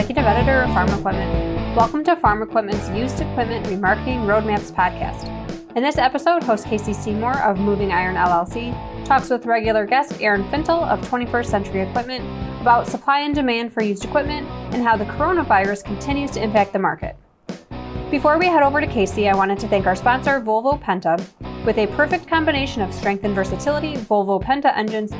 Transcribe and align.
Executive 0.00 0.24
Editor 0.24 0.62
of 0.62 0.72
Farm 0.72 0.88
Equipment. 0.88 1.76
Welcome 1.76 2.02
to 2.04 2.16
Farm 2.16 2.42
Equipment's 2.42 2.88
Used 2.88 3.20
Equipment 3.20 3.66
Remarketing 3.66 4.24
Roadmaps 4.24 4.72
podcast. 4.72 5.28
In 5.76 5.82
this 5.82 5.98
episode, 5.98 6.42
host 6.42 6.64
Casey 6.64 6.94
Seymour 6.94 7.38
of 7.42 7.58
Moving 7.58 7.92
Iron 7.92 8.16
LLC 8.16 8.72
talks 9.04 9.28
with 9.28 9.44
regular 9.44 9.84
guest 9.84 10.22
Aaron 10.22 10.48
Fintel 10.50 10.84
of 10.84 11.02
21st 11.02 11.44
Century 11.44 11.82
Equipment 11.82 12.24
about 12.62 12.86
supply 12.86 13.20
and 13.20 13.34
demand 13.34 13.74
for 13.74 13.82
used 13.82 14.02
equipment 14.02 14.48
and 14.72 14.82
how 14.82 14.96
the 14.96 15.04
coronavirus 15.04 15.84
continues 15.84 16.30
to 16.30 16.42
impact 16.42 16.72
the 16.72 16.78
market. 16.78 17.14
Before 18.10 18.38
we 18.38 18.46
head 18.46 18.62
over 18.62 18.80
to 18.80 18.86
Casey, 18.86 19.28
I 19.28 19.36
wanted 19.36 19.58
to 19.58 19.68
thank 19.68 19.86
our 19.86 19.96
sponsor, 19.96 20.40
Volvo 20.40 20.82
Penta. 20.82 21.22
With 21.66 21.76
a 21.76 21.88
perfect 21.88 22.26
combination 22.26 22.80
of 22.80 22.94
strength 22.94 23.24
and 23.24 23.34
versatility, 23.34 23.96
Volvo 23.96 24.42
Penta 24.42 24.74
engines 24.74 25.12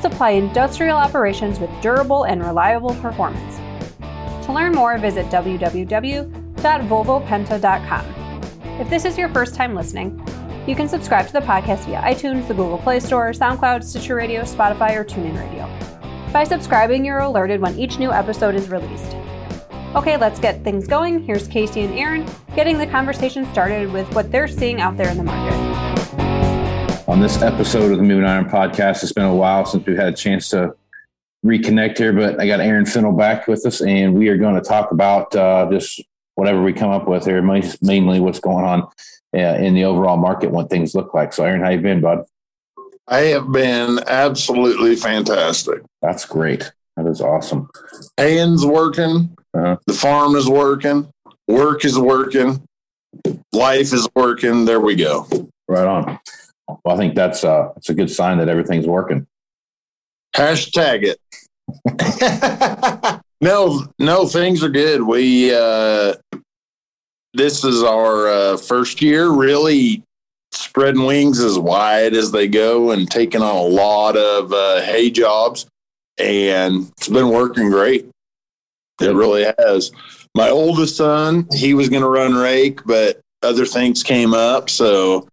supply 0.00 0.30
industrial 0.30 0.96
operations 0.96 1.60
with 1.60 1.70
durable 1.82 2.24
and 2.24 2.42
reliable 2.42 2.94
performance. 2.94 3.61
To 4.42 4.52
learn 4.52 4.72
more, 4.72 4.98
visit 4.98 5.26
www.volvopenta.com. 5.26 8.06
If 8.80 8.90
this 8.90 9.04
is 9.04 9.16
your 9.16 9.28
first 9.28 9.54
time 9.54 9.74
listening, 9.74 10.18
you 10.66 10.74
can 10.74 10.88
subscribe 10.88 11.26
to 11.26 11.32
the 11.32 11.40
podcast 11.40 11.86
via 11.86 12.00
iTunes, 12.02 12.48
the 12.48 12.54
Google 12.54 12.78
Play 12.78 13.00
Store, 13.00 13.30
SoundCloud, 13.30 13.84
Stitcher 13.84 14.14
Radio, 14.14 14.42
Spotify, 14.42 14.96
or 14.96 15.04
TuneIn 15.04 15.38
Radio. 15.38 15.68
By 16.32 16.44
subscribing, 16.44 17.04
you're 17.04 17.18
alerted 17.18 17.60
when 17.60 17.78
each 17.78 17.98
new 17.98 18.10
episode 18.10 18.54
is 18.54 18.68
released. 18.68 19.16
Okay, 19.94 20.16
let's 20.16 20.40
get 20.40 20.64
things 20.64 20.86
going. 20.86 21.22
Here's 21.22 21.46
Casey 21.46 21.82
and 21.82 21.92
Aaron 21.98 22.26
getting 22.56 22.78
the 22.78 22.86
conversation 22.86 23.44
started 23.52 23.92
with 23.92 24.12
what 24.14 24.32
they're 24.32 24.48
seeing 24.48 24.80
out 24.80 24.96
there 24.96 25.10
in 25.10 25.18
the 25.18 25.24
market. 25.24 25.52
On 27.08 27.20
this 27.20 27.42
episode 27.42 27.92
of 27.92 27.98
the 27.98 28.04
Moving 28.04 28.24
Iron 28.24 28.46
podcast, 28.46 29.02
it's 29.02 29.12
been 29.12 29.24
a 29.24 29.34
while 29.34 29.66
since 29.66 29.84
we've 29.84 29.98
had 29.98 30.08
a 30.08 30.16
chance 30.16 30.48
to 30.50 30.74
reconnect 31.44 31.98
here, 31.98 32.12
but 32.12 32.40
I 32.40 32.46
got 32.46 32.60
Aaron 32.60 32.84
Fintel 32.84 33.16
back 33.16 33.48
with 33.48 33.66
us, 33.66 33.80
and 33.80 34.14
we 34.14 34.28
are 34.28 34.36
going 34.36 34.54
to 34.54 34.60
talk 34.60 34.92
about 34.92 35.34
uh, 35.34 35.68
just 35.70 36.02
whatever 36.34 36.62
we 36.62 36.72
come 36.72 36.90
up 36.90 37.08
with 37.08 37.24
here, 37.24 37.42
mainly 37.42 38.20
what's 38.20 38.40
going 38.40 38.64
on 38.64 38.82
uh, 39.34 39.58
in 39.58 39.74
the 39.74 39.84
overall 39.84 40.16
market, 40.16 40.50
what 40.50 40.70
things 40.70 40.94
look 40.94 41.14
like. 41.14 41.32
So, 41.32 41.44
Aaron, 41.44 41.62
how 41.62 41.70
you 41.70 41.80
been, 41.80 42.00
bud? 42.00 42.24
I 43.08 43.20
have 43.22 43.50
been 43.50 43.98
absolutely 44.06 44.96
fantastic. 44.96 45.82
That's 46.00 46.24
great. 46.24 46.72
That 46.96 47.06
is 47.06 47.20
awesome. 47.20 47.68
Hands 48.16 48.64
working. 48.64 49.34
Uh-huh. 49.54 49.76
The 49.86 49.92
farm 49.92 50.36
is 50.36 50.48
working. 50.48 51.10
Work 51.48 51.84
is 51.84 51.98
working. 51.98 52.62
Life 53.52 53.92
is 53.92 54.08
working. 54.14 54.64
There 54.64 54.80
we 54.80 54.94
go. 54.94 55.26
Right 55.68 55.86
on. 55.86 56.18
Well, 56.68 56.94
I 56.94 56.96
think 56.96 57.14
that's 57.14 57.44
uh, 57.44 57.70
that's 57.74 57.90
a 57.90 57.94
good 57.94 58.10
sign 58.10 58.38
that 58.38 58.48
everything's 58.48 58.86
working. 58.86 59.26
Hashtag 60.34 61.04
it. 61.04 61.20
no, 63.40 63.86
no, 63.98 64.26
things 64.26 64.62
are 64.62 64.68
good. 64.68 65.02
We 65.02 65.54
uh, 65.54 66.14
this 67.34 67.64
is 67.64 67.82
our 67.82 68.28
uh, 68.28 68.56
first 68.56 69.02
year 69.02 69.30
really 69.30 70.02
spreading 70.52 71.04
wings 71.04 71.40
as 71.40 71.58
wide 71.58 72.14
as 72.14 72.30
they 72.30 72.46
go 72.46 72.90
and 72.90 73.10
taking 73.10 73.42
on 73.42 73.56
a 73.56 73.62
lot 73.62 74.16
of 74.16 74.52
uh, 74.52 74.82
hay 74.82 75.10
jobs, 75.10 75.66
and 76.18 76.90
it's 76.96 77.08
been 77.08 77.30
working 77.30 77.70
great. 77.70 78.08
It 79.00 79.14
really 79.14 79.46
has. 79.58 79.90
My 80.34 80.50
oldest 80.50 80.96
son, 80.96 81.48
he 81.52 81.74
was 81.74 81.88
going 81.88 82.02
to 82.02 82.08
run 82.08 82.34
rake, 82.34 82.80
but 82.86 83.20
other 83.42 83.66
things 83.66 84.02
came 84.02 84.32
up, 84.32 84.70
so 84.70 85.28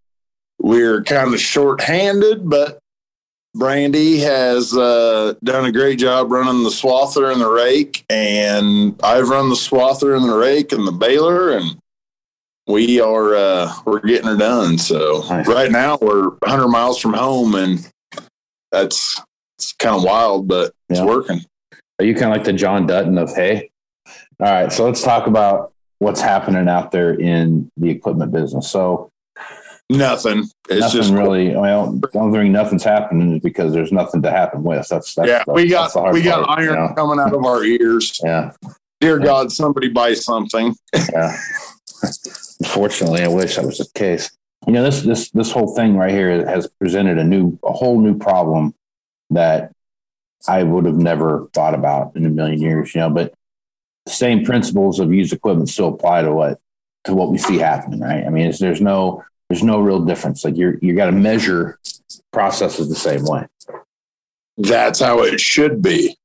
we're 0.58 1.02
kind 1.02 1.32
of 1.32 1.40
short-handed. 1.40 2.48
But 2.48 2.79
Brandy 3.54 4.18
has 4.18 4.76
uh, 4.76 5.34
done 5.42 5.64
a 5.64 5.72
great 5.72 5.98
job 5.98 6.30
running 6.30 6.62
the 6.62 6.70
swather 6.70 7.32
and 7.32 7.40
the 7.40 7.50
rake, 7.50 8.04
and 8.08 8.98
I've 9.02 9.28
run 9.28 9.48
the 9.48 9.56
swather 9.56 10.16
and 10.16 10.28
the 10.28 10.36
rake 10.36 10.72
and 10.72 10.86
the 10.86 10.92
baler, 10.92 11.56
and 11.56 11.76
we 12.68 13.00
are 13.00 13.34
uh, 13.34 13.72
we're 13.84 14.00
getting 14.00 14.28
her 14.28 14.36
done. 14.36 14.78
So 14.78 15.24
right 15.44 15.70
now 15.70 15.98
we're 16.00 16.28
100 16.28 16.68
miles 16.68 17.00
from 17.00 17.14
home, 17.14 17.56
and 17.56 17.90
that's 18.70 19.20
it's 19.58 19.72
kind 19.72 19.96
of 19.96 20.04
wild, 20.04 20.46
but 20.46 20.72
yeah. 20.88 20.98
it's 20.98 21.06
working. 21.06 21.40
Are 21.98 22.04
you 22.04 22.14
kind 22.14 22.32
of 22.32 22.38
like 22.38 22.44
the 22.44 22.52
John 22.52 22.86
Dutton 22.86 23.18
of 23.18 23.34
hay? 23.34 23.70
All 24.06 24.46
right, 24.46 24.72
so 24.72 24.86
let's 24.86 25.02
talk 25.02 25.26
about 25.26 25.72
what's 25.98 26.20
happening 26.20 26.68
out 26.68 26.92
there 26.92 27.12
in 27.12 27.70
the 27.76 27.90
equipment 27.90 28.32
business. 28.32 28.70
So 28.70 29.09
nothing. 29.90 30.48
It's 30.68 30.80
nothing 30.80 31.00
just 31.00 31.12
really. 31.12 31.54
Well, 31.54 31.92
the 31.92 32.18
only 32.18 32.38
reason 32.38 32.52
nothing's 32.52 32.84
happening 32.84 33.36
is 33.36 33.42
because 33.42 33.72
there's 33.72 33.92
nothing 33.92 34.22
to 34.22 34.30
happen 34.30 34.62
with. 34.62 34.88
That's, 34.88 35.14
that's 35.14 35.28
yeah. 35.28 35.42
we 35.46 35.68
got 35.68 36.12
we 36.12 36.22
got 36.22 36.46
part, 36.46 36.60
iron 36.60 36.68
you 36.68 36.76
know? 36.76 36.94
coming 36.94 37.18
out 37.18 37.34
of 37.34 37.44
our 37.44 37.64
ears. 37.64 38.18
Yeah. 38.22 38.52
Dear 39.00 39.18
yeah. 39.18 39.24
God, 39.24 39.52
somebody 39.52 39.88
buy 39.88 40.14
something. 40.14 40.74
yeah. 40.94 41.36
Unfortunately, 42.60 43.22
I 43.22 43.28
wish 43.28 43.56
that 43.56 43.66
was 43.66 43.78
the 43.78 43.88
case. 43.94 44.30
You 44.66 44.72
know, 44.72 44.82
this 44.82 45.02
this 45.02 45.30
this 45.30 45.50
whole 45.50 45.74
thing 45.74 45.96
right 45.96 46.12
here 46.12 46.46
has 46.46 46.68
presented 46.78 47.18
a 47.18 47.24
new 47.24 47.58
a 47.64 47.72
whole 47.72 48.00
new 48.00 48.16
problem 48.16 48.74
that 49.30 49.72
I 50.48 50.62
would 50.62 50.84
have 50.84 50.96
never 50.96 51.48
thought 51.52 51.74
about 51.74 52.16
in 52.16 52.26
a 52.26 52.30
million 52.30 52.60
years. 52.60 52.94
You 52.94 53.02
know, 53.02 53.10
but 53.10 53.34
the 54.06 54.12
same 54.12 54.44
principles 54.44 55.00
of 55.00 55.12
used 55.12 55.32
equipment 55.32 55.68
still 55.68 55.88
apply 55.88 56.22
to 56.22 56.32
what 56.32 56.58
to 57.04 57.14
what 57.14 57.30
we 57.30 57.38
see 57.38 57.58
happening, 57.58 58.00
right? 58.00 58.24
I 58.24 58.28
mean, 58.28 58.52
there's 58.58 58.80
no 58.80 59.24
there's 59.50 59.64
no 59.64 59.80
real 59.80 60.00
difference. 60.00 60.44
Like 60.44 60.56
you're 60.56 60.78
you 60.80 60.94
got 60.94 61.06
to 61.06 61.12
measure 61.12 61.78
processes 62.32 62.88
the 62.88 62.94
same 62.94 63.24
way. 63.24 63.46
That's 64.56 65.00
how 65.00 65.22
it 65.22 65.40
should 65.40 65.82
be, 65.82 66.16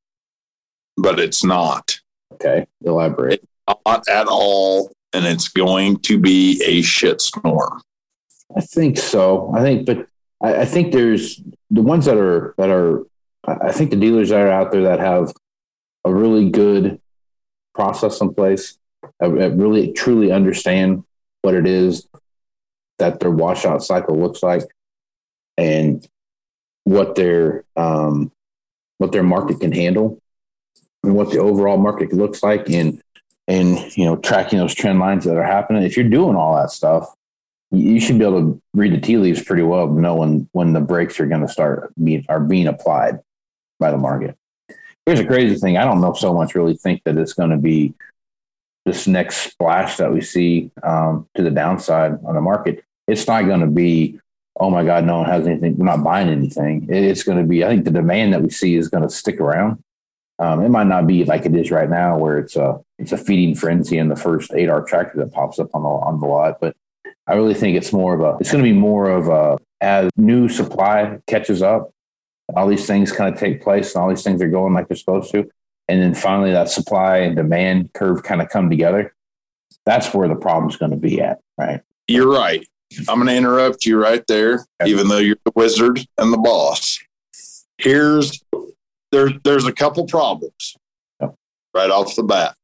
but 0.96 1.20
it's 1.20 1.44
not. 1.44 2.00
Okay, 2.34 2.68
elaborate. 2.84 3.42
It's 3.68 3.80
not 3.86 4.08
at 4.08 4.28
all, 4.28 4.92
and 5.12 5.26
it's 5.26 5.48
going 5.48 6.00
to 6.02 6.20
be 6.20 6.62
a 6.64 6.84
shitstorm. 6.84 7.82
I 8.56 8.62
think 8.62 8.98
so. 9.00 9.52
I 9.56 9.62
think, 9.62 9.88
but 9.88 10.08
I, 10.40 10.58
I 10.62 10.66
think 10.66 10.94
there's 10.94 11.42
the 11.72 11.82
ones 11.82 12.06
that 12.06 12.18
are 12.18 12.54
that 12.58 12.70
are. 12.70 13.08
I 13.48 13.72
think 13.72 13.90
the 13.90 13.96
dealers 13.96 14.30
that 14.30 14.42
are 14.42 14.52
out 14.52 14.72
there 14.72 14.84
that 14.84 15.00
have 15.00 15.34
a 16.04 16.14
really 16.14 16.50
good 16.50 17.00
process 17.74 18.22
in 18.22 18.34
place, 18.34 18.78
I 19.20 19.26
really 19.26 19.94
truly 19.94 20.32
understand 20.32 21.04
what 21.42 21.54
it 21.56 21.66
is 21.68 22.08
that 23.00 23.20
their 23.20 23.32
washout 23.32 23.84
cycle 23.84 24.18
looks 24.18 24.42
like 24.42 24.64
and 25.58 26.08
what 26.84 27.16
their 27.16 27.64
um, 27.76 28.32
what 28.98 29.12
their 29.12 29.24
market 29.24 29.60
can 29.60 29.72
handle 29.72 30.20
and 31.04 31.16
what 31.16 31.32
the 31.32 31.40
overall 31.40 31.78
market 31.78 32.14
looks 32.14 32.44
like 32.44 32.70
and 32.70 33.02
and 33.48 33.96
you 33.98 34.06
know 34.06 34.16
tracking 34.16 34.60
those 34.60 34.76
trend 34.76 35.00
lines 35.00 35.26
that 35.26 35.38
are 35.38 35.44
happening. 35.44 35.84
If 35.84 35.98
you're 35.98 36.10
doing 36.10 36.36
all 36.36 36.56
that 36.56 36.72
stuff 36.72 37.16
you 37.72 38.00
should 38.00 38.18
be 38.18 38.26
able 38.26 38.42
to 38.42 38.62
read 38.74 38.94
the 38.94 39.00
tea 39.00 39.18
leaves 39.18 39.44
pretty 39.44 39.64
well 39.64 39.88
knowing 39.88 40.48
when 40.52 40.74
the 40.74 40.82
brakes 40.82 41.20
are 41.20 41.26
going 41.26 41.42
to 41.42 41.48
start 41.48 41.92
being 42.02 42.26
are 42.30 42.40
being 42.40 42.68
applied 42.68 43.20
by 43.80 43.92
the 43.92 43.98
market. 43.98 44.38
Here's 45.06 45.20
a 45.20 45.26
crazy 45.26 45.56
thing. 45.56 45.78
I 45.78 45.84
don't 45.84 46.02
know 46.02 46.14
so 46.14 46.34
much 46.34 46.56
really 46.56 46.76
think 46.76 47.04
that 47.06 47.18
it's 47.18 47.34
going 47.34 47.52
to 47.52 47.58
be 47.58 47.94
this 48.86 49.08
next 49.08 49.38
splash 49.38 49.98
that 49.98 50.14
we 50.14 50.22
see 50.22 50.72
um, 50.84 51.28
to 51.36 51.42
the 51.42 51.52
downside 51.52 52.20
on 52.26 52.36
the 52.36 52.42
market, 52.42 52.84
it's 53.08 53.28
not 53.28 53.46
going 53.46 53.62
to 53.62 53.68
be, 53.68 54.20
oh 54.60 54.70
my 54.70 54.86
God, 54.86 55.06
no 55.06 55.18
one 55.18 55.30
has 55.30 55.48
anything. 55.48 55.78
We're 55.78 55.86
not 55.86 56.04
buying 56.04 56.30
anything. 56.30 56.88
It's 56.90 57.24
going 57.24 57.40
to 57.40 57.44
be, 57.44 57.64
I 57.64 57.68
think 57.68 57.86
the 57.86 57.92
demand 57.92 58.34
that 58.34 58.42
we 58.42 58.50
see 58.50 58.76
is 58.76 58.88
going 58.88 59.04
to 59.04 59.10
stick 59.10 59.40
around. 59.40 59.84
Um, 60.38 60.64
it 60.64 60.70
might 60.70 60.88
not 60.88 61.08
be 61.08 61.24
like 61.24 61.46
it 61.46 61.56
is 61.56 61.72
right 61.72 61.90
now, 61.90 62.18
where 62.18 62.38
it's 62.38 62.58
a 62.58 62.82
it's 63.00 63.14
a 63.14 63.18
feeding 63.18 63.56
frenzy 63.56 63.98
in 63.98 64.10
the 64.10 64.18
first 64.18 64.52
eight 64.54 64.68
R 64.68 64.84
tractor 64.84 65.18
that 65.20 65.32
pops 65.32 65.60
up 65.60 65.70
on 65.74 65.84
the 65.84 65.88
on 65.88 66.20
the 66.20 66.26
lot. 66.26 66.60
But 66.60 66.76
I 67.26 67.36
really 67.36 67.54
think 67.54 67.78
it's 67.78 67.94
more 67.94 68.14
of 68.14 68.20
a 68.20 68.38
it's 68.42 68.52
going 68.52 68.62
to 68.62 68.70
be 68.70 68.78
more 68.78 69.10
of 69.10 69.30
a 69.30 69.58
as 69.80 70.10
new 70.18 70.50
supply 70.50 71.20
catches 71.26 71.62
up, 71.62 71.92
all 72.54 72.68
these 72.68 72.86
things 72.86 73.14
kind 73.14 73.34
of 73.34 73.40
take 73.40 73.64
place, 73.64 73.96
and 73.96 74.04
all 74.04 74.10
these 74.10 74.24
things 74.24 74.42
are 74.42 74.50
going 74.50 74.74
like 74.74 74.90
they're 74.90 74.98
supposed 74.98 75.32
to 75.32 75.50
and 75.88 76.02
then 76.02 76.16
finally 76.16 76.52
that 76.52 76.70
supply 76.70 77.18
and 77.18 77.36
demand 77.36 77.94
curve 77.94 78.24
kind 78.24 78.42
of 78.42 78.50
come 78.50 78.70
together, 78.70 79.14
that's 79.86 80.14
where 80.14 80.28
the 80.28 80.36
problem's 80.36 80.78
going 80.78 80.92
to 80.92 80.98
be 80.98 81.22
at, 81.22 81.40
right? 81.58 81.82
You're 82.08 82.32
right. 82.32 82.66
I'm 83.08 83.16
going 83.16 83.28
to 83.28 83.36
interrupt 83.36 83.86
you 83.86 84.02
right 84.02 84.24
there, 84.28 84.66
okay. 84.82 84.90
even 84.90 85.08
though 85.08 85.18
you're 85.18 85.38
the 85.46 85.52
wizard 85.56 86.06
and 86.18 86.32
the 86.32 86.38
boss. 86.38 87.00
Here's 87.78 88.42
there, 89.12 89.30
there's 89.44 89.66
a 89.66 89.74
couple 89.74 90.06
problems 90.08 90.76
yep. 91.22 91.36
right 91.74 91.90
off 91.90 92.16
the 92.16 92.24
bat. 92.24 92.56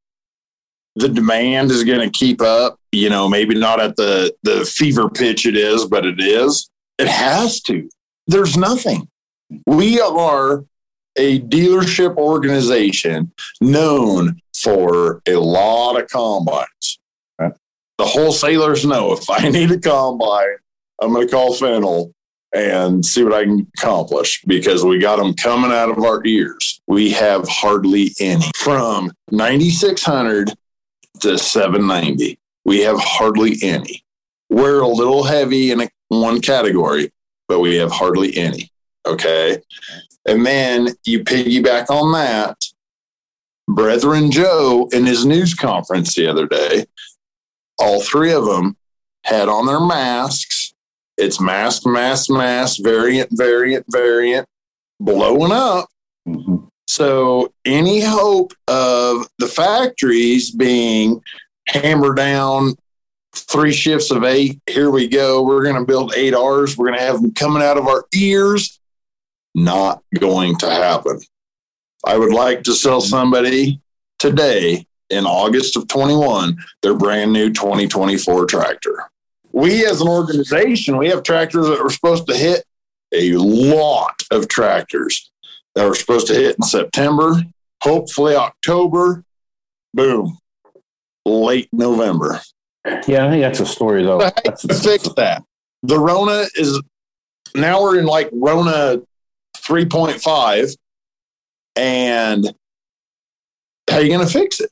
The 0.95 1.09
demand 1.09 1.71
is 1.71 1.83
going 1.83 1.99
to 1.99 2.09
keep 2.09 2.41
up, 2.41 2.77
you 2.91 3.09
know, 3.09 3.29
maybe 3.29 3.55
not 3.55 3.79
at 3.79 3.95
the 3.95 4.33
the 4.43 4.65
fever 4.65 5.09
pitch 5.09 5.45
it 5.45 5.55
is, 5.55 5.85
but 5.85 6.05
it 6.05 6.19
is. 6.19 6.69
It 6.97 7.07
has 7.07 7.61
to. 7.61 7.89
There's 8.27 8.57
nothing. 8.57 9.09
We 9.65 9.99
are 10.01 10.63
a 11.17 11.39
dealership 11.41 12.15
organization 12.17 13.31
known 13.59 14.41
for 14.55 15.21
a 15.27 15.35
lot 15.35 15.99
of 15.99 16.07
combines. 16.09 16.99
The 17.39 18.07
wholesalers 18.07 18.83
know 18.83 19.13
if 19.13 19.29
I 19.29 19.49
need 19.49 19.71
a 19.71 19.79
combine, 19.79 20.57
I'm 21.01 21.13
going 21.13 21.27
to 21.27 21.31
call 21.31 21.53
Fintel 21.53 22.13
and 22.53 23.05
see 23.05 23.23
what 23.23 23.33
I 23.33 23.43
can 23.43 23.67
accomplish 23.77 24.41
because 24.45 24.83
we 24.83 24.99
got 24.99 25.17
them 25.17 25.33
coming 25.35 25.71
out 25.71 25.89
of 25.89 26.03
our 26.03 26.25
ears. 26.25 26.81
We 26.87 27.11
have 27.11 27.47
hardly 27.47 28.11
any 28.19 28.49
from 28.55 29.11
9600 29.29 30.51
to 31.21 31.37
790. 31.37 32.39
We 32.65 32.81
have 32.81 32.97
hardly 32.99 33.57
any. 33.61 34.03
We're 34.49 34.81
a 34.81 34.87
little 34.87 35.23
heavy 35.23 35.71
in 35.71 35.81
a, 35.81 35.89
one 36.09 36.41
category, 36.41 37.11
but 37.47 37.59
we 37.59 37.75
have 37.75 37.91
hardly 37.91 38.35
any. 38.35 38.71
Okay. 39.05 39.61
And 40.25 40.45
then 40.45 40.89
you 41.03 41.23
piggyback 41.23 41.89
on 41.89 42.11
that. 42.13 42.57
Brethren 43.67 44.31
Joe 44.31 44.89
in 44.91 45.05
his 45.05 45.25
news 45.25 45.53
conference 45.53 46.13
the 46.15 46.27
other 46.27 46.47
day, 46.47 46.85
all 47.79 48.01
three 48.01 48.33
of 48.33 48.45
them 48.45 48.75
had 49.23 49.47
on 49.47 49.65
their 49.65 49.79
masks. 49.79 50.73
It's 51.17 51.39
mask, 51.39 51.85
mask, 51.85 52.29
mask, 52.29 52.81
variant, 52.83 53.29
variant, 53.31 53.85
variant, 53.89 54.47
blowing 54.99 55.51
up. 55.51 55.89
Mhm. 56.27 56.67
So, 56.87 57.53
any 57.63 58.01
hope 58.01 58.53
of 58.67 59.27
the 59.39 59.47
factories 59.47 60.51
being 60.51 61.21
hammered 61.67 62.17
down 62.17 62.75
three 63.33 63.71
shifts 63.71 64.11
of 64.11 64.25
eight, 64.25 64.59
here 64.67 64.89
we 64.89 65.07
go. 65.07 65.41
We're 65.41 65.63
going 65.63 65.77
to 65.77 65.85
build 65.85 66.13
eight 66.17 66.33
R's. 66.33 66.77
We're 66.77 66.87
going 66.87 66.99
to 66.99 67.05
have 67.05 67.21
them 67.21 67.33
coming 67.33 67.63
out 67.63 67.77
of 67.77 67.87
our 67.87 68.05
ears. 68.13 68.80
Not 69.53 70.03
going 70.17 70.55
to 70.57 70.69
happen. 70.69 71.19
I 72.05 72.17
would 72.17 72.33
like 72.33 72.63
to 72.63 72.73
sell 72.73 73.01
somebody 73.01 73.81
today 74.19 74.85
in 75.09 75.25
August 75.25 75.75
of 75.75 75.87
21 75.87 76.57
their 76.81 76.95
brand 76.95 77.33
new 77.33 77.51
2024 77.51 78.45
tractor. 78.45 79.09
We, 79.51 79.85
as 79.85 80.01
an 80.01 80.07
organization, 80.07 80.97
we 80.97 81.09
have 81.09 81.23
tractors 81.23 81.67
that 81.67 81.83
were 81.83 81.89
supposed 81.89 82.27
to 82.27 82.35
hit 82.35 82.63
a 83.13 83.33
lot 83.33 84.21
of 84.31 84.47
tractors 84.47 85.29
that 85.75 85.85
were 85.85 85.95
supposed 85.95 86.27
to 86.27 86.33
hit 86.33 86.55
in 86.55 86.63
September, 86.63 87.43
hopefully 87.81 88.35
October. 88.35 89.23
Boom, 89.93 90.37
late 91.25 91.67
November. 91.73 92.39
Yeah, 92.85 93.27
I 93.27 93.29
think 93.29 93.41
that's 93.41 93.59
a 93.59 93.65
story 93.65 94.03
though. 94.03 94.19
That's, 94.19 94.63
fix 94.83 95.07
that? 95.15 95.43
The 95.83 95.99
Rona 95.99 96.45
is 96.55 96.81
now 97.53 97.81
we're 97.81 97.99
in 97.99 98.05
like 98.05 98.29
Rona 98.31 99.01
3.5, 99.71 100.77
and 101.75 102.53
how 103.89 103.97
are 103.97 104.01
you 104.01 104.09
going 104.09 104.25
to 104.25 104.31
fix 104.31 104.59
it? 104.59 104.69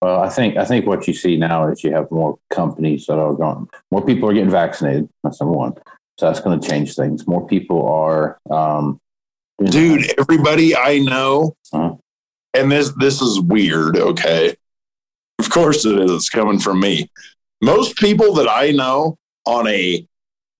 Well, 0.00 0.20
I 0.20 0.28
think 0.28 0.56
I 0.56 0.64
think 0.64 0.86
what 0.86 1.08
you 1.08 1.14
see 1.14 1.36
now 1.36 1.68
is 1.68 1.82
you 1.82 1.92
have 1.92 2.08
more 2.12 2.38
companies 2.50 3.06
that 3.06 3.18
are 3.18 3.34
going. 3.34 3.68
More 3.90 4.04
people 4.04 4.28
are 4.28 4.32
getting 4.32 4.50
vaccinated. 4.50 5.08
That's 5.24 5.40
number 5.40 5.56
one. 5.56 5.74
So 6.18 6.26
that's 6.26 6.40
going 6.40 6.60
to 6.60 6.68
change 6.68 6.94
things. 6.94 7.26
More 7.26 7.46
people 7.46 7.88
are, 7.88 8.38
um, 8.50 9.00
dude 9.64 10.04
everybody 10.20 10.76
i 10.76 11.00
know 11.00 11.56
Huh? 11.72 11.94
and 12.54 12.70
this 12.70 12.92
this 12.98 13.20
is 13.20 13.40
weird 13.40 13.96
okay 13.96 14.54
of 15.40 15.50
course 15.50 15.84
it 15.84 15.98
is 15.98 16.10
it's 16.12 16.30
coming 16.30 16.60
from 16.60 16.78
me 16.78 17.10
most 17.60 17.96
people 17.96 18.34
that 18.34 18.48
i 18.48 18.70
know 18.70 19.16
on 19.46 19.66
a 19.66 20.06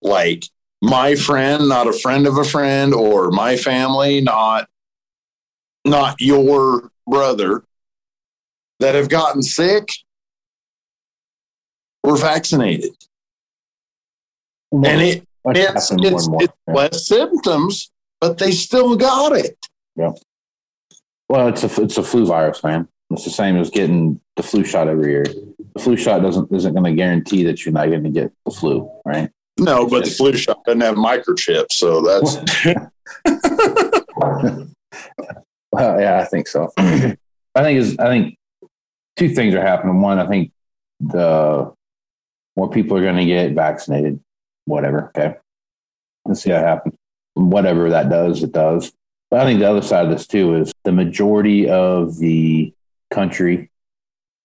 like 0.02 0.44
my 0.80 1.14
friend 1.14 1.68
not 1.68 1.86
a 1.86 1.92
friend 1.92 2.26
of 2.26 2.36
a 2.38 2.44
friend 2.44 2.94
or 2.94 3.30
my 3.30 3.56
family 3.56 4.20
not 4.20 4.68
not 5.84 6.20
your 6.20 6.90
brother 7.06 7.64
that 8.80 8.94
have 8.94 9.08
gotten 9.08 9.42
sick 9.42 9.88
were 12.04 12.16
vaccinated 12.16 12.92
and 14.72 15.00
it 15.00 15.26
it's, 15.44 15.92
more 15.92 16.12
it's, 16.12 16.28
more. 16.28 16.42
it's 16.42 16.52
Yeah. 16.68 16.74
less 16.74 17.06
symptoms 17.08 17.90
but 18.20 18.38
they 18.38 18.50
still 18.52 18.96
got 18.96 19.32
it 19.32 19.56
Yeah. 19.96 20.12
Well, 21.28 21.48
it's 21.48 21.62
a 21.62 21.82
it's 21.82 21.98
a 21.98 22.02
flu 22.02 22.24
virus, 22.24 22.64
man. 22.64 22.88
It's 23.10 23.24
the 23.24 23.30
same 23.30 23.56
as 23.58 23.68
getting 23.68 24.18
the 24.36 24.42
flu 24.42 24.64
shot 24.64 24.88
every 24.88 25.10
year. 25.10 25.24
The 25.24 25.80
flu 25.80 25.94
shot 25.96 26.22
doesn't 26.22 26.50
isn't 26.50 26.72
going 26.72 26.84
to 26.84 26.94
guarantee 26.94 27.44
that 27.44 27.64
you're 27.66 27.72
not 27.74 27.88
going 27.90 28.04
to 28.04 28.08
get 28.10 28.32
the 28.46 28.50
flu, 28.50 28.90
right? 29.04 29.30
No, 29.58 29.86
but 29.86 30.04
the 30.04 30.10
flu 30.10 30.36
shot 30.36 30.64
doesn't 30.64 30.80
have 30.80 30.94
microchips, 30.96 31.72
so 31.72 32.00
that's 32.02 32.36
Well, 35.72 36.00
yeah, 36.00 36.18
I 36.18 36.24
think 36.24 36.48
so. 36.48 36.72
I 36.78 37.16
think 37.62 37.78
is 37.78 37.98
I 37.98 38.06
think 38.06 38.36
two 39.16 39.28
things 39.28 39.54
are 39.54 39.60
happening. 39.60 40.00
One, 40.00 40.18
I 40.18 40.26
think 40.26 40.52
the 41.00 41.72
more 42.56 42.70
people 42.70 42.96
are 42.96 43.02
going 43.02 43.16
to 43.16 43.24
get 43.24 43.52
vaccinated, 43.52 44.20
whatever. 44.64 45.12
Okay, 45.16 45.36
let's 46.24 46.42
see 46.42 46.50
how 46.50 46.58
it 46.58 46.64
happens. 46.64 46.94
Whatever 47.34 47.90
that 47.90 48.08
does, 48.08 48.42
it 48.42 48.52
does. 48.52 48.92
But 49.30 49.40
I 49.40 49.44
think 49.44 49.60
the 49.60 49.70
other 49.70 49.82
side 49.82 50.06
of 50.06 50.10
this 50.10 50.26
too 50.26 50.56
is 50.56 50.72
the 50.84 50.92
majority 50.92 51.68
of 51.68 52.18
the 52.18 52.72
country 53.10 53.70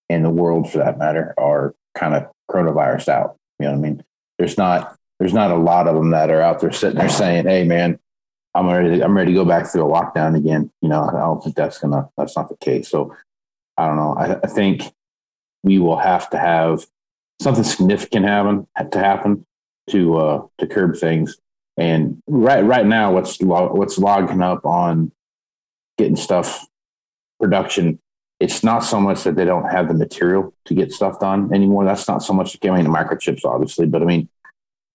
and 0.09 0.25
the 0.25 0.29
world, 0.29 0.71
for 0.71 0.79
that 0.79 0.97
matter, 0.97 1.33
are 1.37 1.73
kind 1.95 2.13
of 2.15 2.27
coronavirus 2.51 3.07
out. 3.07 3.37
You 3.59 3.67
know 3.67 3.71
what 3.71 3.77
I 3.77 3.81
mean? 3.81 4.03
There's 4.37 4.57
not 4.57 4.97
there's 5.23 5.33
not 5.33 5.51
a 5.51 5.55
lot 5.55 5.87
of 5.87 5.95
them 5.95 6.09
that 6.09 6.29
are 6.29 6.41
out 6.41 6.59
there 6.59 6.73
sitting 6.73 6.99
there 6.99 7.07
saying, 7.07 7.45
"Hey, 7.45 7.63
man, 7.63 7.97
I'm 8.53 8.67
ready. 8.67 9.01
I'm 9.01 9.15
ready 9.15 9.31
to 9.31 9.35
go 9.35 9.45
back 9.45 9.67
through 9.67 9.89
a 9.89 9.89
lockdown 9.89 10.35
again." 10.35 10.69
You 10.81 10.89
know, 10.89 11.01
I 11.01 11.13
don't 11.13 11.41
think 11.41 11.55
that's 11.55 11.79
gonna. 11.79 12.09
That's 12.17 12.35
not 12.35 12.49
the 12.49 12.57
case. 12.57 12.89
So, 12.89 13.15
I 13.77 13.87
don't 13.87 13.95
know. 13.95 14.15
I, 14.15 14.35
I 14.43 14.47
think 14.47 14.93
we 15.63 15.79
will 15.79 15.95
have 15.95 16.29
to 16.31 16.37
have 16.37 16.85
something 17.41 17.63
significant 17.63 18.25
happen 18.25 18.67
to 18.91 18.99
happen 18.99 19.45
to 19.91 20.17
uh, 20.17 20.47
to 20.57 20.67
curb 20.67 20.97
things. 20.97 21.37
And 21.77 22.21
right 22.27 22.65
right 22.65 22.85
now, 22.85 23.13
what's 23.13 23.37
what's 23.39 23.97
logging 23.97 24.41
up 24.41 24.65
on 24.65 25.13
getting 25.97 26.17
stuff 26.17 26.67
production. 27.39 27.97
It's 28.41 28.61
not 28.61 28.79
so 28.79 28.99
much 28.99 29.23
that 29.23 29.37
they 29.37 29.45
don't 29.45 29.71
have 29.71 29.87
the 29.87 29.93
material 29.93 30.53
to 30.65 30.73
get 30.73 30.91
stuff 30.91 31.17
done 31.21 31.53
anymore. 31.53 31.85
That's 31.85 32.09
not 32.09 32.23
so 32.23 32.33
much. 32.33 32.57
I 32.61 32.71
mean, 32.71 32.83
the 32.83 32.89
microchips, 32.89 33.45
obviously, 33.45 33.85
but 33.85 34.01
I 34.01 34.05
mean, 34.05 34.27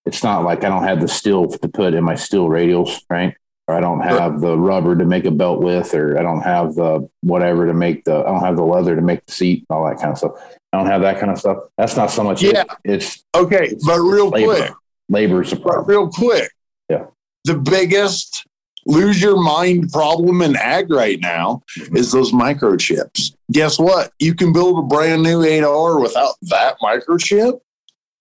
it's 0.09 0.25
not 0.25 0.43
like 0.43 0.65
I 0.65 0.71
don't 0.71 0.85
have 0.85 1.03
the 1.03 1.09
steel 1.09 1.47
to 1.47 1.69
put 1.69 1.93
in 1.93 2.03
my 2.03 2.15
steel 2.15 2.49
radials, 2.49 3.03
right? 3.11 3.37
Or 3.67 3.75
I 3.75 3.81
don't 3.81 4.01
have 4.01 4.41
the 4.41 4.57
rubber 4.57 4.97
to 4.97 5.05
make 5.05 5.27
a 5.27 5.31
belt 5.31 5.61
with, 5.61 5.95
or 5.95 6.19
I 6.19 6.23
don't 6.23 6.41
have 6.41 6.75
the 6.75 7.07
whatever 7.21 7.67
to 7.67 7.75
make 7.75 8.05
the, 8.05 8.17
I 8.17 8.23
don't 8.23 8.41
have 8.41 8.57
the 8.57 8.65
leather 8.65 8.97
to 8.97 9.03
make 9.03 9.27
the 9.27 9.33
seat, 9.33 9.67
all 9.69 9.87
that 9.87 9.99
kind 9.99 10.13
of 10.13 10.17
stuff. 10.19 10.33
I 10.73 10.79
don't 10.79 10.87
have 10.87 11.03
that 11.03 11.21
kind 11.21 11.31
of 11.31 11.39
stuff. 11.39 11.59
That's 11.77 11.95
not 11.95 12.11
so 12.11 12.25
much. 12.25 12.43
it. 12.43 12.55
Yeah. 12.55 12.65
It's 12.85 13.23
okay. 13.35 13.75
But 13.85 14.01
real 14.01 14.31
labor. 14.31 14.55
quick, 14.55 14.73
Labor's 15.11 15.53
a 15.53 15.57
but 15.57 15.87
real 15.87 16.09
quick, 16.09 16.51
Yeah. 16.89 17.05
the 17.45 17.55
biggest 17.55 18.47
lose 18.87 19.21
your 19.21 19.37
mind 19.37 19.93
problem 19.93 20.41
in 20.41 20.57
ag 20.57 20.91
right 20.91 21.21
now 21.21 21.63
mm-hmm. 21.79 21.97
is 21.97 22.11
those 22.11 22.33
microchips. 22.33 23.35
Guess 23.53 23.79
what? 23.79 24.13
You 24.19 24.35
can 24.35 24.55
build 24.55 24.79
a 24.79 24.83
brand 24.83 25.23
new 25.23 25.43
8R 25.43 26.01
without 26.01 26.37
that 26.43 26.79
microchip. 26.81 27.61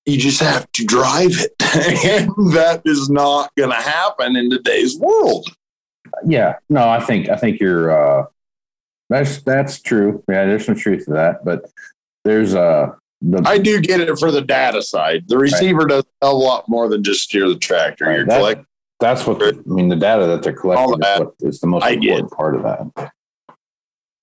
You 0.08 0.18
just 0.18 0.40
have 0.40 0.72
to 0.72 0.86
drive 0.86 1.34
it. 1.34 1.54
and 2.06 2.30
that 2.54 2.82
is 2.86 3.10
not 3.10 3.52
going 3.58 3.70
to 3.72 3.76
happen 3.76 4.36
in 4.38 4.50
today's 4.50 4.98
world. 4.98 5.48
Yeah, 6.26 6.56
no, 6.70 6.88
I 6.88 7.02
think 7.02 7.28
I 7.30 7.36
think 7.36 7.60
you're. 7.60 7.92
uh 7.92 8.26
That's 9.10 9.42
that's 9.44 9.82
true. 9.82 10.24
Yeah, 10.30 10.46
there's 10.46 10.66
some 10.66 10.76
truth 10.76 11.06
to 11.06 11.12
that, 11.12 11.44
but 11.44 11.70
there's 12.24 12.56
uh 12.56 12.92
the 13.22 13.44
I 13.46 13.58
do 13.58 13.82
get 13.82 14.00
it 14.00 14.18
for 14.18 14.32
the 14.32 14.42
data 14.42 14.82
side. 14.82 15.26
The 15.28 15.38
receiver 15.38 15.86
does 15.86 16.04
a 16.22 16.26
hell 16.26 16.38
of 16.38 16.42
a 16.42 16.46
lot 16.46 16.70
more 16.70 16.88
than 16.88 17.04
just 17.04 17.24
steer 17.24 17.48
the 17.50 17.58
tractor. 17.58 18.06
Right, 18.06 18.16
You're 18.18 18.26
that- 18.28 18.38
collecting. 18.40 18.66
that's 19.02 19.28
what 19.28 19.44
I 19.44 19.52
mean. 19.66 19.90
The 19.90 19.96
data 19.98 20.26
that 20.28 20.42
they're 20.44 20.54
collecting 20.54 20.94
is, 20.94 21.00
that. 21.02 21.20
what 21.20 21.34
is 21.42 21.60
the 21.60 21.68
most 21.68 21.84
I 21.84 21.96
get. 21.96 22.20
important 22.20 22.32
part 22.32 22.56
of 22.56 22.64
that. 22.64 23.12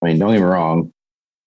I 0.02 0.06
mean, 0.06 0.18
don't 0.18 0.32
get 0.32 0.40
me 0.40 0.46
wrong. 0.46 0.90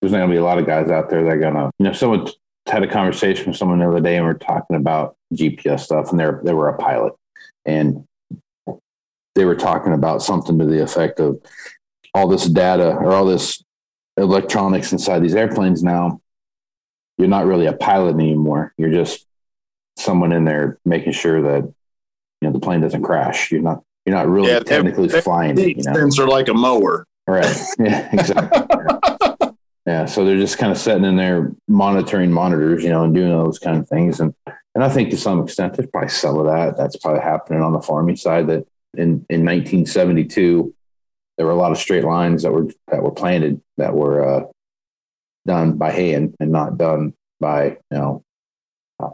There's 0.01 0.11
not 0.11 0.19
gonna 0.19 0.31
be 0.31 0.37
a 0.37 0.43
lot 0.43 0.59
of 0.59 0.67
guys 0.67 0.89
out 0.89 1.09
there 1.09 1.23
that 1.23 1.29
are 1.31 1.39
gonna, 1.39 1.71
you 1.79 1.85
know, 1.85 1.93
someone 1.93 2.27
had 2.69 2.83
a 2.83 2.87
conversation 2.87 3.47
with 3.47 3.57
someone 3.57 3.79
the 3.79 3.87
other 3.87 3.99
day, 4.01 4.17
and 4.17 4.25
we 4.25 4.31
are 4.31 4.35
talking 4.35 4.75
about 4.75 5.15
GPS 5.33 5.81
stuff, 5.81 6.11
and 6.11 6.19
they're 6.19 6.41
they 6.43 6.53
were 6.53 6.69
a 6.69 6.77
pilot, 6.77 7.13
and 7.65 8.05
they 9.35 9.45
were 9.45 9.55
talking 9.55 9.93
about 9.93 10.21
something 10.21 10.57
to 10.59 10.65
the 10.65 10.81
effect 10.81 11.19
of 11.19 11.39
all 12.13 12.27
this 12.27 12.45
data 12.47 12.95
or 12.95 13.11
all 13.13 13.25
this 13.25 13.63
electronics 14.17 14.91
inside 14.91 15.19
these 15.19 15.35
airplanes 15.35 15.83
now. 15.83 16.19
You're 17.17 17.27
not 17.27 17.45
really 17.45 17.65
a 17.67 17.73
pilot 17.73 18.15
anymore. 18.15 18.73
You're 18.77 18.91
just 18.91 19.25
someone 19.97 20.31
in 20.31 20.45
there 20.45 20.79
making 20.85 21.11
sure 21.13 21.41
that 21.41 21.63
you 21.63 21.73
know 22.47 22.51
the 22.51 22.59
plane 22.59 22.81
doesn't 22.81 23.01
crash. 23.03 23.51
You're 23.51 23.61
not 23.61 23.83
you're 24.05 24.15
not 24.15 24.27
really 24.27 24.49
Yeah, 24.49 24.59
technically 24.59 25.05
every- 25.05 25.21
flying 25.21 25.57
it. 25.59 25.77
You 25.77 25.83
know? 25.83 25.93
Sensor 25.93 26.27
like 26.27 26.47
a 26.47 26.53
mower. 26.53 27.05
Right. 27.27 27.45
Yeah, 27.79 28.09
exactly. 28.13 28.61
yeah. 29.87 30.05
So 30.05 30.25
they're 30.25 30.37
just 30.37 30.57
kind 30.57 30.71
of 30.71 30.77
sitting 30.77 31.05
in 31.05 31.15
there 31.15 31.53
monitoring 31.69 32.31
monitors, 32.31 32.83
you 32.83 32.89
know, 32.89 33.05
and 33.05 33.15
doing 33.15 33.31
all 33.31 33.45
those 33.45 33.57
kind 33.57 33.77
of 33.77 33.87
things. 33.87 34.19
And 34.19 34.35
and 34.75 34.83
I 34.83 34.89
think 34.89 35.09
to 35.09 35.17
some 35.17 35.41
extent 35.41 35.75
there's 35.75 35.89
probably 35.89 36.09
some 36.09 36.37
of 36.37 36.45
that. 36.45 36.77
That's 36.77 36.97
probably 36.97 37.21
happening 37.21 37.63
on 37.63 37.71
the 37.71 37.81
farming 37.81 38.17
side 38.17 38.47
that 38.47 38.67
in, 38.95 39.25
in 39.29 39.45
1972 39.45 40.75
there 41.37 41.45
were 41.45 41.53
a 41.53 41.55
lot 41.55 41.71
of 41.71 41.77
straight 41.77 42.03
lines 42.03 42.43
that 42.43 42.51
were 42.51 42.67
that 42.89 43.01
were 43.01 43.11
planted 43.11 43.61
that 43.77 43.93
were 43.93 44.23
uh, 44.23 44.43
done 45.45 45.77
by 45.77 45.91
hand 45.91 46.35
and 46.39 46.51
not 46.51 46.77
done 46.77 47.13
by 47.39 47.69
you 47.69 47.77
know 47.91 48.23
uh, 48.99 49.09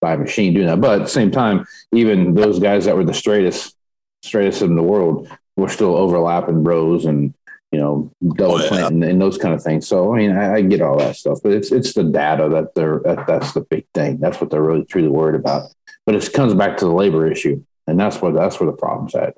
by 0.00 0.14
machine 0.16 0.52
doing 0.52 0.66
that. 0.66 0.80
But 0.80 1.00
at 1.00 1.04
the 1.04 1.10
same 1.10 1.30
time, 1.30 1.66
even 1.92 2.34
those 2.34 2.58
guys 2.58 2.84
that 2.84 2.96
were 2.96 3.04
the 3.04 3.14
straightest, 3.14 3.74
straightest 4.22 4.60
in 4.60 4.76
the 4.76 4.82
world 4.82 5.28
were 5.56 5.70
still 5.70 5.96
overlapping 5.96 6.64
rows 6.64 7.06
and 7.06 7.34
you 7.72 7.78
know 7.78 8.10
double 8.36 8.54
Oh, 8.56 8.62
yeah. 8.62 8.68
planting 8.68 9.02
and 9.04 9.20
those 9.20 9.38
kind 9.38 9.54
of 9.54 9.62
things. 9.62 9.86
So 9.86 10.14
I 10.14 10.18
mean, 10.18 10.32
I, 10.32 10.54
I 10.54 10.60
get 10.62 10.80
all 10.82 10.98
that 10.98 11.16
stuff, 11.16 11.38
but 11.42 11.52
it's 11.52 11.70
it's 11.72 11.92
the 11.94 12.04
data 12.04 12.48
that 12.50 12.74
they're 12.74 13.00
that, 13.04 13.26
that's 13.26 13.52
the 13.52 13.60
big 13.62 13.86
thing. 13.94 14.18
That's 14.18 14.40
what 14.40 14.50
they're 14.50 14.62
really 14.62 14.84
truly 14.84 15.08
worried 15.08 15.34
about. 15.38 15.70
But 16.06 16.14
it 16.14 16.32
comes 16.32 16.54
back 16.54 16.78
to 16.78 16.84
the 16.86 16.92
labor 16.92 17.30
issue, 17.30 17.62
and 17.86 17.98
that's 18.00 18.20
what 18.22 18.34
that's 18.34 18.58
where 18.58 18.70
the 18.70 18.76
problem's 18.76 19.14
at. 19.14 19.36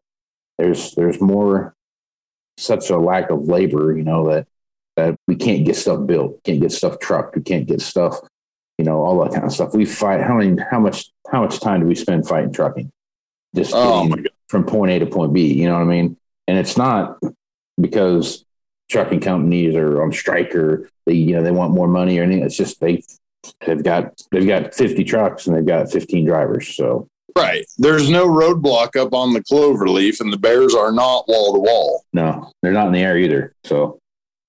There's 0.58 0.94
there's 0.94 1.20
more 1.20 1.74
such 2.58 2.90
a 2.90 2.98
lack 2.98 3.30
of 3.30 3.44
labor, 3.48 3.96
you 3.96 4.04
know 4.04 4.28
that 4.30 4.46
that 4.96 5.16
we 5.26 5.34
can't 5.34 5.64
get 5.64 5.76
stuff 5.76 6.06
built, 6.06 6.42
can't 6.44 6.60
get 6.60 6.72
stuff 6.72 6.98
trucked, 6.98 7.34
we 7.36 7.42
can't 7.42 7.66
get 7.66 7.80
stuff, 7.80 8.18
you 8.76 8.84
know, 8.84 9.02
all 9.02 9.22
that 9.24 9.32
kind 9.32 9.44
of 9.46 9.52
stuff. 9.52 9.72
We 9.74 9.84
fight. 9.86 10.20
How 10.20 10.36
many? 10.36 10.60
How 10.70 10.78
much? 10.78 11.10
How 11.32 11.42
much 11.42 11.58
time 11.60 11.80
do 11.80 11.86
we 11.86 11.94
spend 11.94 12.28
fighting 12.28 12.52
trucking? 12.52 12.90
Just 13.56 13.72
Oh 13.74 14.04
my 14.04 14.16
god. 14.16 14.28
from 14.48 14.64
point 14.64 14.92
A 14.92 14.98
to 15.00 15.06
point 15.06 15.32
B. 15.32 15.52
You 15.54 15.66
know 15.68 15.74
what 15.74 15.82
I 15.82 15.84
mean? 15.86 16.16
And 16.46 16.58
it's 16.58 16.76
not 16.76 17.18
because 17.80 18.44
trucking 18.90 19.20
companies 19.20 19.74
are 19.76 20.02
on 20.02 20.12
strike 20.12 20.54
or 20.54 20.88
they, 21.06 21.14
you 21.14 21.34
know, 21.34 21.42
they 21.42 21.50
want 21.50 21.72
more 21.72 21.88
money 21.88 22.18
or 22.18 22.22
anything. 22.22 22.44
It's 22.44 22.56
just 22.56 22.80
they 22.80 23.02
they've 23.66 23.82
got 23.82 24.20
they've 24.32 24.46
got 24.46 24.74
fifty 24.74 25.04
trucks 25.04 25.46
and 25.46 25.56
they've 25.56 25.66
got 25.66 25.90
fifteen 25.90 26.24
drivers. 26.24 26.74
So 26.76 27.08
Right. 27.38 27.64
There's 27.78 28.10
no 28.10 28.26
roadblock 28.26 28.96
up 28.96 29.14
on 29.14 29.32
the 29.32 29.42
clover 29.44 29.88
leaf, 29.88 30.20
and 30.20 30.32
the 30.32 30.36
bears 30.36 30.74
are 30.74 30.90
not 30.90 31.28
wall 31.28 31.54
to 31.54 31.60
wall. 31.60 32.04
no, 32.12 32.50
they're 32.60 32.72
not 32.72 32.88
in 32.88 32.92
the 32.92 33.00
air 33.00 33.16
either. 33.16 33.54
So 33.64 34.00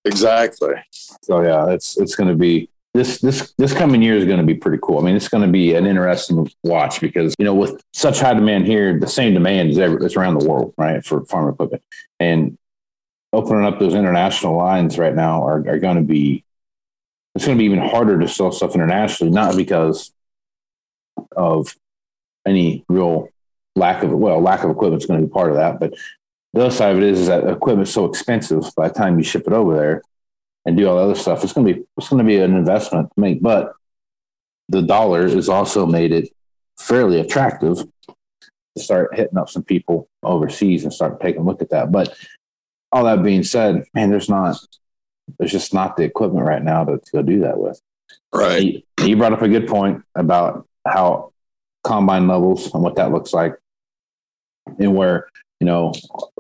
Exactly. 0.06 0.74
So 1.22 1.42
yeah, 1.42 1.70
it's 1.70 1.98
it's 1.98 2.16
going 2.16 2.30
to 2.30 2.36
be 2.36 2.70
this 2.94 3.20
this 3.20 3.54
this 3.58 3.74
coming 3.74 4.02
year 4.02 4.16
is 4.16 4.26
going 4.26 4.40
to 4.40 4.46
be 4.46 4.56
pretty 4.56 4.80
cool. 4.82 5.00
I 5.00 5.04
mean, 5.04 5.16
it's 5.16 5.30
going 5.30 5.46
to 5.46 5.52
be 5.52 5.76
an 5.76 5.86
interesting 5.86 6.50
watch 6.64 7.00
because 7.00 7.36
you 7.38 7.46
know 7.46 7.54
with 7.54 7.82
such 7.94 8.20
high 8.20 8.34
demand 8.34 8.66
here, 8.66 9.00
the 9.00 9.08
same 9.08 9.34
demand 9.34 9.70
is 9.70 9.78
ever, 9.78 10.04
it's 10.04 10.16
around 10.16 10.40
the 10.40 10.48
world, 10.48 10.74
right, 10.78 11.06
for 11.06 11.24
farm 11.26 11.50
equipment, 11.50 11.84
and 12.20 12.58
opening 13.34 13.66
up 13.66 13.80
those 13.80 13.94
international 13.94 14.58
lines 14.58 14.98
right 14.98 15.16
now 15.16 15.44
are 15.44 15.68
are 15.68 15.80
going 15.80 15.98
to 15.98 16.04
be 16.04 16.44
it's 17.36 17.46
going 17.46 17.58
to 17.58 17.62
be 17.62 17.66
even 17.66 17.80
harder 17.80 18.20
to 18.20 18.28
sell 18.28 18.52
stuff 18.52 18.76
internationally, 18.76 19.32
not 19.32 19.56
because 19.56 20.12
of 21.36 21.76
any 22.46 22.84
real 22.90 23.30
lack 23.76 24.04
of 24.04 24.12
well 24.12 24.42
lack 24.42 24.64
of 24.64 24.70
equipment 24.70 25.02
is 25.02 25.08
going 25.08 25.22
to 25.22 25.28
be 25.28 25.32
part 25.32 25.50
of 25.50 25.56
that, 25.56 25.80
but 25.80 25.94
the 26.54 26.62
other 26.62 26.72
side 26.72 26.92
of 26.92 26.98
it 26.98 27.04
is, 27.04 27.22
is 27.22 27.28
that 27.28 27.48
equipment's 27.48 27.92
so 27.92 28.06
expensive 28.06 28.64
by 28.76 28.90
the 28.90 28.94
time 28.94 29.18
you 29.18 29.24
ship 29.24 29.48
it 29.48 29.54
over 29.54 29.76
there 29.76 30.02
and 30.66 30.76
do 30.76 30.88
all 30.88 30.98
the 30.98 31.04
other 31.04 31.16
stuff. 31.16 31.44
It's 31.44 31.54
going 31.54 31.68
to 31.68 31.74
be 31.74 31.86
it's 31.98 32.10
going 32.10 32.24
to 32.24 32.28
be 32.28 32.38
an 32.38 32.56
investment 32.56 33.10
to 33.14 33.20
make, 33.20 33.42
but 33.42 33.74
the 34.70 34.82
dollar 34.82 35.28
has 35.28 35.50
also 35.50 35.86
made 35.86 36.12
it 36.12 36.30
fairly 36.80 37.20
attractive 37.20 37.78
to 38.08 38.84
start 38.84 39.16
hitting 39.16 39.38
up 39.38 39.50
some 39.50 39.64
people 39.64 40.10
overseas 40.24 40.84
and 40.84 40.94
start 40.94 41.22
taking 41.22 41.42
a 41.42 41.46
look 41.46 41.62
at 41.62 41.70
that. 41.70 41.92
But 41.92 42.16
all 42.92 43.06
that 43.06 43.24
being 43.24 43.44
said, 43.44 43.86
man, 43.94 44.10
there's 44.10 44.30
not 44.30 44.58
there's 45.38 45.52
just 45.52 45.74
not 45.74 45.96
the 45.96 46.04
equipment 46.04 46.46
right 46.46 46.64
now 46.64 46.84
to, 46.84 46.98
to 46.98 47.12
go 47.12 47.22
do 47.22 47.40
that 47.42 47.58
with. 47.58 47.82
Right. 48.34 48.84
You, 49.00 49.08
you 49.08 49.18
brought 49.18 49.34
up 49.34 49.42
a 49.42 49.48
good 49.48 49.68
point 49.68 50.04
about 50.16 50.68
how 50.86 51.32
combine 51.84 52.28
levels 52.28 52.74
and 52.74 52.84
what 52.84 52.96
that 52.96 53.12
looks 53.12 53.34
like, 53.34 53.56
and 54.80 54.96
where 54.96 55.28
you 55.60 55.66
know 55.66 55.94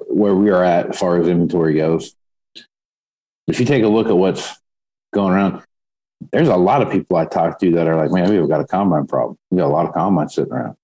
where 0.08 0.36
we 0.36 0.50
are 0.50 0.64
at 0.64 0.90
as 0.90 1.00
far 1.00 1.18
as 1.18 1.28
inventory 1.28 1.76
goes. 1.76 2.16
If 3.48 3.60
you 3.60 3.66
take 3.66 3.84
a 3.84 3.88
look 3.88 4.08
at 4.08 4.18
what's 4.18 4.58
going 5.14 5.34
around, 5.34 5.64
there's 6.32 6.48
a 6.48 6.56
lot 6.56 6.82
of 6.82 6.92
people 6.92 7.18
I 7.18 7.26
talk 7.26 7.60
to 7.60 7.72
that 7.72 7.88
are 7.88 7.96
like, 7.96 8.12
"Man, 8.12 8.30
we've 8.30 8.48
got 8.48 8.62
a 8.62 8.68
combine 8.68 9.08
problem. 9.08 9.38
We 9.50 9.58
got 9.58 9.68
a 9.68 9.74
lot 9.74 9.88
of 9.88 9.94
combines 9.94 10.36
sitting 10.36 10.54
around," 10.54 10.76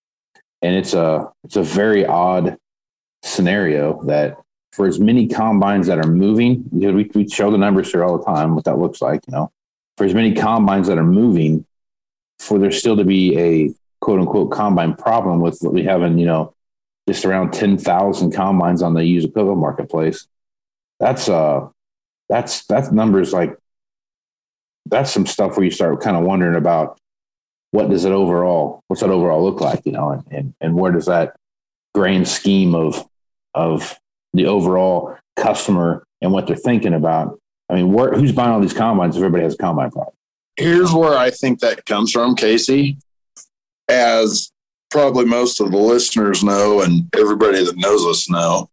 and 0.62 0.76
it's 0.76 0.94
a 0.94 1.32
it's 1.44 1.56
a 1.56 1.64
very 1.64 2.06
odd 2.06 2.58
scenario 3.24 4.02
that 4.04 4.38
for 4.78 4.86
as 4.86 5.00
many 5.00 5.26
combines 5.26 5.88
that 5.88 5.98
are 5.98 6.08
moving, 6.08 6.64
we, 6.72 7.10
we 7.16 7.28
show 7.28 7.50
the 7.50 7.58
numbers 7.58 7.92
here 7.92 8.06
all 8.06 8.20
the 8.20 8.24
time, 8.24 8.54
what 8.54 8.64
that 8.66 8.78
looks 8.78 9.02
like, 9.02 9.22
you 9.28 9.32
know, 9.32 9.52
for 9.98 10.06
as 10.06 10.14
many 10.14 10.36
combines 10.36 10.86
that 10.86 11.00
are 11.00 11.04
moving, 11.04 11.66
for 12.38 12.60
there 12.60 12.70
still 12.70 12.96
to 12.96 13.04
be 13.04 13.36
a 13.40 13.74
quote 14.02 14.20
unquote 14.20 14.52
combine 14.52 14.94
problem 14.94 15.42
with 15.42 15.58
what 15.62 15.74
we 15.74 15.82
have 15.82 16.04
in, 16.04 16.20
you 16.20 16.28
know, 16.28 16.54
just 17.10 17.26
around 17.26 17.54
10,000 17.54 18.32
combines 18.32 18.84
on 18.84 18.94
the 18.94 19.04
used 19.04 19.28
equipment 19.28 19.58
marketplace. 19.58 20.28
That's, 21.00 21.28
uh, 21.28 21.70
that's, 22.30 22.64
that 22.68 22.92
numbers 22.92 23.34
like, 23.34 23.58
that's 24.86 25.10
some 25.10 25.26
stuff 25.26 25.58
where 25.58 25.64
you 25.64 25.72
start 25.72 26.02
kind 26.02 26.16
of 26.16 26.24
wondering 26.24 26.56
about 26.56 27.00
what 27.72 27.90
does 27.90 28.06
it 28.06 28.12
overall, 28.12 28.84
what's 28.90 29.02
that 29.02 29.10
overall 29.10 29.44
look 29.44 29.60
like, 29.60 29.82
you 29.88 29.92
know, 29.92 30.12
and, 30.12 30.24
and, 30.30 30.54
and 30.62 30.76
where 30.76 30.92
does 30.92 31.08
that 31.08 31.36
grand 31.96 32.28
scheme 32.28 32.76
of, 32.76 33.04
of 33.56 33.98
the 34.34 34.46
overall 34.46 35.18
customer 35.36 36.04
and 36.22 36.32
what 36.32 36.48
they're 36.48 36.56
thinking 36.56 36.94
about. 36.94 37.40
I 37.70 37.76
mean, 37.76 37.94
where, 37.94 38.14
who's 38.14 38.32
buying 38.32 38.52
all 38.52 38.60
these 38.60 38.74
combines 38.74 39.16
if 39.16 39.22
everybody 39.22 39.44
has 39.44 39.54
a 39.56 39.58
combine 39.58 39.92
problem? 39.92 40.16
Here's 40.56 40.94
where 40.94 41.18
I 41.18 41.30
think 41.30 41.60
that 41.60 41.86
comes 41.86 42.12
from, 42.12 42.36
Casey. 42.36 42.98
As 43.90 44.52
probably 44.90 45.26
most 45.26 45.62
of 45.62 45.72
the 45.72 45.78
listeners 45.78 46.44
know, 46.44 46.82
and 46.82 47.08
everybody 47.16 47.64
that 47.64 47.78
knows 47.78 48.06
us 48.06 48.30
know, 48.30 48.70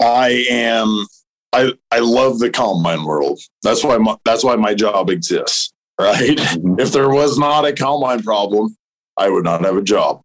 I 0.00 0.46
am 0.48 1.06
I 1.52 1.72
I 1.90 1.98
love 1.98 2.38
the 2.38 2.50
combine 2.50 3.04
world. 3.04 3.40
That's 3.62 3.84
why 3.84 3.98
my, 3.98 4.16
that's 4.24 4.42
why 4.42 4.56
my 4.56 4.74
job 4.74 5.10
exists. 5.10 5.72
Right. 6.00 6.38
Mm-hmm. 6.38 6.80
If 6.80 6.92
there 6.92 7.10
was 7.10 7.38
not 7.38 7.66
a 7.66 7.74
combine 7.74 8.22
problem, 8.22 8.74
I 9.18 9.28
would 9.28 9.44
not 9.44 9.62
have 9.66 9.76
a 9.76 9.82
job. 9.82 10.22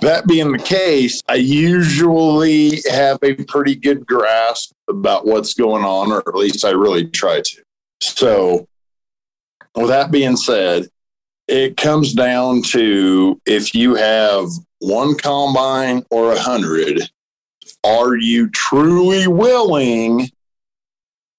That 0.00 0.26
being 0.26 0.52
the 0.52 0.58
case, 0.58 1.22
I 1.28 1.34
usually 1.34 2.80
have 2.90 3.18
a 3.22 3.34
pretty 3.34 3.74
good 3.74 4.06
grasp 4.06 4.72
about 4.88 5.26
what's 5.26 5.54
going 5.54 5.84
on, 5.84 6.12
or 6.12 6.20
at 6.20 6.34
least 6.34 6.64
I 6.64 6.70
really 6.70 7.06
try 7.08 7.40
to. 7.40 7.62
So, 8.00 8.68
with 9.74 9.88
that 9.88 10.10
being 10.10 10.36
said, 10.36 10.88
it 11.48 11.76
comes 11.76 12.12
down 12.12 12.62
to 12.62 13.40
if 13.46 13.74
you 13.74 13.94
have 13.94 14.46
one 14.78 15.16
combine 15.16 16.04
or 16.10 16.32
a 16.32 16.38
hundred, 16.38 17.10
are 17.84 18.16
you 18.16 18.50
truly 18.50 19.26
willing 19.26 20.30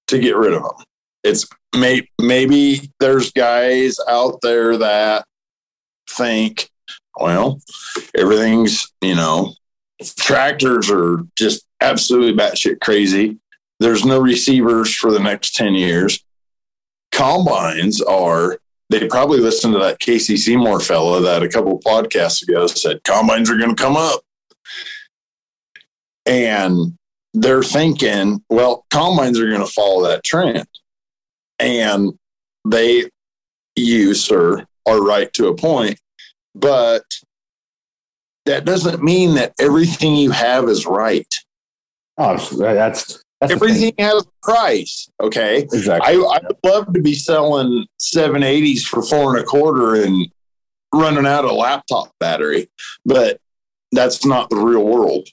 to 0.08 0.18
get 0.18 0.36
rid 0.36 0.52
of 0.52 0.62
them? 0.62 0.84
It's 1.22 1.46
may, 1.74 2.08
maybe 2.20 2.90
there's 2.98 3.30
guys 3.30 3.96
out 4.08 4.40
there 4.42 4.76
that 4.78 5.24
think, 6.08 6.68
well, 7.18 7.60
everything's, 8.16 8.92
you 9.00 9.14
know, 9.14 9.54
tractors 10.18 10.90
are 10.90 11.18
just 11.36 11.64
absolutely 11.80 12.32
batshit 12.32 12.80
crazy. 12.80 13.38
There's 13.78 14.04
no 14.04 14.20
receivers 14.20 14.94
for 14.94 15.10
the 15.10 15.20
next 15.20 15.54
10 15.54 15.74
years. 15.74 16.22
Combines 17.12 18.00
are, 18.00 18.58
they 18.90 19.06
probably 19.08 19.40
listened 19.40 19.72
to 19.74 19.80
that 19.80 20.00
Casey 20.00 20.36
Seymour 20.36 20.80
fella 20.80 21.20
that 21.22 21.42
a 21.42 21.48
couple 21.48 21.80
podcasts 21.80 22.42
ago 22.42 22.66
said 22.66 23.02
combines 23.04 23.50
are 23.50 23.56
going 23.56 23.74
to 23.74 23.82
come 23.82 23.96
up. 23.96 24.20
And 26.26 26.98
they're 27.32 27.62
thinking, 27.62 28.44
well, 28.50 28.84
combines 28.90 29.38
are 29.38 29.48
going 29.48 29.64
to 29.64 29.72
follow 29.72 30.06
that 30.08 30.24
trend. 30.24 30.66
And 31.58 32.12
they, 32.68 33.10
you, 33.76 34.14
sir, 34.14 34.66
are 34.86 35.02
right 35.02 35.32
to 35.34 35.48
a 35.48 35.56
point. 35.56 35.98
But 36.60 37.04
that 38.46 38.64
doesn't 38.64 39.02
mean 39.02 39.34
that 39.34 39.52
everything 39.58 40.16
you 40.16 40.30
have 40.30 40.68
is 40.68 40.86
right. 40.86 41.32
Oh, 42.18 42.36
that's 42.36 42.50
that's, 42.50 43.24
that's 43.40 43.52
the 43.52 43.58
thing. 43.58 43.70
Everything 43.70 43.94
has 43.98 44.26
a 44.26 44.46
price. 44.46 45.10
Okay. 45.22 45.58
exactly. 45.72 46.14
I, 46.14 46.18
I 46.18 46.40
would 46.42 46.56
love 46.64 46.92
to 46.92 47.00
be 47.00 47.14
selling 47.14 47.86
780s 47.98 48.82
for 48.82 49.02
four 49.02 49.34
and 49.34 49.42
a 49.42 49.46
quarter 49.46 49.94
and 49.94 50.30
running 50.94 51.26
out 51.26 51.44
of 51.44 51.52
laptop 51.52 52.12
battery, 52.18 52.68
but 53.04 53.38
that's 53.92 54.24
not 54.24 54.50
the 54.50 54.56
real 54.56 54.84
world. 54.84 55.28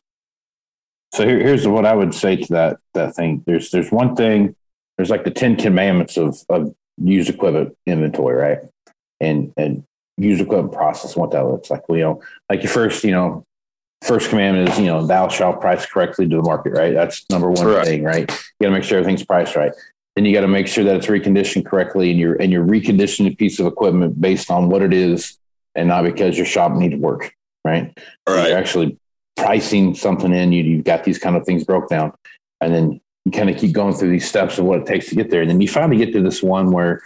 So 1.13 1.25
here, 1.25 1.39
here's 1.39 1.67
what 1.67 1.85
I 1.85 1.95
would 1.95 2.13
say 2.13 2.35
to 2.35 2.53
that 2.53 2.77
that 2.93 3.15
thing. 3.15 3.43
There's 3.45 3.71
there's 3.71 3.91
one 3.91 4.15
thing. 4.15 4.55
There's 4.97 5.09
like 5.09 5.23
the 5.23 5.31
Ten 5.31 5.55
Commandments 5.55 6.17
of 6.17 6.37
of 6.49 6.75
used 6.97 7.29
equipment 7.29 7.75
inventory, 7.85 8.35
right? 8.35 8.59
And 9.19 9.53
and 9.57 9.83
used 10.17 10.41
equipment 10.41 10.73
process. 10.73 11.13
and 11.13 11.21
What 11.21 11.31
that 11.31 11.45
looks 11.45 11.69
like. 11.69 11.87
Well, 11.87 11.97
you 11.97 12.03
know, 12.03 12.21
like 12.49 12.63
your 12.63 12.71
first, 12.71 13.03
you 13.03 13.11
know, 13.11 13.45
first 14.03 14.29
commandment 14.29 14.69
is 14.69 14.79
you 14.79 14.85
know, 14.85 15.05
thou 15.05 15.27
shalt 15.27 15.61
price 15.61 15.85
correctly 15.85 16.27
to 16.27 16.35
the 16.35 16.41
market, 16.41 16.73
right? 16.73 16.93
That's 16.93 17.25
number 17.29 17.49
one 17.49 17.65
Correct. 17.65 17.87
thing, 17.87 18.03
right? 18.03 18.29
You 18.29 18.65
got 18.65 18.69
to 18.69 18.71
make 18.71 18.83
sure 18.83 18.97
everything's 18.99 19.25
priced 19.25 19.55
right. 19.55 19.71
Then 20.15 20.25
you 20.25 20.33
got 20.33 20.41
to 20.41 20.47
make 20.47 20.67
sure 20.67 20.83
that 20.83 20.95
it's 20.95 21.07
reconditioned 21.07 21.65
correctly, 21.65 22.09
and 22.09 22.19
you're 22.19 22.35
and 22.41 22.51
you're 22.51 22.65
reconditioning 22.65 23.31
a 23.31 23.35
piece 23.35 23.59
of 23.59 23.67
equipment 23.67 24.19
based 24.19 24.49
on 24.49 24.67
what 24.69 24.81
it 24.81 24.91
is, 24.91 25.37
and 25.75 25.87
not 25.87 26.03
because 26.03 26.37
your 26.37 26.45
shop 26.45 26.71
needs 26.71 26.95
work, 26.95 27.35
right? 27.63 27.95
All 28.25 28.35
you're 28.35 28.57
actually 28.57 28.97
pricing 29.35 29.93
something 29.93 30.33
in. 30.33 30.51
You, 30.51 30.63
you've 30.63 30.85
got 30.85 31.03
these 31.03 31.19
kind 31.19 31.35
of 31.35 31.45
things 31.45 31.63
broke 31.63 31.87
down, 31.89 32.13
and 32.61 32.73
then 32.73 32.99
you 33.25 33.31
kind 33.31 33.49
of 33.49 33.57
keep 33.57 33.73
going 33.73 33.93
through 33.93 34.09
these 34.09 34.27
steps 34.27 34.57
of 34.57 34.65
what 34.65 34.79
it 34.79 34.87
takes 34.87 35.07
to 35.09 35.15
get 35.15 35.29
there. 35.29 35.41
And 35.41 35.51
then 35.51 35.61
you 35.61 35.67
finally 35.67 36.03
get 36.03 36.13
to 36.13 36.23
this 36.23 36.41
one 36.41 36.71
where 36.71 37.01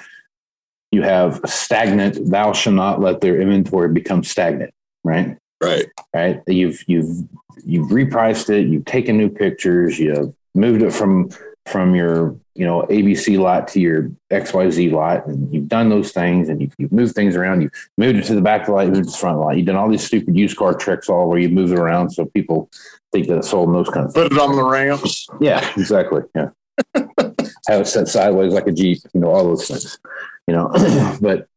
you 0.92 1.02
have 1.04 1.40
stagnant. 1.46 2.30
Thou 2.30 2.54
shall 2.54 2.74
not 2.74 3.00
let 3.00 3.22
their 3.22 3.40
inventory 3.40 3.90
become 3.90 4.24
stagnant. 4.24 4.74
Right. 5.04 5.38
Right. 5.62 5.88
Right. 6.14 6.42
You've 6.48 6.84
you've 6.88 7.28
you've 7.64 7.90
repriced 7.90 8.50
it. 8.50 8.68
You've 8.68 8.86
taken 8.86 9.18
new 9.18 9.30
pictures. 9.30 10.00
You've 10.00 10.34
moved 10.54 10.82
it 10.82 10.92
from 10.92 11.30
from 11.68 11.96
your 11.96 12.36
you 12.56 12.66
know 12.66 12.84
ABC 12.90 13.40
lot 13.40 13.68
to 13.70 13.80
your 13.80 14.12
XYZ 14.32 14.92
lot, 14.92 15.26
and 15.28 15.54
you've 15.54 15.68
done 15.68 15.90
those 15.90 16.12
things, 16.12 16.50
and 16.50 16.62
you've, 16.62 16.74
you've 16.78 16.92
moved 16.92 17.16
things 17.16 17.36
around. 17.36 17.62
You've 17.62 17.72
moved 17.98 18.20
it 18.20 18.26
to 18.26 18.36
the 18.36 18.42
back 18.42 18.62
of 18.62 18.68
the 18.68 18.74
lot, 18.74 18.86
you 18.86 18.92
moved 18.92 19.02
it 19.02 19.06
to 19.06 19.12
the 19.12 19.18
front 19.18 19.36
of 19.36 19.40
the 19.40 19.46
lot. 19.46 19.58
You've 19.58 19.68
done 19.68 19.76
all 19.76 19.90
these 19.90 20.04
stupid 20.04 20.36
used 20.36 20.58
car 20.58 20.74
tricks, 20.74 21.10
all 21.10 21.30
where 21.30 21.40
you 21.40 21.50
move 21.50 21.72
it 21.72 21.80
around 21.80 22.10
so 22.10 22.26
people 22.26 22.70
think 23.12 23.28
that 23.28 23.38
it's 23.38 23.50
sold 23.50 23.70
and 23.70 23.78
those 23.78 23.90
kind 23.90 24.06
of 24.06 24.14
things. 24.14 24.30
Put 24.30 24.34
it 24.34 24.42
on 24.42 24.56
the 24.56 24.64
ramps. 24.64 25.28
Yeah, 25.40 25.72
exactly. 25.78 26.22
Yeah, 26.36 26.50
have 27.68 27.82
it 27.82 27.88
set 27.88 28.08
sideways 28.08 28.54
like 28.54 28.68
a 28.68 28.72
jeep. 28.72 29.00
You 29.14 29.22
know 29.22 29.30
all 29.30 29.44
those 29.44 29.68
things. 29.68 30.00
You 30.48 30.56
know, 30.56 30.72
but 31.22 31.48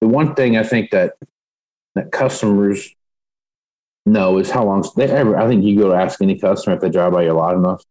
the 0.00 0.08
one 0.08 0.34
thing 0.34 0.56
I 0.56 0.62
think 0.62 0.90
that 0.90 1.14
that 1.94 2.12
customers 2.12 2.94
know 4.06 4.38
is 4.38 4.50
how 4.50 4.64
long 4.64 4.84
they 4.96 5.08
ever. 5.08 5.36
I 5.36 5.46
think 5.46 5.64
you 5.64 5.78
go 5.78 5.90
to 5.90 5.96
ask 5.96 6.20
any 6.20 6.38
customer 6.38 6.76
if 6.76 6.82
they 6.82 6.90
drive 6.90 7.12
by 7.12 7.22
your 7.22 7.34
lot 7.34 7.54
enough 7.54 7.82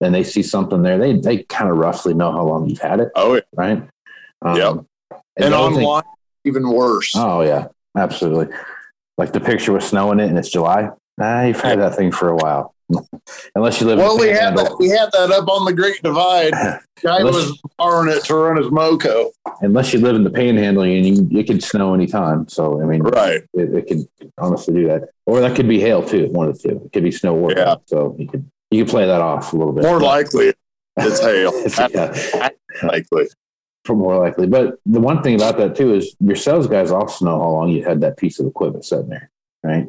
and 0.00 0.14
they 0.14 0.24
see 0.24 0.42
something 0.42 0.82
there, 0.82 0.98
they 0.98 1.14
they 1.14 1.42
kind 1.44 1.70
of 1.70 1.76
roughly 1.76 2.14
know 2.14 2.32
how 2.32 2.44
long 2.44 2.68
you've 2.68 2.80
had 2.80 3.00
it. 3.00 3.10
Oh, 3.14 3.34
yeah. 3.34 3.40
right. 3.54 3.82
Um, 4.42 4.56
yep. 4.56 4.74
And, 5.36 5.46
and 5.46 5.54
online, 5.54 6.02
thing, 6.02 6.12
even 6.44 6.68
worse. 6.70 7.12
Oh 7.16 7.42
yeah, 7.42 7.68
absolutely. 7.96 8.54
Like 9.16 9.32
the 9.32 9.40
picture 9.40 9.72
with 9.72 9.84
snow 9.84 10.12
in 10.12 10.20
it, 10.20 10.28
and 10.28 10.38
it's 10.38 10.50
July. 10.50 10.90
Ah, 11.20 11.42
you've 11.44 11.60
had 11.60 11.80
that 11.80 11.96
thing 11.96 12.12
for 12.12 12.28
a 12.28 12.36
while. 12.36 12.74
Unless 13.54 13.80
you 13.80 13.86
live. 13.86 13.98
Well, 13.98 14.18
we 14.18 14.28
had 14.28 14.56
that. 14.56 14.76
We 14.78 14.88
had 14.88 15.10
that 15.12 15.30
up 15.30 15.48
on 15.48 15.66
the 15.66 15.74
Great 15.74 16.02
Divide. 16.02 16.52
Guy 17.02 17.22
was 17.22 17.60
borrowing 17.76 18.08
it 18.08 18.24
to 18.24 18.34
run 18.34 18.56
his 18.56 18.70
moco. 18.70 19.30
Unless 19.60 19.92
you 19.92 20.00
live 20.00 20.16
in 20.16 20.24
the 20.24 20.30
Panhandle, 20.30 20.84
and 20.84 21.06
you, 21.06 21.38
it 21.38 21.46
can 21.46 21.60
snow 21.60 21.92
anytime. 21.92 22.48
So 22.48 22.82
I 22.82 22.86
mean, 22.86 23.02
right? 23.02 23.42
It, 23.52 23.74
it 23.74 23.88
could 23.88 24.30
honestly 24.38 24.74
do 24.74 24.88
that, 24.88 25.10
or 25.26 25.40
that 25.40 25.54
could 25.54 25.68
be 25.68 25.80
hail 25.80 26.02
too. 26.02 26.28
One 26.28 26.48
of 26.48 26.60
the 26.60 26.68
two. 26.68 26.82
It 26.86 26.92
could 26.92 27.04
be 27.04 27.12
snow 27.12 27.36
or 27.36 27.52
yeah. 27.52 27.76
So 27.86 28.16
you 28.18 28.26
could 28.26 28.50
you 28.70 28.84
can 28.84 28.90
play 28.90 29.06
that 29.06 29.20
off 29.20 29.52
a 29.52 29.56
little 29.56 29.72
bit. 29.72 29.84
More 29.84 30.00
likely, 30.00 30.54
it's 30.96 31.20
hail. 31.20 31.52
yeah. 31.90 32.48
likely. 32.82 33.26
For 33.84 33.96
more 33.96 34.18
likely, 34.18 34.46
but 34.46 34.78
the 34.84 35.00
one 35.00 35.22
thing 35.22 35.34
about 35.34 35.56
that 35.58 35.74
too 35.74 35.94
is 35.94 36.14
your 36.20 36.36
sales 36.36 36.66
guys 36.66 36.90
also 36.90 37.24
know 37.24 37.38
how 37.38 37.48
long 37.50 37.70
you 37.70 37.84
had 37.84 38.00
that 38.02 38.18
piece 38.18 38.38
of 38.38 38.46
equipment 38.46 38.84
sitting 38.84 39.08
there, 39.08 39.30
right? 39.62 39.86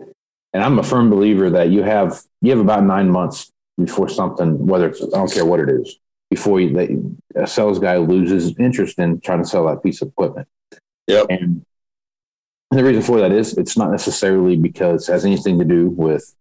And 0.54 0.64
I'm 0.64 0.80
a 0.80 0.84
firm 0.84 1.10
believer 1.10 1.50
that 1.52 1.70
you 1.70 1.84
have 1.84 2.22
you 2.42 2.52
have 2.52 2.60
about 2.60 2.84
nine 2.84 3.10
months 3.10 3.52
before 3.78 4.10
something, 4.10 4.66
whether 4.66 4.90
it's 4.90 5.02
I 5.02 5.18
don't 5.18 5.32
care 5.32 5.46
what 5.46 5.60
it 5.60 5.70
is, 5.70 6.00
before 6.30 6.60
you, 6.60 6.74
that 6.74 7.44
a 7.44 7.48
sales 7.48 7.80
guy 7.80 7.98
loses 7.98 8.58
interest 8.58 9.00
in 9.00 9.20
trying 9.22 9.44
to 9.44 9.48
sell 9.48 9.68
that 9.68 9.84
piece 9.84 10.02
of 10.02 10.10
equipment. 10.10 10.48
Yep. 11.08 11.28
And 11.30 11.66
the 12.72 12.84
reason 12.84 13.02
for 13.02 13.20
that 13.20 13.32
is 13.32 13.58
it's 13.58 13.78
not 13.78 13.92
necessarily 13.92 14.56
because 14.56 15.08
it 15.08 15.12
has 15.12 15.26
anything 15.26 15.58
to 15.60 15.66
do 15.66 15.88
with 15.88 16.36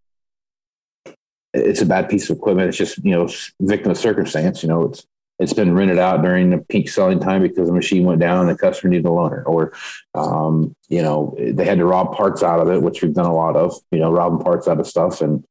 it's 1.54 1.80
a 1.80 1.86
bad 1.86 2.08
piece 2.08 2.28
of 2.28 2.36
equipment. 2.36 2.68
It's 2.68 2.76
just 2.76 2.98
you 3.04 3.12
know 3.12 3.28
victim 3.60 3.90
of 3.90 3.98
circumstance. 3.98 4.62
You 4.62 4.68
know, 4.68 4.84
it's 4.84 5.06
it's 5.38 5.52
been 5.52 5.74
rented 5.74 5.98
out 5.98 6.22
during 6.22 6.50
the 6.50 6.58
peak 6.58 6.88
selling 6.88 7.20
time 7.20 7.42
because 7.42 7.68
the 7.68 7.74
machine 7.74 8.04
went 8.04 8.20
down 8.20 8.40
and 8.40 8.48
the 8.48 8.58
customer 8.58 8.90
needed 8.90 9.06
a 9.06 9.10
loaner, 9.10 9.44
or 9.46 9.72
um, 10.14 10.74
you 10.88 11.02
know 11.02 11.36
they 11.38 11.64
had 11.64 11.78
to 11.78 11.84
rob 11.84 12.14
parts 12.14 12.42
out 12.42 12.60
of 12.60 12.68
it, 12.68 12.82
which 12.82 13.02
we've 13.02 13.14
done 13.14 13.26
a 13.26 13.34
lot 13.34 13.56
of. 13.56 13.74
You 13.90 14.00
know, 14.00 14.10
robbing 14.10 14.40
parts 14.40 14.66
out 14.66 14.80
of 14.80 14.86
stuff, 14.86 15.20
and 15.20 15.44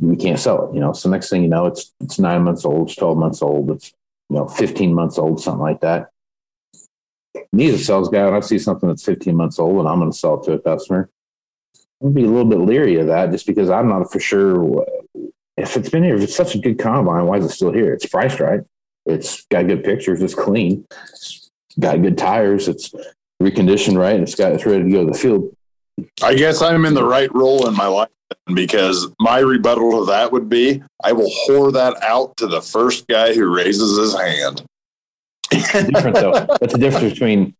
we 0.00 0.16
can't 0.16 0.38
sell 0.38 0.68
it. 0.68 0.74
You 0.74 0.80
know, 0.80 0.92
so 0.92 1.10
next 1.10 1.30
thing 1.30 1.42
you 1.42 1.48
know, 1.48 1.66
it's 1.66 1.92
it's 2.00 2.18
nine 2.18 2.42
months 2.42 2.64
old, 2.64 2.88
it's 2.88 2.96
twelve 2.96 3.18
months 3.18 3.42
old, 3.42 3.70
it's 3.70 3.92
you 4.30 4.36
know 4.36 4.48
fifteen 4.48 4.94
months 4.94 5.18
old, 5.18 5.40
something 5.42 5.60
like 5.60 5.80
that. 5.80 6.08
Me 7.52 7.68
a 7.68 7.78
sales 7.78 8.08
guy, 8.08 8.24
when 8.24 8.34
I 8.34 8.40
see 8.40 8.58
something 8.58 8.88
that's 8.88 9.04
fifteen 9.04 9.36
months 9.36 9.58
old 9.58 9.78
and 9.78 9.88
I'm 9.88 9.98
going 9.98 10.10
to 10.10 10.16
sell 10.16 10.40
it 10.40 10.44
to 10.44 10.52
a 10.52 10.58
customer, 10.58 11.10
I'll 12.02 12.10
be 12.10 12.24
a 12.24 12.28
little 12.28 12.44
bit 12.44 12.60
leery 12.60 12.98
of 12.98 13.08
that, 13.08 13.30
just 13.30 13.46
because 13.46 13.70
I'm 13.70 13.88
not 13.88 14.10
for 14.10 14.20
sure 14.20 14.86
if 15.56 15.76
it's 15.76 15.88
been 15.88 16.02
here, 16.02 16.16
if 16.16 16.22
it's 16.22 16.36
such 16.36 16.54
a 16.54 16.58
good 16.58 16.78
combine, 16.78 17.26
why 17.26 17.38
is 17.38 17.44
it 17.44 17.50
still 17.50 17.72
here? 17.72 17.92
It's 17.92 18.06
priced 18.06 18.40
right. 18.40 18.60
It's 19.06 19.44
got 19.46 19.66
good 19.66 19.84
pictures. 19.84 20.22
It's 20.22 20.34
clean. 20.34 20.86
It's 21.12 21.50
got 21.78 22.00
good 22.02 22.16
tires. 22.16 22.68
It's 22.68 22.92
reconditioned 23.42 23.98
right. 23.98 24.20
It's 24.20 24.34
got 24.34 24.52
it's 24.52 24.66
ready 24.66 24.84
to 24.84 24.90
go 24.90 25.06
to 25.06 25.12
the 25.12 25.18
field. 25.18 25.56
I 26.22 26.34
guess 26.34 26.62
I'm 26.62 26.84
in 26.86 26.94
the 26.94 27.04
right 27.04 27.32
role 27.34 27.68
in 27.68 27.74
my 27.74 27.86
life 27.86 28.08
because 28.52 29.08
my 29.20 29.38
rebuttal 29.38 30.00
to 30.00 30.06
that 30.10 30.32
would 30.32 30.48
be 30.48 30.82
I 31.02 31.12
will 31.12 31.30
whore 31.46 31.72
that 31.72 32.02
out 32.02 32.36
to 32.38 32.46
the 32.46 32.62
first 32.62 33.06
guy 33.06 33.34
who 33.34 33.54
raises 33.54 33.98
his 33.98 34.18
hand. 34.18 34.64
different 35.50 36.16
though. 36.16 36.32
That's 36.60 36.72
the 36.72 36.78
difference 36.78 37.12
between 37.12 37.54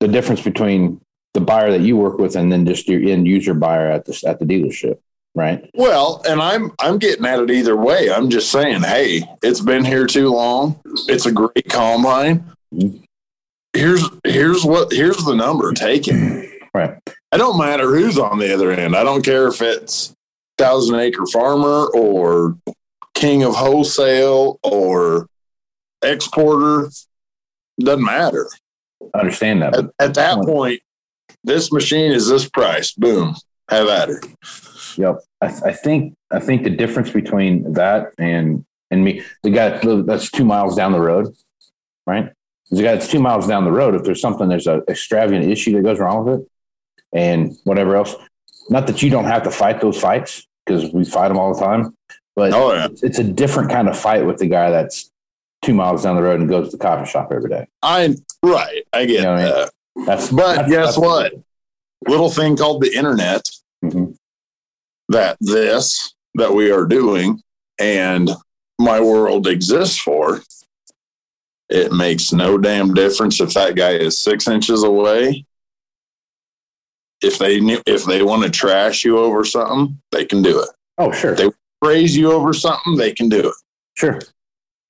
the 0.00 0.08
difference 0.08 0.42
between 0.42 1.00
the 1.34 1.40
buyer 1.40 1.70
that 1.70 1.80
you 1.80 1.96
work 1.96 2.18
with 2.18 2.36
and 2.36 2.52
then 2.52 2.66
just 2.66 2.88
your 2.88 3.02
end 3.02 3.26
user 3.26 3.54
buyer 3.54 3.86
at 3.86 4.04
the 4.04 4.22
at 4.26 4.38
the 4.38 4.44
dealership 4.44 4.98
right. 5.34 5.68
Well 5.74 6.22
and 6.28 6.40
i'm 6.40 6.72
i'm 6.80 6.98
getting 6.98 7.24
at 7.24 7.40
it 7.40 7.50
either 7.50 7.76
way. 7.76 8.10
I'm 8.10 8.30
just 8.30 8.50
saying 8.50 8.82
hey 8.82 9.22
it's 9.42 9.60
been 9.60 9.84
here 9.84 10.06
too 10.06 10.28
long. 10.28 10.80
It's 11.08 11.26
a 11.26 11.32
great 11.32 11.68
combine. 11.68 12.44
Here's 13.72 14.04
here's 14.24 14.64
what 14.64 14.92
here's 14.92 15.24
the 15.24 15.34
number 15.34 15.72
taken. 15.72 16.50
Right. 16.74 16.96
I 17.30 17.36
don't 17.36 17.58
matter 17.58 17.94
who's 17.94 18.18
on 18.18 18.38
the 18.38 18.52
other 18.52 18.70
end. 18.70 18.94
I 18.94 19.04
don't 19.04 19.24
care 19.24 19.48
if 19.48 19.62
it's 19.62 20.14
thousand 20.58 20.96
acre 20.96 21.26
farmer 21.26 21.86
or 21.94 22.56
king 23.14 23.42
of 23.42 23.54
wholesale 23.54 24.58
or 24.62 25.26
exporter. 26.02 26.90
Doesn't 27.80 28.04
matter. 28.04 28.48
I 29.14 29.20
understand 29.20 29.62
that 29.62 29.76
at, 29.76 29.84
at 29.98 30.14
that 30.14 30.44
point 30.44 30.80
this 31.44 31.72
machine 31.72 32.12
is 32.12 32.28
this 32.28 32.48
price. 32.48 32.92
Boom. 32.92 33.34
Have 33.68 33.88
at 33.88 34.10
it 34.10 34.26
Yep. 34.98 35.20
I, 35.40 35.48
th- 35.48 35.62
I, 35.62 35.72
think 35.72 36.14
I 36.30 36.40
think 36.40 36.64
the 36.64 36.70
difference 36.70 37.10
between 37.10 37.72
that 37.74 38.12
and 38.18 38.64
and 38.92 39.04
me, 39.04 39.22
the 39.42 39.50
guy 39.50 39.80
that's 40.02 40.30
two 40.30 40.44
miles 40.44 40.76
down 40.76 40.92
the 40.92 41.00
road, 41.00 41.34
right? 42.06 42.30
The 42.70 42.82
guy 42.82 42.92
that's 42.92 43.08
two 43.08 43.20
miles 43.20 43.46
down 43.48 43.64
the 43.64 43.72
road. 43.72 43.94
If 43.94 44.04
there's 44.04 44.20
something, 44.20 44.48
there's 44.48 44.66
an 44.66 44.82
extravagant 44.86 45.50
issue 45.50 45.72
that 45.72 45.82
goes 45.82 45.98
wrong 45.98 46.24
with 46.24 46.40
it, 46.40 46.48
and 47.12 47.56
whatever 47.64 47.96
else. 47.96 48.14
Not 48.68 48.86
that 48.86 49.02
you 49.02 49.10
don't 49.10 49.24
have 49.24 49.42
to 49.44 49.50
fight 49.50 49.80
those 49.80 49.98
fights 49.98 50.46
because 50.64 50.92
we 50.92 51.04
fight 51.04 51.28
them 51.28 51.38
all 51.38 51.54
the 51.54 51.60
time, 51.60 51.96
but 52.36 52.52
oh, 52.52 52.74
yeah. 52.74 52.86
it's, 52.86 53.02
it's 53.02 53.18
a 53.18 53.24
different 53.24 53.70
kind 53.70 53.88
of 53.88 53.98
fight 53.98 54.24
with 54.26 54.36
the 54.38 54.46
guy 54.46 54.70
that's 54.70 55.10
two 55.62 55.74
miles 55.74 56.02
down 56.02 56.16
the 56.16 56.22
road 56.22 56.40
and 56.40 56.48
goes 56.48 56.70
to 56.70 56.76
the 56.76 56.82
coffee 56.82 57.10
shop 57.10 57.32
every 57.32 57.48
day. 57.48 57.66
I'm 57.82 58.16
right, 58.42 58.84
I 58.92 59.06
get 59.06 59.16
you 59.16 59.22
know 59.22 59.36
that. 59.36 59.54
I 59.54 59.60
mean? 59.96 60.06
That's 60.06 60.30
but 60.30 60.54
that's, 60.56 60.68
guess 60.68 60.86
that's 60.86 60.98
what? 60.98 61.32
Little 62.06 62.30
thing 62.30 62.56
called 62.56 62.82
the 62.82 62.94
internet. 62.94 63.48
Mm-hmm 63.82 64.12
that 65.08 65.36
this 65.40 66.14
that 66.34 66.52
we 66.52 66.70
are 66.70 66.86
doing 66.86 67.42
and 67.78 68.30
my 68.78 69.00
world 69.00 69.46
exists 69.46 69.98
for, 69.98 70.40
it 71.68 71.92
makes 71.92 72.32
no 72.32 72.58
damn 72.58 72.94
difference 72.94 73.40
if 73.40 73.54
that 73.54 73.76
guy 73.76 73.92
is 73.92 74.18
six 74.18 74.48
inches 74.48 74.82
away. 74.82 75.46
If 77.22 77.38
they 77.38 77.58
if 77.86 78.04
they 78.04 78.22
want 78.22 78.42
to 78.42 78.50
trash 78.50 79.04
you 79.04 79.18
over 79.18 79.44
something, 79.44 80.00
they 80.10 80.24
can 80.24 80.42
do 80.42 80.60
it. 80.60 80.68
Oh, 80.98 81.12
sure. 81.12 81.32
If 81.32 81.38
they 81.38 81.50
praise 81.80 82.16
you 82.16 82.32
over 82.32 82.52
something, 82.52 82.96
they 82.96 83.12
can 83.12 83.28
do 83.28 83.48
it. 83.48 83.54
Sure, 83.96 84.20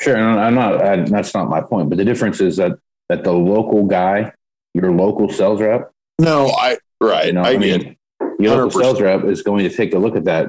sure. 0.00 0.16
And 0.16 0.40
I'm 0.40 0.54
not. 0.54 0.82
I, 0.82 0.96
that's 0.96 1.34
not 1.34 1.50
my 1.50 1.60
point. 1.60 1.88
But 1.88 1.98
the 1.98 2.04
difference 2.04 2.40
is 2.40 2.56
that 2.56 2.72
that 3.08 3.22
the 3.22 3.32
local 3.32 3.84
guy, 3.86 4.32
your 4.74 4.92
local 4.92 5.28
sales 5.28 5.60
rep. 5.60 5.92
No, 6.18 6.48
I 6.48 6.78
right. 7.00 7.26
You 7.26 7.32
know, 7.34 7.42
I, 7.42 7.50
I 7.50 7.56
mean, 7.58 7.96
the 8.42 8.56
local 8.56 8.70
sales 8.70 9.00
rep 9.00 9.24
is 9.24 9.42
going 9.42 9.68
to 9.68 9.74
take 9.74 9.94
a 9.94 9.98
look 9.98 10.16
at 10.16 10.24
that 10.24 10.48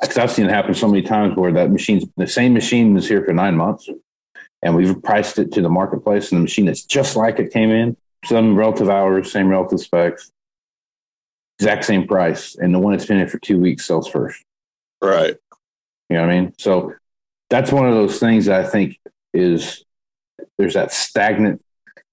because 0.00 0.18
uh, 0.18 0.22
I've 0.22 0.30
seen 0.30 0.46
it 0.46 0.50
happen 0.50 0.74
so 0.74 0.88
many 0.88 1.02
times 1.02 1.36
where 1.36 1.52
that 1.52 1.70
machine's 1.70 2.04
the 2.16 2.26
same 2.26 2.52
machine 2.52 2.96
is 2.96 3.08
here 3.08 3.24
for 3.24 3.32
nine 3.32 3.56
months, 3.56 3.88
and 4.62 4.74
we've 4.74 5.02
priced 5.02 5.38
it 5.38 5.52
to 5.52 5.62
the 5.62 5.68
marketplace, 5.68 6.30
and 6.30 6.38
the 6.38 6.42
machine 6.42 6.68
is 6.68 6.84
just 6.84 7.16
like 7.16 7.38
it 7.38 7.52
came 7.52 7.70
in, 7.70 7.96
some 8.24 8.56
relative 8.56 8.88
hours, 8.88 9.32
same 9.32 9.48
relative 9.48 9.80
specs, 9.80 10.30
exact 11.58 11.84
same 11.84 12.06
price, 12.06 12.56
and 12.56 12.74
the 12.74 12.78
one 12.78 12.92
that's 12.92 13.06
been 13.06 13.18
here 13.18 13.28
for 13.28 13.38
two 13.38 13.58
weeks 13.58 13.86
sells 13.86 14.08
first. 14.08 14.42
Right. 15.02 15.36
You 16.08 16.16
know 16.16 16.22
what 16.22 16.30
I 16.30 16.40
mean? 16.40 16.54
So 16.58 16.94
that's 17.50 17.72
one 17.72 17.86
of 17.86 17.94
those 17.94 18.18
things 18.18 18.46
that 18.46 18.64
I 18.64 18.68
think 18.68 18.98
is 19.34 19.84
there's 20.56 20.74
that 20.74 20.92
stagnant 20.92 21.62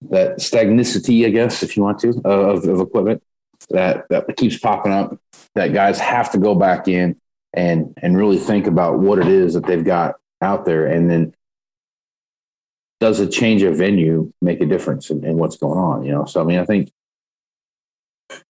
that 0.09 0.37
stagnicity, 0.37 1.25
I 1.25 1.29
guess, 1.29 1.63
if 1.63 1.75
you 1.75 1.83
want 1.83 1.99
to, 1.99 2.09
uh, 2.25 2.29
of, 2.29 2.65
of 2.65 2.79
equipment 2.79 3.23
that 3.69 4.05
that 4.09 4.35
keeps 4.37 4.57
popping 4.57 4.91
up 4.91 5.17
that 5.55 5.73
guys 5.73 5.99
have 5.99 6.31
to 6.31 6.37
go 6.37 6.55
back 6.55 6.87
in 6.87 7.19
and 7.53 7.93
and 8.01 8.17
really 8.17 8.37
think 8.37 8.67
about 8.67 8.99
what 8.99 9.19
it 9.19 9.27
is 9.27 9.53
that 9.53 9.65
they've 9.65 9.85
got 9.85 10.15
out 10.41 10.65
there. 10.65 10.85
And 10.85 11.09
then 11.09 11.33
does 12.99 13.19
a 13.19 13.27
change 13.27 13.61
of 13.61 13.77
venue 13.77 14.31
make 14.41 14.61
a 14.61 14.65
difference 14.65 15.09
in, 15.09 15.23
in 15.25 15.37
what's 15.37 15.57
going 15.57 15.77
on 15.77 16.03
you 16.05 16.11
know? 16.11 16.25
So 16.25 16.41
i 16.41 16.45
mean 16.45 16.59
i 16.59 16.65
think 16.65 16.91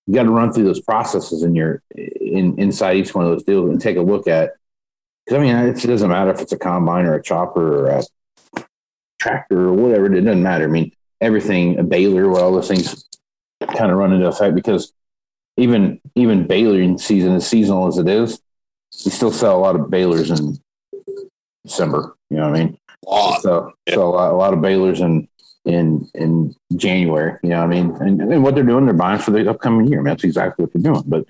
you 0.06 0.14
got 0.14 0.24
to 0.24 0.30
run 0.30 0.54
through 0.54 0.66
those 0.66 0.80
processes 0.80 1.42
in 1.42 1.56
your 1.56 1.82
in 1.96 2.58
inside 2.60 2.98
each 2.98 3.14
one 3.14 3.26
of 3.26 3.32
those 3.32 3.44
deals 3.44 3.70
and 3.70 3.82
take 3.82 3.98
a 3.98 4.02
look 4.02 4.28
at 4.28 4.52
because 5.26 5.40
i 5.40 5.42
mean 5.42 5.56
it 5.56 5.82
doesn't 5.82 6.10
matter 6.10 6.32
if 6.32 6.40
it's 6.40 6.52
a 6.52 6.60
combine 6.60 7.06
or 7.06 7.16
a 7.16 7.24
chopper 7.24 7.86
or 7.86 7.88
a 7.88 8.04
tractor 9.20 9.70
or 9.70 9.74
whatever 9.74 10.06
it 10.06 10.22
doesn't 10.22 10.44
matter. 10.44 10.66
I 10.66 10.68
mean 10.68 10.92
everything, 11.22 11.80
a 11.80 11.84
baler, 11.84 12.30
all 12.32 12.54
those 12.54 12.68
things 12.68 13.06
kind 13.68 13.92
of 13.92 13.98
run 13.98 14.14
into 14.14 14.28
effect 14.28 14.56
because 14.56 14.94
even 15.58 16.00
even 16.16 16.48
baling 16.48 16.98
season, 16.98 17.34
as 17.34 17.48
seasonal 17.48 17.88
as 17.88 17.98
it 17.98 18.08
is, 18.08 18.42
you 19.04 19.12
still 19.12 19.32
sell 19.32 19.58
a 19.58 19.62
lot 19.62 19.76
of 19.76 19.90
balers 19.90 20.32
in 20.32 20.58
December. 21.66 22.16
You 22.30 22.38
know 22.38 22.50
what 22.50 22.60
I 22.60 22.64
mean? 22.66 22.78
So, 23.42 23.72
Yeah. 23.88 23.96
so 23.96 24.04
a 24.04 24.10
lot, 24.10 24.32
a 24.32 24.36
lot 24.36 24.54
of 24.54 24.62
balers 24.62 25.00
in 25.02 25.28
in 25.66 26.10
in 26.14 26.56
January. 26.76 27.40
You 27.44 27.50
know 27.50 27.60
what 27.66 27.66
I 27.76 27.82
mean? 27.82 27.92
And, 28.02 28.22
and 28.22 28.44
what 28.44 28.56
they're 28.56 28.64
doing, 28.64 28.86
they're 28.86 28.94
buying 28.94 29.20
for 29.20 29.32
the 29.32 29.50
upcoming 29.50 29.88
year. 29.88 30.00
I 30.00 30.04
mean, 30.04 30.12
that's 30.12 30.24
exactly 30.24 30.64
what 30.66 30.74
they're 30.74 30.92
doing. 30.94 31.04
But 31.08 31.28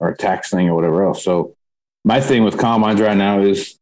or 0.00 0.08
a 0.08 0.16
tax 0.16 0.50
thing 0.50 0.68
or 0.68 0.74
whatever 0.74 1.04
else. 1.04 1.22
So 1.24 1.54
my 2.04 2.20
thing 2.20 2.42
with 2.44 2.58
combines 2.58 3.00
right 3.00 3.16
now 3.16 3.40
is, 3.40 3.78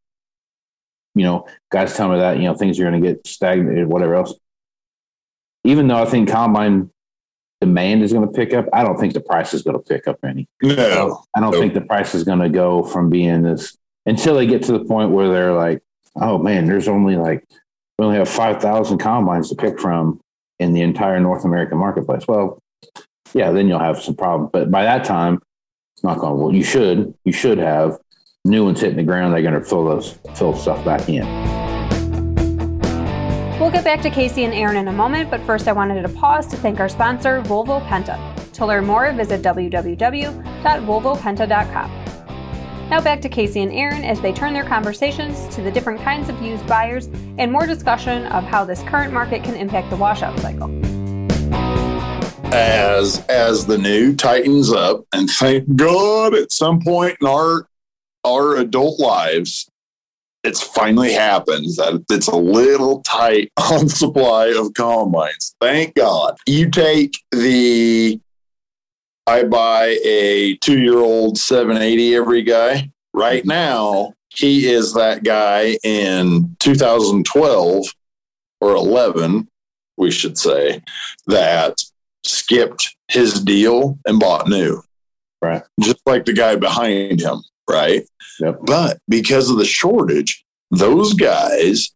you 1.15 1.25
know, 1.25 1.47
guys 1.73 1.97
tell 1.97 2.11
me 2.11 2.19
that 2.19 2.37
you 2.37 2.45
know 2.45 2.55
things 2.55 2.79
are 2.79 2.85
going 2.89 3.03
to 3.03 3.09
get 3.09 3.27
stagnated, 3.27 3.87
whatever 3.87 4.15
else. 4.17 4.35
Even 5.65 5.89
though 5.89 6.03
I 6.03 6.05
think 6.07 6.29
combine 6.31 6.91
demand 7.61 8.03
is 8.03 8.12
going 8.12 8.27
to 8.27 8.33
pick 8.33 8.55
up, 8.55 8.66
I 8.73 8.83
don't 8.83 8.99
think 8.99 9.12
the 9.12 9.20
price 9.20 9.53
is 9.53 9.62
going 9.62 9.77
to 9.77 9.83
pick 9.83 10.09
up 10.09 10.18
any. 10.25 10.49
No. 10.62 11.23
I 11.35 11.40
don't 11.40 11.53
think 11.53 11.75
the 11.75 11.83
price 11.83 12.14
is 12.14 12.25
going 12.25 12.38
to 12.38 12.49
go 12.49 12.83
from 12.83 13.11
being 13.11 13.42
this 13.42 13.77
until 14.07 14.35
they 14.35 14.46
get 14.46 14.62
to 14.64 14.73
the 14.73 14.85
point 14.85 15.11
where 15.11 15.29
they're 15.29 15.53
like, 15.53 15.83
oh 16.16 16.38
man, 16.38 16.66
there's 16.66 16.88
only 16.88 17.16
like, 17.16 17.44
we 17.99 18.07
only 18.07 18.18
have 18.18 18.29
5,000 18.29 18.99
combines 18.99 19.51
to 19.51 19.55
pick 19.55 19.79
from 19.79 20.20
in 20.59 20.73
the 20.73 20.81
entire 20.81 21.20
North 21.20 21.44
American 21.44 21.79
marketplace. 21.79 22.27
Well, 22.27 22.59
yeah, 23.35 23.51
then 23.51 23.68
you'll 23.68 23.79
have 23.79 24.01
some 24.01 24.16
problems. 24.16 24.51
But 24.53 24.70
by 24.70 24.85
that 24.85 25.05
time, 25.05 25.40
knock 26.03 26.23
on 26.25 26.38
Well, 26.38 26.55
you 26.55 26.64
should, 26.64 27.14
you 27.25 27.33
should 27.33 27.59
have 27.59 27.99
new 28.44 28.64
ones 28.64 28.81
hitting 28.81 28.96
the 28.96 29.03
ground. 29.03 29.35
They're 29.35 29.42
going 29.42 29.55
to 29.55 29.62
fill 29.62 29.85
those, 29.85 30.18
fill 30.35 30.57
stuff 30.57 30.83
back 30.85 31.09
in. 31.09 31.70
We'll 33.61 33.70
get 33.70 33.85
back 33.85 34.03
to 34.03 34.11
Casey 34.11 34.44
and 34.44 34.55
Aaron 34.55 34.79
in 34.79 34.88
a 34.88 34.92
moment, 34.92 35.31
but 35.31 35.42
first 35.42 35.68
I 35.68 35.73
wanted 35.73 36.01
to 36.01 36.09
pause 36.09 36.46
to 36.46 36.57
thank 36.57 36.81
our 36.81 36.88
sponsor, 36.88 37.42
Volvo 37.42 37.87
Penta. 37.87 38.18
To 38.55 38.64
learn 38.64 38.87
more, 38.87 39.12
visit 39.12 39.42
www.volvopenta.com. 39.42 41.90
Now 42.88 43.03
back 43.03 43.20
to 43.20 43.29
Casey 43.29 43.61
and 43.61 43.70
Aaron 43.70 44.03
as 44.03 44.18
they 44.23 44.33
turn 44.33 44.55
their 44.55 44.64
conversations 44.64 45.46
to 45.55 45.61
the 45.61 45.70
different 45.70 46.01
kinds 46.01 46.31
of 46.31 46.40
used 46.40 46.66
buyers 46.66 47.11
and 47.37 47.53
more 47.53 47.66
discussion 47.66 48.25
of 48.29 48.44
how 48.44 48.64
this 48.64 48.83
current 48.85 49.12
market 49.12 49.44
can 49.44 49.57
impact 49.57 49.90
the 49.90 49.96
washout 49.96 50.40
cycle. 50.40 50.70
as 52.53 53.25
as 53.29 53.64
the 53.66 53.79
new 53.79 54.16
tightens 54.16 54.73
up 54.73 55.05
and 55.12 55.31
thank 55.31 55.77
god 55.77 56.35
at 56.35 56.51
some 56.51 56.81
point 56.81 57.16
in 57.20 57.29
our 57.29 57.68
our 58.25 58.57
adult 58.57 58.99
lives 58.99 59.70
it's 60.42 60.62
finally 60.62 61.12
happened 61.12 61.66
that 61.76 62.05
it's 62.11 62.29
a 62.29 62.37
little 62.37 63.03
tight 63.03 63.50
on 63.72 63.88
supply 63.88 64.46
of 64.57 64.72
combines 64.74 65.55
thank 65.61 65.94
god 65.94 66.37
you 66.46 66.70
take 66.70 67.16
the 67.33 68.20
i 69.26 69.42
buy 69.42 69.98
a 70.05 70.57
two-year-old 70.57 71.38
780 71.38 72.14
every 72.14 72.42
guy 72.42 72.90
right 73.12 73.44
now 73.44 74.12
he 74.29 74.68
is 74.68 74.94
that 74.94 75.24
guy 75.24 75.76
in 75.83 76.57
2012 76.61 77.87
or 78.61 78.74
11 78.74 79.48
we 79.96 80.11
should 80.11 80.38
say 80.38 80.83
that 81.26 81.83
skipped 82.24 82.96
his 83.09 83.40
deal 83.40 83.98
and 84.07 84.18
bought 84.18 84.48
new. 84.48 84.83
Right. 85.42 85.62
Just 85.81 86.00
like 86.07 86.24
the 86.24 86.33
guy 86.33 86.57
behind 86.57 87.20
him. 87.20 87.42
Right. 87.68 88.07
Yep. 88.40 88.61
But 88.64 88.98
because 89.09 89.50
of 89.50 89.59
the 89.59 89.64
shortage, 89.64 90.44
those 90.70 91.14
guys 91.14 91.90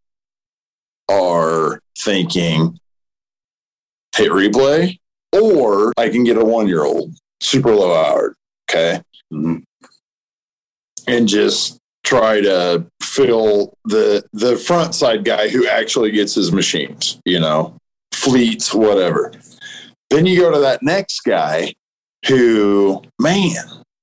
are 1.10 1.80
thinking 1.98 2.78
hit 4.16 4.30
replay 4.30 4.98
or 5.32 5.92
I 5.96 6.08
can 6.08 6.24
get 6.24 6.36
a 6.36 6.44
one 6.44 6.68
year 6.68 6.84
old 6.84 7.12
super 7.40 7.74
low 7.74 7.94
hour. 7.94 8.34
Okay. 8.70 9.00
Mhm. 9.32 9.62
And 11.06 11.28
just 11.28 11.78
try 12.04 12.40
to 12.40 12.86
fill 13.02 13.74
the 13.84 14.24
the 14.32 14.56
front 14.56 14.94
side 14.94 15.24
guy 15.24 15.48
who 15.48 15.66
actually 15.66 16.10
gets 16.10 16.34
his 16.34 16.52
machines, 16.52 17.18
you 17.24 17.40
know, 17.40 17.76
fleets, 18.12 18.72
whatever. 18.72 19.32
Then 20.10 20.26
you 20.26 20.38
go 20.38 20.50
to 20.52 20.60
that 20.60 20.82
next 20.82 21.20
guy 21.20 21.74
who, 22.26 23.02
man, 23.18 23.54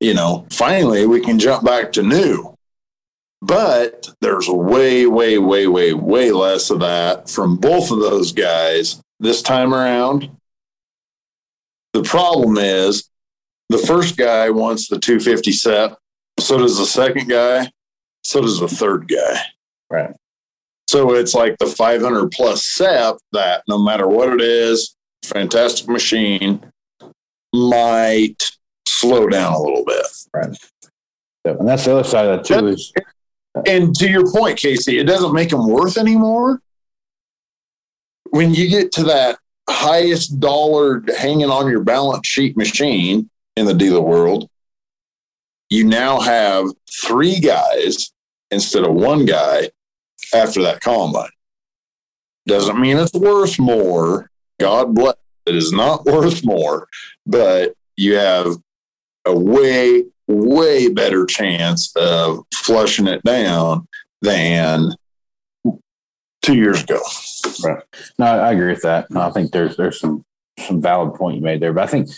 you 0.02 0.16
know, 0.16 0.46
finally 0.52 1.06
we 1.06 1.22
can 1.22 1.40
jump 1.40 1.64
back 1.64 1.94
to 1.94 2.04
new. 2.04 2.56
But 3.42 4.10
there's 4.20 4.50
way, 4.50 5.06
way, 5.06 5.38
way, 5.38 5.68
way, 5.68 5.94
way 5.94 6.32
less 6.32 6.70
of 6.70 6.82
that 6.82 7.30
from 7.30 7.56
both 7.56 7.92
of 7.92 8.00
those 8.00 8.34
guys 8.34 9.02
this 9.20 9.42
time 9.42 9.74
around. 9.74 10.30
The 11.94 12.04
problem 12.04 12.58
is 12.58 13.10
the 13.70 13.78
first 13.78 14.18
guy 14.18 14.50
wants 14.50 14.88
the 14.88 15.00
250 15.00 15.52
SEP. 15.52 15.98
So 16.40 16.58
does 16.58 16.78
the 16.78 16.86
second 16.86 17.30
guy. 17.30 17.72
So 18.24 18.42
does 18.42 18.60
the 18.60 18.68
third 18.68 19.08
guy. 19.08 19.42
Right. 19.90 20.16
So 20.88 21.14
it's 21.14 21.34
like 21.34 21.58
the 21.58 21.68
500 21.68 22.32
plus 22.32 22.66
SEP 22.66 23.18
that 23.34 23.64
no 23.68 23.84
matter 23.84 24.08
what 24.08 24.34
it 24.34 24.42
is, 24.42 24.96
fantastic 25.24 25.88
machine 25.88 26.64
might 27.54 28.52
slow 29.02 29.28
down 29.28 29.54
a 29.54 29.60
little 29.60 29.84
bit. 29.86 30.06
So, 30.06 31.58
and 31.58 31.68
that's 31.68 31.86
the 31.86 31.94
other 31.94 32.04
side 32.04 32.28
of 32.28 32.38
that 32.38 32.46
too 32.46 32.68
is 32.68 32.94
uh, 33.56 33.62
And 33.66 33.96
to 33.96 34.10
your 34.10 34.32
point, 34.32 34.60
Casey, 34.60 35.00
it 35.00 35.06
doesn't 35.06 35.34
make 35.34 35.50
them 35.50 35.68
worth 35.68 35.98
anymore. 35.98 36.62
When 38.30 38.54
you 38.54 38.70
get 38.70 38.92
to 38.94 39.04
that 39.06 39.40
highest 39.70 40.40
dollar 40.40 41.04
hanging 41.18 41.50
on 41.50 41.70
your 41.70 41.84
balance 41.84 42.28
sheet 42.28 42.56
machine 42.56 43.30
in 43.58 43.66
the 43.66 43.74
dealer 43.74 44.02
world, 44.02 44.50
you 45.70 45.86
now 45.86 46.20
have 46.20 46.68
three 47.04 47.40
guys 47.40 48.12
instead 48.52 48.84
of 48.84 48.94
one 48.94 49.26
guy 49.26 49.70
after 50.34 50.62
that 50.62 50.82
combine. 50.82 51.30
Doesn't 52.46 52.80
mean 52.80 52.98
it's 52.98 53.14
worth 53.14 53.60
more. 53.60 54.30
God 54.60 54.94
bless. 54.94 55.16
It 55.46 55.56
is 55.56 55.72
not 55.72 56.06
worth 56.06 56.46
more, 56.46 56.88
but 57.26 57.74
you 57.96 58.16
have 58.16 58.58
a 59.26 59.38
way, 59.38 60.06
way 60.28 60.90
better 60.90 61.26
chance 61.26 61.96
of 61.96 62.46
flushing 62.54 63.08
it 63.08 63.24
down 63.24 63.88
than 64.22 64.96
two 66.42 66.56
years 66.56 66.84
ago. 66.84 67.00
Right. 67.64 67.84
No, 68.18 68.26
I 68.26 68.52
agree 68.52 68.72
with 68.72 68.82
that. 68.84 69.08
I 69.16 69.30
think 69.32 69.52
there's 69.52 69.78
there's 69.78 70.00
some 70.00 70.24
some 70.60 70.82
valid 70.82 71.16
point 71.16 71.38
you 71.38 71.44
made 71.44 71.62
there, 71.62 71.74
but 71.74 71.84
I 71.84 71.88
think 71.88 72.10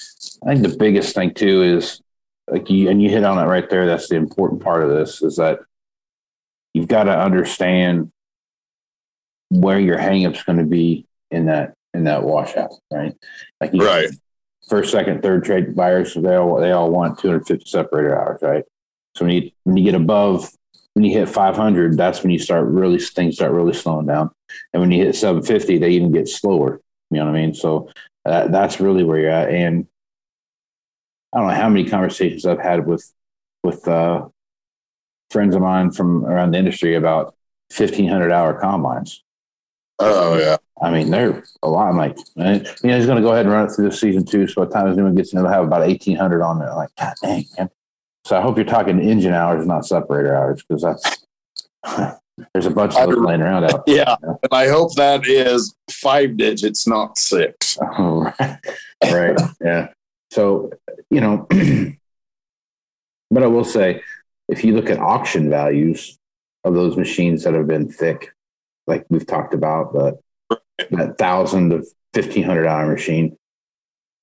I 0.46 0.54
think 0.54 0.68
the 0.68 0.78
biggest 0.78 1.16
thing 1.16 1.34
too 1.34 1.62
is 1.64 2.02
like 2.50 2.70
you 2.70 2.90
and 2.90 3.02
you 3.02 3.10
hit 3.10 3.24
on 3.24 3.38
it 3.38 3.50
right 3.50 3.70
there. 3.70 3.86
That's 3.86 4.10
the 4.10 4.16
important 4.16 4.62
part 4.62 4.84
of 4.84 4.90
this 4.90 5.22
is 5.22 5.38
that 5.38 5.60
you've 6.74 6.88
got 6.88 7.04
to 7.04 7.18
understand 7.18 8.12
where 9.50 9.80
your 9.80 9.98
hangup's 9.98 10.44
going 10.44 10.58
to 10.58 10.66
be 10.66 11.06
in 11.32 11.46
that 11.46 11.74
in 11.94 12.06
that 12.06 12.24
washout, 12.24 12.74
right? 12.92 13.14
Like 13.62 13.74
you, 13.74 13.86
Right. 13.86 14.10
First, 14.74 14.92
second, 14.92 15.22
third 15.22 15.44
trade 15.44 15.76
buyers, 15.76 16.16
they 16.16 16.36
all 16.36 16.60
they 16.60 16.72
all 16.72 16.90
want 16.90 17.20
250 17.20 17.70
separator 17.70 18.20
hours, 18.20 18.42
right? 18.42 18.64
So 19.16 19.26
when 19.26 19.36
you 19.36 19.52
when 19.66 19.78
you 19.78 19.84
get 19.84 19.94
above 19.94 20.50
when 20.96 21.06
you 21.06 21.14
hit 21.14 21.30
500, 21.30 21.96
that's 21.96 22.24
when 22.24 22.32
you 22.32 22.40
start 22.40 22.66
really 22.66 22.98
things 22.98 23.36
start 23.36 23.52
really 23.52 23.74
slowing 23.74 24.08
down. 24.08 24.32
And 24.74 24.82
when 24.82 24.92
you 24.92 25.04
hit 25.04 25.16
750, 25.16 25.78
they 25.78 25.92
even 25.92 26.12
get 26.12 26.28
slower. 26.28 26.82
You 27.12 27.20
know 27.20 27.26
what 27.26 27.36
I 27.36 27.42
mean? 27.42 27.54
So 27.54 27.92
uh, 28.26 28.48
that's 28.48 28.80
really 28.80 29.04
where 29.04 29.20
you're 29.20 29.30
at. 29.30 29.50
And 29.50 29.86
I 31.34 31.40
don't 31.40 31.50
know 31.50 31.54
how 31.54 31.70
many 31.70 31.88
conversations 31.88 32.44
I've 32.44 32.60
had 32.60 32.88
with 32.88 33.12
with 33.64 33.88
uh, 33.88 34.28
friends 35.30 35.54
of 35.54 35.62
mine 35.62 35.92
from 35.92 36.26
around 36.26 36.52
the 36.52 36.58
industry 36.58 36.96
about 36.96 37.36
1500 37.78 38.32
hour 38.32 38.60
combines. 38.60 39.24
Oh 40.00 40.40
yeah. 40.40 40.58
I 40.84 40.92
mean, 40.92 41.10
they're 41.10 41.44
a 41.64 41.70
lot. 41.70 41.88
I'm 41.88 41.98
like, 41.98 42.18
man, 42.36 42.66
you 42.84 42.90
know, 42.90 42.98
he's 42.98 43.06
going 43.06 43.16
to 43.16 43.22
go 43.22 43.32
ahead 43.32 43.46
and 43.46 43.54
run 43.54 43.66
it 43.66 43.72
through 43.72 43.90
the 43.90 43.96
season 43.96 44.26
two. 44.26 44.48
So 44.48 44.62
by 44.62 44.66
the 44.66 44.74
time 44.74 44.88
anyone 44.92 45.16
gets 45.16 45.32
in, 45.32 45.42
they'll 45.42 45.52
have 45.52 45.64
about 45.64 45.80
1800 45.80 46.42
on 46.42 46.60
there. 46.60 46.74
Like, 46.76 46.90
God 47.00 47.14
dang, 47.22 47.46
man. 47.58 47.70
So 48.26 48.38
I 48.38 48.42
hope 48.42 48.58
you're 48.58 48.66
talking 48.66 49.00
engine 49.00 49.34
hours, 49.34 49.66
not 49.66 49.86
separator 49.86 50.36
hours, 50.36 50.62
because 50.62 50.82
that's 50.84 51.26
there's 52.54 52.66
a 52.66 52.72
bunch 52.72 52.96
of 52.96 53.10
those 53.10 53.18
laying 53.18 53.42
around 53.42 53.66
out. 53.66 53.84
Yeah. 53.88 54.16
And 54.22 54.38
I 54.52 54.68
hope 54.68 54.94
that 54.96 55.26
is 55.26 55.74
five 55.90 56.36
digits, 56.36 56.86
not 56.86 57.18
six. 57.18 57.78
Oh, 57.82 58.34
right. 58.40 58.60
right. 59.04 59.40
Yeah. 59.62 59.88
So, 60.32 60.72
you 61.10 61.22
know, 61.22 61.48
but 63.32 63.44
I 63.44 63.48
will 63.48 63.64
say, 63.64 64.02
if 64.50 64.66
you 64.66 64.76
look 64.76 64.90
at 64.90 65.00
auction 65.00 65.50
values 65.50 66.18
of 66.66 66.74
those 66.74 66.98
machines 66.98 67.44
that 67.44 67.54
have 67.54 67.68
been 67.68 67.90
thick, 67.90 68.34
like 68.88 69.06
we've 69.10 69.28
talked 69.28 69.54
about, 69.54 69.94
but 69.94 70.23
that 70.92 71.18
thousand 71.18 71.70
to 71.72 71.84
fifteen 72.14 72.44
hundred 72.44 72.64
dollar 72.64 72.88
machine, 72.92 73.38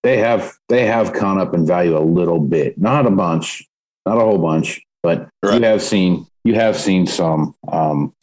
they 0.02 0.18
have 0.18 0.52
they 0.68 0.86
have 0.86 1.12
gone 1.12 1.38
up 1.38 1.54
in 1.54 1.66
value 1.66 1.96
a 1.96 2.00
little 2.00 2.40
bit, 2.40 2.78
not 2.78 3.06
a 3.06 3.10
bunch, 3.10 3.66
not 4.06 4.16
a 4.18 4.20
whole 4.20 4.38
bunch, 4.38 4.80
but 5.02 5.28
Right. 5.42 5.60
you 5.60 5.66
have 5.66 5.82
seen 5.82 6.26
you 6.44 6.54
have 6.54 6.76
seen 6.76 7.06
some 7.06 7.54
um, 7.70 8.14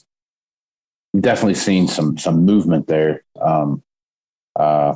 definitely 1.19 1.55
seen 1.55 1.87
some 1.87 2.17
some 2.17 2.45
movement 2.45 2.87
there. 2.87 3.23
Um, 3.39 3.83
uh, 4.55 4.95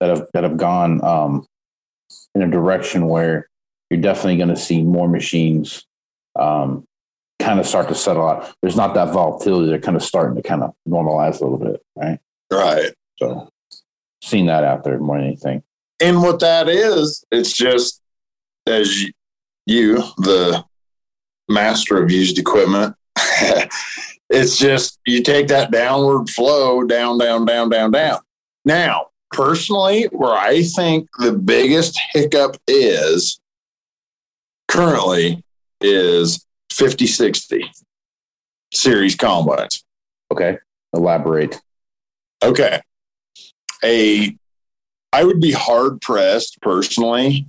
that 0.00 0.10
have 0.10 0.26
that 0.32 0.44
have 0.44 0.56
gone 0.56 1.02
um, 1.04 1.46
in 2.34 2.42
a 2.42 2.50
direction 2.50 3.06
where 3.06 3.48
you're 3.90 4.00
definitely 4.00 4.36
going 4.36 4.48
to 4.48 4.56
see 4.56 4.82
more 4.82 5.08
machines 5.08 5.84
um, 6.38 6.84
kind 7.40 7.58
of 7.58 7.66
start 7.66 7.88
to 7.88 7.94
settle 7.94 8.28
out. 8.28 8.52
There's 8.62 8.76
not 8.76 8.94
that 8.94 9.12
volatility. 9.12 9.68
They're 9.68 9.80
kind 9.80 9.96
of 9.96 10.04
starting 10.04 10.36
to 10.40 10.42
kind 10.46 10.62
of 10.62 10.74
normalize 10.88 11.40
a 11.40 11.44
little 11.44 11.58
bit, 11.58 11.82
right? 11.96 12.18
Right. 12.52 12.92
So, 13.18 13.48
seeing 14.22 14.46
that 14.46 14.64
out 14.64 14.84
there 14.84 14.98
more 14.98 15.16
than 15.16 15.26
anything. 15.26 15.62
And 16.00 16.22
what 16.22 16.40
that 16.40 16.68
is, 16.68 17.24
it's 17.30 17.52
just 17.52 18.00
as 18.66 19.02
you, 19.02 19.12
you 19.66 19.96
the 20.18 20.64
master 21.48 22.02
of 22.02 22.10
used 22.10 22.38
equipment, 22.38 22.94
it's 24.30 24.58
just 24.58 24.98
you 25.06 25.22
take 25.22 25.48
that 25.48 25.70
downward 25.70 26.30
flow 26.30 26.84
down, 26.84 27.18
down, 27.18 27.44
down, 27.44 27.68
down, 27.68 27.90
down. 27.90 28.20
Now, 28.64 29.06
personally, 29.32 30.04
where 30.12 30.34
I 30.34 30.62
think 30.62 31.08
the 31.18 31.32
biggest 31.32 31.98
hiccup 32.12 32.56
is 32.66 33.40
currently 34.68 35.42
is 35.80 36.44
50 36.80 37.06
60 37.06 37.70
series 38.72 39.14
combines. 39.14 39.84
Okay, 40.32 40.56
elaborate. 40.94 41.60
Okay. 42.42 42.80
A 43.84 44.34
I 45.12 45.24
would 45.24 45.40
be 45.42 45.52
hard 45.52 46.00
pressed 46.00 46.58
personally 46.62 47.46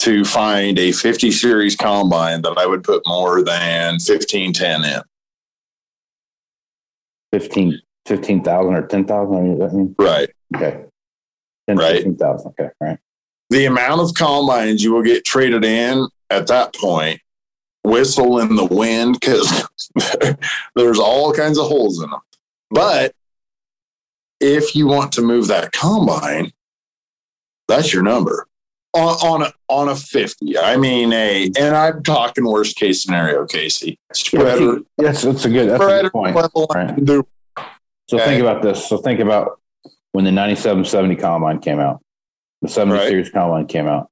to 0.00 0.22
find 0.24 0.78
a 0.78 0.92
50 0.92 1.30
series 1.30 1.76
combine 1.76 2.42
that 2.42 2.58
I 2.58 2.66
would 2.66 2.84
put 2.84 3.02
more 3.06 3.42
than 3.42 3.94
1510 3.94 4.84
in. 4.84 5.00
15 7.32 7.80
15,000 8.04 8.74
or 8.74 8.86
10,000 8.86 9.94
Right. 9.98 10.28
Okay. 10.54 10.84
10, 11.68 11.76
Right. 11.78 11.96
15,000. 12.02 12.48
Okay, 12.48 12.68
right. 12.82 12.98
The 13.48 13.64
amount 13.64 14.02
of 14.02 14.12
combines 14.14 14.84
you 14.84 14.92
will 14.92 15.02
get 15.02 15.24
traded 15.24 15.64
in 15.64 16.06
at 16.28 16.48
that 16.48 16.74
point 16.74 17.20
whistle 17.84 18.38
in 18.40 18.56
the 18.56 18.64
wind 18.64 19.18
because 19.20 19.68
there's 20.74 20.98
all 20.98 21.32
kinds 21.32 21.58
of 21.58 21.66
holes 21.66 22.02
in 22.02 22.10
them. 22.10 22.20
But 22.70 23.14
if 24.40 24.74
you 24.74 24.86
want 24.86 25.12
to 25.12 25.22
move 25.22 25.48
that 25.48 25.72
combine, 25.72 26.52
that's 27.68 27.92
your 27.92 28.02
number 28.02 28.46
on, 28.92 29.14
on 29.26 29.42
a 29.42 29.52
on 29.68 29.88
a 29.88 29.96
50. 29.96 30.58
I 30.58 30.76
mean 30.76 31.12
a 31.12 31.50
and 31.58 31.76
I'm 31.76 32.02
talking 32.02 32.44
worst 32.46 32.76
case 32.76 33.02
scenario, 33.02 33.46
Casey. 33.46 33.98
Spreader, 34.12 34.80
Yes, 34.98 35.22
that's 35.22 35.44
a 35.44 35.50
good 35.50 35.68
that's 35.70 35.84
a 35.84 36.02
good 36.02 36.12
point. 36.12 36.36
Right. 36.74 36.98
So 38.08 38.18
Okay. 38.18 38.24
think 38.24 38.40
about 38.42 38.62
this. 38.62 38.86
So 38.88 38.98
think 38.98 39.20
about 39.20 39.60
when 40.12 40.24
the 40.24 40.32
9770 40.32 41.16
combine 41.16 41.58
came 41.60 41.80
out, 41.80 42.00
the 42.62 42.68
70 42.68 42.98
Right. 42.98 43.08
series 43.08 43.30
combine 43.30 43.66
came 43.66 43.86
out. 43.86 44.10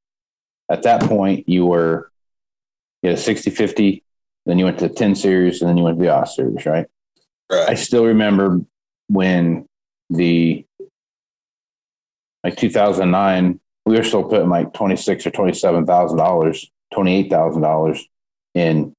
At 0.71 0.83
that 0.85 1.03
point, 1.03 1.49
you 1.49 1.67
were 1.67 2.11
you 3.03 3.11
had 3.11 3.19
a 3.19 3.21
60 3.21 3.51
50, 3.51 4.05
then 4.47 4.59
you 4.59 4.65
went 4.65 4.79
to 4.79 4.89
the 4.89 4.95
10 4.95 5.15
series, 5.15 5.61
and 5.61 5.69
then 5.69 5.77
you 5.77 5.85
went 5.85 5.99
to 5.99 6.03
the 6.05 6.13
off 6.13 6.29
series, 6.31 6.65
right? 6.67 6.87
I 7.69 7.75
still 7.75 8.07
remember 8.07 8.61
when 9.09 9.67
the 10.11 10.65
like 12.45 12.57
2009, 12.57 13.61
we 13.87 13.97
were 13.97 14.05
still 14.05 14.25
putting 14.25 14.49
like 14.49 14.73
26 14.73 15.27
or 15.27 15.31
27 15.31 15.87
thousand 15.87 16.19
dollars, 16.19 16.71
28 16.95 17.31
thousand 17.31 17.63
dollars 17.63 18.07
in 18.55 18.95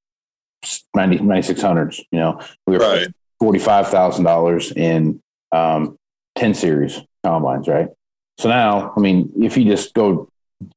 90, 0.94 1.18
9600s. 1.18 2.00
You 2.10 2.20
know, 2.20 2.40
we 2.66 2.74
were 2.74 2.80
Right. 2.80 3.08
forty-five 3.40 3.88
thousand 3.88 4.24
dollars 4.24 4.72
in 4.72 5.20
um, 5.52 5.96
ten 6.36 6.54
series 6.54 7.00
combines, 7.24 7.68
right? 7.68 7.88
So 8.38 8.48
now, 8.48 8.92
I 8.96 9.00
mean, 9.00 9.30
if 9.40 9.56
you 9.56 9.64
just 9.64 9.94
go 9.94 10.28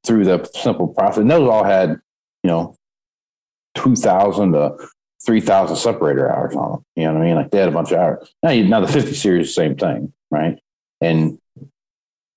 through 0.06 0.26
the 0.26 0.50
simple 0.56 0.88
process, 0.90 1.20
and 1.20 1.32
those 1.32 1.50
all 1.50 1.64
had, 1.64 1.90
you 2.44 2.48
know, 2.50 2.76
two 3.78 3.96
thousand 3.96 4.54
to 4.54 4.76
three 5.26 5.42
thousand 5.42 5.76
separator 5.78 6.30
hours 6.32 6.56
on 6.56 6.72
them. 6.72 6.86
You 6.96 7.04
know 7.06 7.14
what 7.14 7.22
I 7.22 7.26
mean? 7.26 7.36
Like 7.36 7.52
they 7.52 7.60
had 7.60 7.70
a 7.70 7.72
bunch 7.72 7.92
of 7.92 8.00
hours. 8.00 8.34
Now, 8.44 8.50
you, 8.52 8.68
now 8.68 8.80
the 8.82 8.88
fifty 8.88 9.14
series, 9.14 9.54
same 9.56 9.76
thing, 9.76 10.14
right? 10.32 10.60
And 11.02 11.40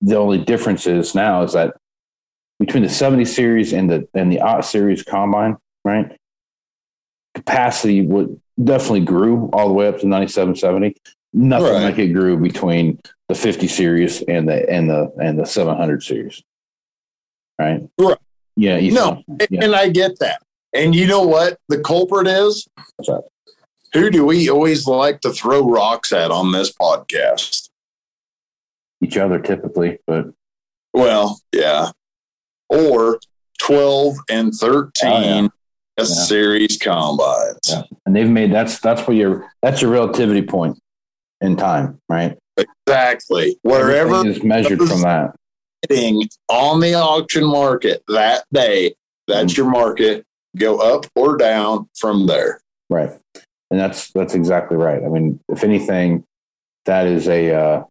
the 0.00 0.16
only 0.16 0.38
difference 0.38 0.86
is 0.86 1.14
now 1.14 1.42
is 1.42 1.52
that 1.54 1.74
between 2.58 2.82
the 2.82 2.88
seventy 2.88 3.24
series 3.24 3.72
and 3.72 3.90
the 3.90 4.08
and 4.14 4.30
the 4.32 4.40
odd 4.40 4.62
series 4.64 5.02
combine, 5.02 5.56
right? 5.84 6.16
Capacity 7.34 8.02
would 8.02 8.40
definitely 8.62 9.00
grew 9.04 9.48
all 9.52 9.68
the 9.68 9.74
way 9.74 9.88
up 9.88 9.98
to 10.00 10.06
9770 10.06 10.94
nothing 11.32 11.72
Right. 11.72 11.82
like 11.84 11.98
it 11.98 12.08
grew 12.08 12.36
between 12.36 12.98
the 13.28 13.34
50 13.34 13.68
series 13.68 14.20
and 14.22 14.48
the 14.48 14.68
and 14.68 14.90
the 14.90 15.10
and 15.22 15.38
the 15.38 15.46
700 15.46 16.02
series 16.02 16.42
right 17.58 17.88
Right. 17.98 18.18
yeah 18.56 18.76
you 18.78 18.92
No, 18.92 19.22
Yeah. 19.48 19.64
and 19.64 19.74
I 19.76 19.88
get 19.88 20.18
that. 20.18 20.42
And 20.72 20.94
you 20.94 21.06
know 21.06 21.22
what 21.22 21.58
the 21.68 21.80
culprit 21.80 22.26
is? 22.26 22.66
Who 23.92 24.10
do 24.10 24.24
we 24.24 24.48
always 24.48 24.86
like 24.86 25.20
to 25.22 25.32
throw 25.32 25.68
rocks 25.68 26.12
at 26.12 26.30
on 26.30 26.52
this 26.52 26.72
podcast? 26.72 27.68
each 29.02 29.16
other 29.16 29.38
typically 29.38 29.98
but 30.06 30.26
Well, 30.92 31.40
yeah. 31.52 31.92
Or 32.68 33.18
12 33.60 34.16
and 34.28 34.54
13 34.54 34.90
Oh, 35.04 35.20
yeah. 35.20 35.48
Yeah. 35.96 36.04
series 36.04 36.76
combines. 36.76 37.58
Yeah. 37.66 37.82
and 38.04 38.14
they've 38.14 38.28
made 38.28 38.52
that's 38.52 38.78
that's 38.80 39.06
what 39.06 39.16
your 39.16 39.50
that's 39.62 39.80
your 39.80 39.90
relativity 39.90 40.42
point 40.42 40.78
in 41.40 41.56
time 41.56 41.98
right 42.08 42.36
Exactly. 42.58 43.58
Wherever 43.62 44.16
Everything 44.16 44.36
is 44.36 44.42
measured 44.42 44.78
from 44.80 45.00
that 45.02 45.34
on 46.48 46.80
the 46.80 46.94
auction 46.94 47.44
market 47.44 48.02
that 48.08 48.44
day, 48.52 48.94
that's 49.26 49.54
mm. 49.54 49.56
your 49.56 49.70
market. 49.70 50.26
Go 50.56 50.78
up 50.78 51.06
or 51.14 51.36
down 51.36 51.88
from 51.96 52.26
there. 52.26 52.60
right 52.88 53.10
and 53.70 53.78
that's 53.78 54.10
that's 54.12 54.34
exactly 54.34 54.76
right 54.76 55.04
i 55.04 55.08
mean 55.08 55.38
if 55.48 55.62
anything 55.62 56.24
that 56.86 57.06
is 57.06 57.28
a 57.28 57.54
uh 57.54 57.84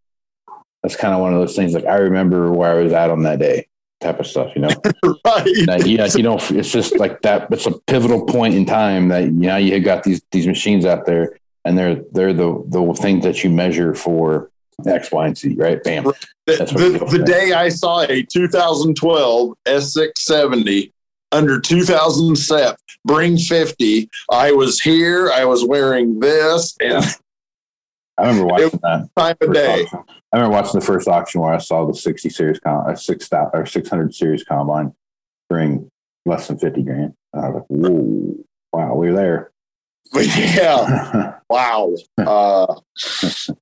that's 0.83 0.95
kind 0.95 1.13
of 1.13 1.21
one 1.21 1.33
of 1.33 1.39
those 1.39 1.55
things 1.55 1.73
like 1.73 1.85
i 1.85 1.95
remember 1.95 2.51
where 2.51 2.71
i 2.71 2.83
was 2.83 2.91
at 2.91 3.09
on 3.09 3.23
that 3.23 3.39
day 3.39 3.65
type 4.01 4.19
of 4.19 4.27
stuff 4.27 4.51
you 4.55 4.61
know 4.61 4.67
right. 5.25 5.45
that 5.65 5.85
yeah, 5.85 6.07
you 6.15 6.23
know, 6.23 6.37
it's 6.49 6.71
just 6.71 6.97
like 6.97 7.21
that. 7.21 7.51
It's 7.51 7.65
a 7.65 7.77
pivotal 7.87 8.25
point 8.25 8.55
in 8.55 8.65
time 8.65 9.09
that 9.09 9.25
you 9.25 9.31
know 9.31 9.57
you 9.57 9.73
have 9.73 9.83
got 9.83 10.03
these 10.03 10.21
these 10.31 10.47
machines 10.47 10.85
out 10.85 11.05
there, 11.05 11.37
and 11.65 11.77
they're 11.77 12.01
they're 12.11 12.33
the 12.33 12.63
the 12.67 12.93
things 12.93 13.23
that 13.23 13.43
you 13.43 13.49
measure 13.49 13.93
for 13.93 14.51
X, 14.85 15.11
Y, 15.11 15.27
and 15.27 15.37
Z, 15.37 15.55
right? 15.55 15.83
Bam. 15.83 16.05
The, 16.45 16.55
the, 16.55 17.17
the 17.17 17.23
day 17.23 17.53
I 17.53 17.69
saw 17.69 18.01
a 18.01 18.23
2012 18.23 19.53
S670 19.67 20.91
under 21.31 21.59
2000 21.59 22.35
SEP 22.35 22.77
bring 23.05 23.37
50, 23.37 24.09
I 24.31 24.51
was 24.51 24.79
here. 24.79 25.31
I 25.31 25.45
was 25.45 25.65
wearing 25.65 26.19
this 26.19 26.75
and 26.81 27.03
I 28.17 28.27
remember 28.27 28.45
watching 28.47 28.79
that. 28.83 29.09
time 29.15 29.35
of 29.41 29.53
day. 29.53 29.83
auction. 29.83 29.99
I 30.31 30.37
remember 30.37 30.55
watching 30.57 30.79
the 30.79 30.85
first 30.85 31.07
auction 31.07 31.41
where 31.41 31.53
I 31.53 31.57
saw 31.57 31.85
the 31.87 31.93
sixty 31.93 32.29
series 32.29 32.59
com, 32.59 32.85
uh, 32.87 32.95
six 32.95 33.29
thou- 33.29 33.49
or 33.53 33.65
six 33.65 33.89
hundred 33.89 34.13
series 34.13 34.43
combine 34.43 34.93
bring 35.49 35.89
less 36.25 36.47
than 36.47 36.59
fifty 36.59 36.83
grand. 36.83 37.13
And 37.33 37.45
I 37.45 37.49
was 37.49 37.55
like, 37.55 37.65
whoa, 37.69 38.35
wow, 38.73 38.95
we're 38.95 39.13
there. 39.13 39.51
But 40.11 40.27
yeah, 40.37 41.39
wow. 41.49 41.95
Uh, 42.17 42.75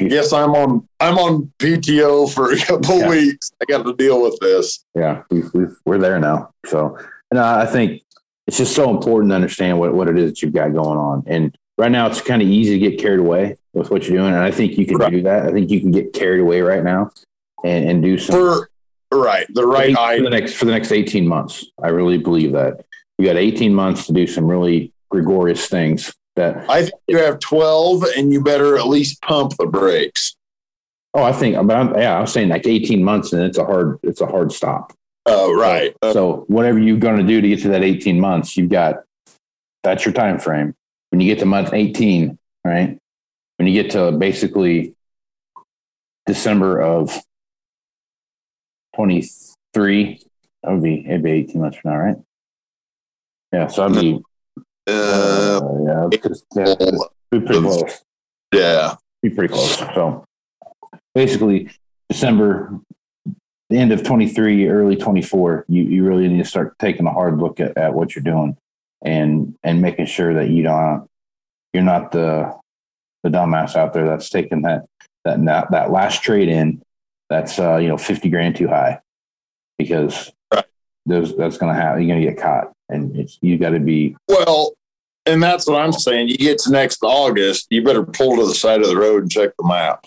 yes, 0.00 0.32
I'm 0.32 0.50
on. 0.50 0.88
I'm 1.00 1.18
on 1.18 1.52
PTO 1.58 2.32
for 2.32 2.52
a 2.52 2.58
couple 2.58 2.98
Yeah. 2.98 3.08
weeks. 3.10 3.50
I 3.60 3.64
got 3.66 3.84
to 3.84 3.94
deal 3.94 4.22
with 4.22 4.38
this. 4.40 4.84
yeah, 4.94 5.22
we've, 5.30 5.52
we've, 5.54 5.74
we're 5.84 5.98
there 5.98 6.18
now. 6.18 6.50
So, 6.66 6.98
and 7.30 7.38
I 7.40 7.66
think 7.66 8.02
it's 8.46 8.58
just 8.58 8.74
so 8.74 8.90
important 8.90 9.30
to 9.30 9.34
understand 9.36 9.78
what, 9.78 9.94
what 9.94 10.08
it 10.08 10.18
is 10.18 10.30
that 10.32 10.42
you've 10.42 10.52
got 10.52 10.72
going 10.72 10.98
on. 10.98 11.22
And 11.26 11.56
right 11.78 11.90
now, 11.90 12.06
it's 12.06 12.20
kind 12.20 12.42
of 12.42 12.48
easy 12.48 12.78
to 12.78 12.90
get 12.90 13.00
carried 13.00 13.20
away 13.20 13.56
with 13.72 13.90
what 13.90 14.06
you're 14.06 14.18
doing. 14.18 14.34
And 14.34 14.42
I 14.42 14.50
think 14.50 14.76
you 14.78 14.86
can 14.86 14.98
Right. 14.98 15.10
do 15.12 15.22
that. 15.22 15.46
I 15.46 15.52
think 15.52 15.70
you 15.70 15.80
can 15.80 15.90
get 15.90 16.12
carried 16.12 16.40
away 16.40 16.60
right 16.60 16.84
now 16.84 17.10
and, 17.64 17.88
and 17.88 18.02
do 18.02 18.18
some 18.18 18.34
For 18.36 18.68
right, 19.12 19.46
the 19.54 19.66
right 19.66 19.94
for 19.94 20.00
eye. 20.00 20.20
the 20.20 20.30
next 20.30 20.54
for 20.54 20.64
the 20.66 20.72
next 20.72 20.92
18 20.92 21.26
months. 21.26 21.64
I 21.82 21.88
really 21.88 22.18
believe 22.18 22.52
that 22.52 22.84
you 23.18 23.26
got 23.26 23.36
18 23.36 23.72
months 23.74 24.06
to 24.06 24.12
do 24.12 24.26
some 24.26 24.46
really 24.46 24.92
gregarious 25.10 25.68
things 25.68 26.12
that 26.36 26.68
I 26.68 26.82
think 26.82 26.94
you 27.06 27.18
have 27.18 27.38
12, 27.38 28.04
and 28.16 28.32
you 28.32 28.42
better 28.42 28.76
at 28.76 28.86
least 28.86 29.22
pump 29.22 29.56
the 29.56 29.66
brakes. 29.66 30.34
oh 31.14 31.22
I 31.22 31.32
think 31.32 31.56
but 31.66 31.76
I'm, 31.76 31.94
yeah 31.96 32.16
I 32.16 32.20
was 32.20 32.32
saying 32.32 32.48
like 32.48 32.66
18 32.66 33.02
months 33.02 33.32
and 33.32 33.42
it's 33.42 33.58
a 33.58 33.64
hard 33.64 33.98
it's 34.02 34.20
a 34.20 34.26
hard 34.26 34.52
stop. 34.52 34.92
Oh, 35.26 35.54
right. 35.58 35.96
Uh, 36.02 36.12
So 36.12 36.44
whatever 36.48 36.78
you're 36.78 36.98
going 36.98 37.16
to 37.16 37.26
do 37.26 37.40
to 37.40 37.48
get 37.48 37.60
to 37.62 37.68
that 37.68 37.82
18 37.82 38.20
months, 38.20 38.56
you've 38.58 38.68
got 38.68 39.04
that's 39.82 40.04
your 40.04 40.12
time 40.12 40.38
frame. 40.38 40.74
When 41.10 41.20
you 41.20 41.32
get 41.32 41.38
to 41.40 41.46
month 41.46 41.72
18, 41.72 42.38
right? 42.64 42.98
When 43.56 43.68
you 43.68 43.82
get 43.82 43.92
to 43.92 44.12
basically 44.12 44.94
December 46.26 46.80
of 46.80 47.16
23, 48.96 50.20
that 50.62 50.72
would 50.72 50.82
be 50.82 51.04
it'd 51.06 51.22
be 51.22 51.30
18 51.30 51.60
months 51.60 51.78
from 51.78 51.92
now, 51.92 51.98
right? 51.98 52.16
Yeah, 53.52 53.66
so 53.68 53.84
I'd 53.86 53.94
be 53.94 54.20
uh, 54.88 54.92
uh, 54.92 56.08
yeah, 56.14 56.18
yeah, 56.56 56.74
be 57.30 57.40
pretty 57.40 57.60
close. 57.60 58.04
yeah. 58.52 58.94
Be 59.22 59.30
pretty 59.30 59.52
close. 59.52 59.78
So 59.78 60.24
basically, 61.14 61.70
December, 62.10 62.78
the 63.70 63.78
end 63.78 63.92
of 63.92 64.02
23, 64.02 64.68
early 64.68 64.96
24, 64.96 65.64
you, 65.68 65.82
you 65.82 66.04
really 66.04 66.28
need 66.28 66.38
to 66.38 66.44
start 66.44 66.78
taking 66.78 67.06
a 67.06 67.12
hard 67.12 67.38
look 67.38 67.60
at, 67.60 67.76
at 67.78 67.94
what 67.94 68.14
you're 68.14 68.22
doing 68.22 68.56
and 69.02 69.54
and 69.62 69.82
making 69.82 70.06
sure 70.06 70.34
that 70.34 70.48
you 70.48 70.62
don't 70.62 71.08
you're 71.72 71.82
not 71.82 72.12
the 72.12 72.54
the 73.22 73.28
dumbass 73.28 73.76
out 73.76 73.92
there 73.92 74.06
that's 74.06 74.30
taking 74.30 74.62
that 74.62 74.84
that 75.24 75.70
that 75.70 75.90
last 75.90 76.22
trade 76.22 76.48
in 76.48 76.82
that's 77.30 77.58
uh, 77.58 77.76
you 77.76 77.88
know 77.88 77.96
50 77.96 78.28
grand 78.30 78.56
too 78.56 78.68
high 78.68 79.00
because 79.78 80.30
right. 80.52 80.64
there's 81.06 81.34
that's 81.34 81.58
going 81.58 81.74
to 81.74 81.80
happen. 81.80 82.02
You're 82.02 82.14
going 82.14 82.24
to 82.24 82.32
get 82.32 82.42
caught, 82.42 82.72
and 82.88 83.16
it's 83.16 83.38
you 83.40 83.58
got 83.58 83.70
to 83.70 83.80
be 83.80 84.16
well. 84.28 84.74
And 85.26 85.42
that's 85.42 85.66
what 85.66 85.80
I'm 85.80 85.92
saying. 85.92 86.28
You 86.28 86.36
get 86.36 86.58
to 86.60 86.70
next 86.70 86.98
August, 87.02 87.68
you 87.70 87.82
better 87.82 88.04
pull 88.04 88.36
to 88.36 88.46
the 88.46 88.54
side 88.54 88.80
of 88.80 88.88
the 88.88 88.96
road 88.96 89.22
and 89.22 89.30
check 89.30 89.50
the 89.58 89.66
map. 89.66 90.04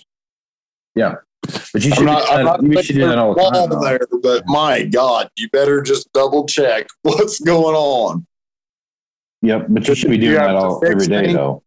Yeah, 0.93 1.15
but 1.41 1.83
you 1.83 1.91
should. 1.91 1.99
I'm 1.99 2.05
not, 2.05 2.29
I'm 2.29 2.45
not 2.45 2.63
you 2.63 2.83
should 2.83 2.95
do 2.95 3.07
that 3.07 3.17
all 3.17 3.33
the 3.33 3.41
time. 3.41 3.81
There, 3.81 3.99
but 4.21 4.43
my 4.45 4.83
God, 4.83 5.29
you 5.35 5.49
better 5.49 5.81
just 5.81 6.11
double 6.13 6.45
check 6.45 6.87
what's 7.01 7.39
going 7.39 7.75
on. 7.75 8.27
Yep, 9.41 9.67
but 9.69 9.87
you 9.87 9.95
should 9.95 10.09
be 10.09 10.17
doing 10.17 10.35
that 10.35 10.55
all 10.55 10.83
every 10.85 11.07
day, 11.07 11.33
though. 11.33 11.63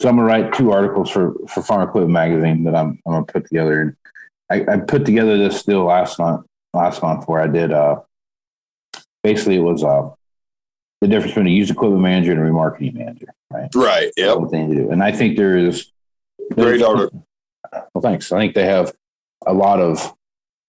So 0.00 0.08
I'm 0.08 0.16
gonna 0.16 0.26
write 0.26 0.54
two 0.54 0.72
articles 0.72 1.10
for 1.10 1.34
for 1.46 1.62
Farm 1.62 1.86
Equipment 1.86 2.12
Magazine 2.12 2.64
that 2.64 2.74
I'm 2.74 2.98
I'm 3.06 3.12
gonna 3.12 3.24
put 3.24 3.46
together. 3.46 3.96
I, 4.50 4.64
I 4.68 4.76
put 4.78 5.04
together 5.04 5.36
this 5.36 5.62
deal 5.62 5.84
last 5.84 6.18
month 6.18 6.46
last 6.72 7.02
month 7.02 7.28
where 7.28 7.40
I 7.40 7.46
did 7.46 7.72
uh 7.72 8.00
basically 9.22 9.56
it 9.56 9.60
was 9.60 9.84
uh 9.84 10.10
the 11.00 11.08
difference 11.08 11.32
between 11.32 11.46
a 11.46 11.56
used 11.56 11.70
equipment 11.70 12.02
manager 12.02 12.32
and 12.32 12.40
a 12.40 12.44
remarketing 12.44 12.94
manager, 12.94 13.28
right? 13.50 13.68
Right. 13.74 14.12
Yep. 14.16 14.50
Thing 14.50 14.70
to 14.70 14.76
do. 14.76 14.90
And 14.90 15.02
I 15.02 15.12
think 15.12 15.36
there 15.36 15.56
is 15.56 15.90
great 16.52 16.82
article. 16.82 17.26
Well, 17.94 18.02
thanks. 18.02 18.30
I 18.32 18.38
think 18.38 18.54
they 18.54 18.66
have 18.66 18.92
a 19.46 19.52
lot 19.52 19.80
of 19.80 20.14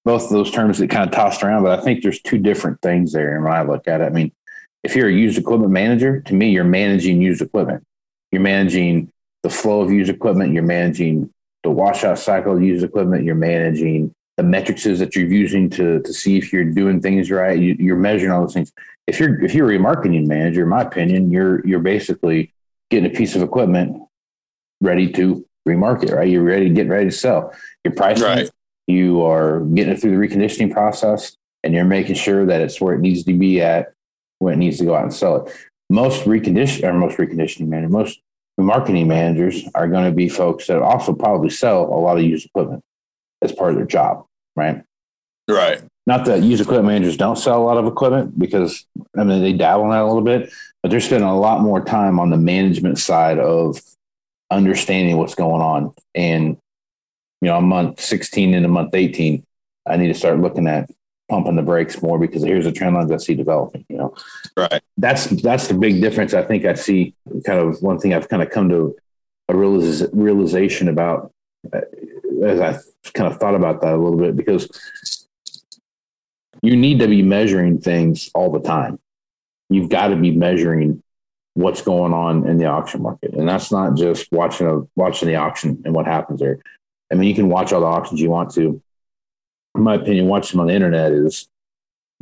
both 0.05 0.23
of 0.23 0.29
those 0.29 0.51
terms 0.51 0.79
that 0.79 0.89
kind 0.89 1.07
of 1.07 1.13
tossed 1.13 1.43
around, 1.43 1.63
but 1.63 1.77
I 1.77 1.83
think 1.83 2.01
there's 2.01 2.21
two 2.21 2.37
different 2.37 2.81
things 2.81 3.11
there. 3.11 3.35
And 3.35 3.43
when 3.43 3.53
I 3.53 3.63
look 3.63 3.87
at 3.87 4.01
it, 4.01 4.05
I 4.05 4.09
mean, 4.09 4.31
if 4.83 4.95
you're 4.95 5.09
a 5.09 5.13
used 5.13 5.37
equipment 5.37 5.71
manager, 5.71 6.21
to 6.21 6.33
me, 6.33 6.49
you're 6.49 6.63
managing 6.63 7.21
used 7.21 7.41
equipment. 7.41 7.83
You're 8.31 8.41
managing 8.41 9.11
the 9.43 9.49
flow 9.49 9.81
of 9.81 9.91
used 9.91 10.09
equipment. 10.09 10.53
You're 10.53 10.63
managing 10.63 11.31
the 11.63 11.69
washout 11.69 12.17
cycle 12.17 12.55
of 12.55 12.63
used 12.63 12.83
equipment. 12.83 13.23
You're 13.23 13.35
managing 13.35 14.13
the 14.37 14.43
metrics 14.43 14.83
that 14.83 15.15
you're 15.15 15.27
using 15.27 15.69
to, 15.71 16.01
to 16.01 16.13
see 16.13 16.37
if 16.37 16.51
you're 16.51 16.65
doing 16.65 17.01
things 17.01 17.29
right. 17.29 17.59
You, 17.59 17.93
are 17.93 17.97
measuring 17.97 18.31
all 18.31 18.41
those 18.41 18.53
things. 18.53 18.71
If 19.07 19.19
you're 19.19 19.43
if 19.43 19.53
you're 19.53 19.71
a 19.71 19.77
remarketing 19.77 20.27
manager, 20.27 20.63
in 20.63 20.69
my 20.69 20.81
opinion, 20.81 21.31
you're 21.31 21.65
you're 21.65 21.79
basically 21.79 22.53
getting 22.89 23.11
a 23.11 23.15
piece 23.15 23.35
of 23.35 23.41
equipment 23.41 24.01
ready 24.81 25.11
to 25.13 25.45
remarket, 25.67 26.11
right? 26.11 26.27
You're 26.27 26.43
ready 26.43 26.67
to 26.67 26.73
get 26.73 26.87
ready 26.87 27.05
to 27.05 27.15
sell. 27.15 27.53
You're 27.83 27.93
pricing 27.93 28.23
right. 28.23 28.49
You 28.87 29.23
are 29.23 29.61
getting 29.61 29.93
it 29.93 30.01
through 30.01 30.11
the 30.11 30.27
reconditioning 30.27 30.71
process, 30.71 31.35
and 31.63 31.73
you're 31.73 31.85
making 31.85 32.15
sure 32.15 32.45
that 32.45 32.61
it's 32.61 32.81
where 32.81 32.95
it 32.95 32.99
needs 32.99 33.23
to 33.23 33.33
be 33.33 33.61
at 33.61 33.93
when 34.39 34.55
it 34.55 34.57
needs 34.57 34.77
to 34.79 34.85
go 34.85 34.95
out 34.95 35.03
and 35.03 35.13
sell 35.13 35.45
it. 35.45 35.53
Most 35.89 36.25
recondition 36.25 36.83
or 36.83 36.93
most 36.93 37.17
reconditioning 37.17 37.67
manager, 37.67 37.89
most 37.89 38.21
marketing 38.57 39.07
managers 39.07 39.63
are 39.75 39.87
going 39.87 40.05
to 40.05 40.11
be 40.11 40.29
folks 40.29 40.67
that 40.67 40.81
also 40.81 41.13
probably 41.13 41.49
sell 41.49 41.83
a 41.83 41.99
lot 41.99 42.17
of 42.17 42.23
used 42.23 42.45
equipment 42.45 42.83
as 43.41 43.51
part 43.51 43.71
of 43.71 43.77
their 43.77 43.85
job, 43.85 44.25
right? 44.55 44.83
Right. 45.47 45.81
Not 46.07 46.25
that 46.25 46.41
used 46.41 46.61
equipment 46.61 46.87
managers 46.87 47.17
don't 47.17 47.37
sell 47.37 47.61
a 47.61 47.63
lot 47.63 47.77
of 47.77 47.85
equipment 47.85 48.37
because 48.37 48.85
I 49.17 49.23
mean 49.23 49.41
they 49.41 49.53
dabble 49.53 49.85
in 49.85 49.91
that 49.91 50.01
a 50.01 50.07
little 50.07 50.23
bit, 50.23 50.51
but 50.81 50.89
they're 50.89 50.99
spending 50.99 51.29
a 51.29 51.39
lot 51.39 51.61
more 51.61 51.83
time 51.83 52.19
on 52.19 52.29
the 52.29 52.37
management 52.37 52.97
side 52.97 53.37
of 53.37 53.79
understanding 54.49 55.17
what's 55.17 55.35
going 55.35 55.61
on. 55.61 55.93
And 56.15 56.57
you 57.41 57.47
know, 57.47 57.57
a 57.57 57.61
month 57.61 57.99
16 57.99 58.53
into 58.53 58.67
month 58.67 58.93
18, 58.93 59.43
I 59.87 59.97
need 59.97 60.07
to 60.07 60.13
start 60.13 60.39
looking 60.39 60.67
at 60.67 60.89
pumping 61.29 61.55
the 61.55 61.61
brakes 61.61 62.01
more 62.01 62.19
because 62.19 62.43
here's 62.43 62.65
the 62.65 62.71
trend 62.71 62.95
lines 62.95 63.11
I 63.11 63.17
see 63.17 63.35
developing. 63.35 63.85
You 63.89 63.97
know, 63.97 64.15
right? 64.57 64.81
That's 64.97 65.25
that's 65.25 65.67
the 65.67 65.73
big 65.73 66.01
difference. 66.01 66.33
I 66.33 66.43
think 66.43 66.65
I 66.65 66.73
see 66.73 67.15
kind 67.45 67.59
of 67.59 67.81
one 67.81 67.99
thing 67.99 68.13
I've 68.13 68.29
kind 68.29 68.43
of 68.43 68.49
come 68.49 68.69
to 68.69 68.95
a 69.49 69.55
realization 69.55 70.87
about 70.87 71.31
uh, 71.73 71.81
as 72.43 72.59
I 72.59 72.79
kind 73.13 73.31
of 73.31 73.39
thought 73.39 73.55
about 73.55 73.81
that 73.81 73.93
a 73.93 73.97
little 73.97 74.17
bit 74.17 74.35
because 74.35 74.69
you 76.61 76.75
need 76.75 76.99
to 76.99 77.07
be 77.07 77.21
measuring 77.21 77.79
things 77.79 78.29
all 78.33 78.51
the 78.51 78.61
time. 78.61 78.99
You've 79.69 79.89
got 79.89 80.07
to 80.09 80.15
be 80.15 80.31
measuring 80.31 81.01
what's 81.53 81.81
going 81.81 82.13
on 82.13 82.47
in 82.47 82.57
the 82.57 82.65
auction 82.65 83.01
market, 83.01 83.33
and 83.33 83.47
that's 83.47 83.71
not 83.71 83.95
just 83.95 84.31
watching 84.31 84.67
a 84.67 84.81
watching 84.95 85.27
the 85.27 85.35
auction 85.35 85.81
and 85.85 85.93
what 85.93 86.05
happens 86.05 86.39
there. 86.39 86.59
I 87.11 87.15
mean, 87.15 87.27
you 87.27 87.35
can 87.35 87.49
watch 87.49 87.73
all 87.73 87.81
the 87.81 87.87
auctions 87.87 88.21
you 88.21 88.29
want 88.29 88.53
to, 88.53 88.81
in 89.75 89.83
my 89.83 89.95
opinion, 89.95 90.27
watching 90.27 90.57
them 90.57 90.61
on 90.61 90.67
the 90.67 90.73
internet 90.73 91.11
is 91.11 91.47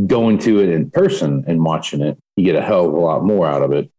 going 0.06 0.38
to 0.39 0.60
it 0.60 0.69
in 0.69 0.89
person 0.89 1.43
and 1.47 1.63
watching 1.63 2.02
it. 2.02 2.17
You 2.38 2.45
get 2.45 2.56
a 2.56 2.62
hell 2.62 2.88
of 2.88 2.93
a 2.93 2.99
lot 2.99 3.23
more 3.23 3.47
out 3.47 3.62
of 3.62 3.71
it 3.71 3.91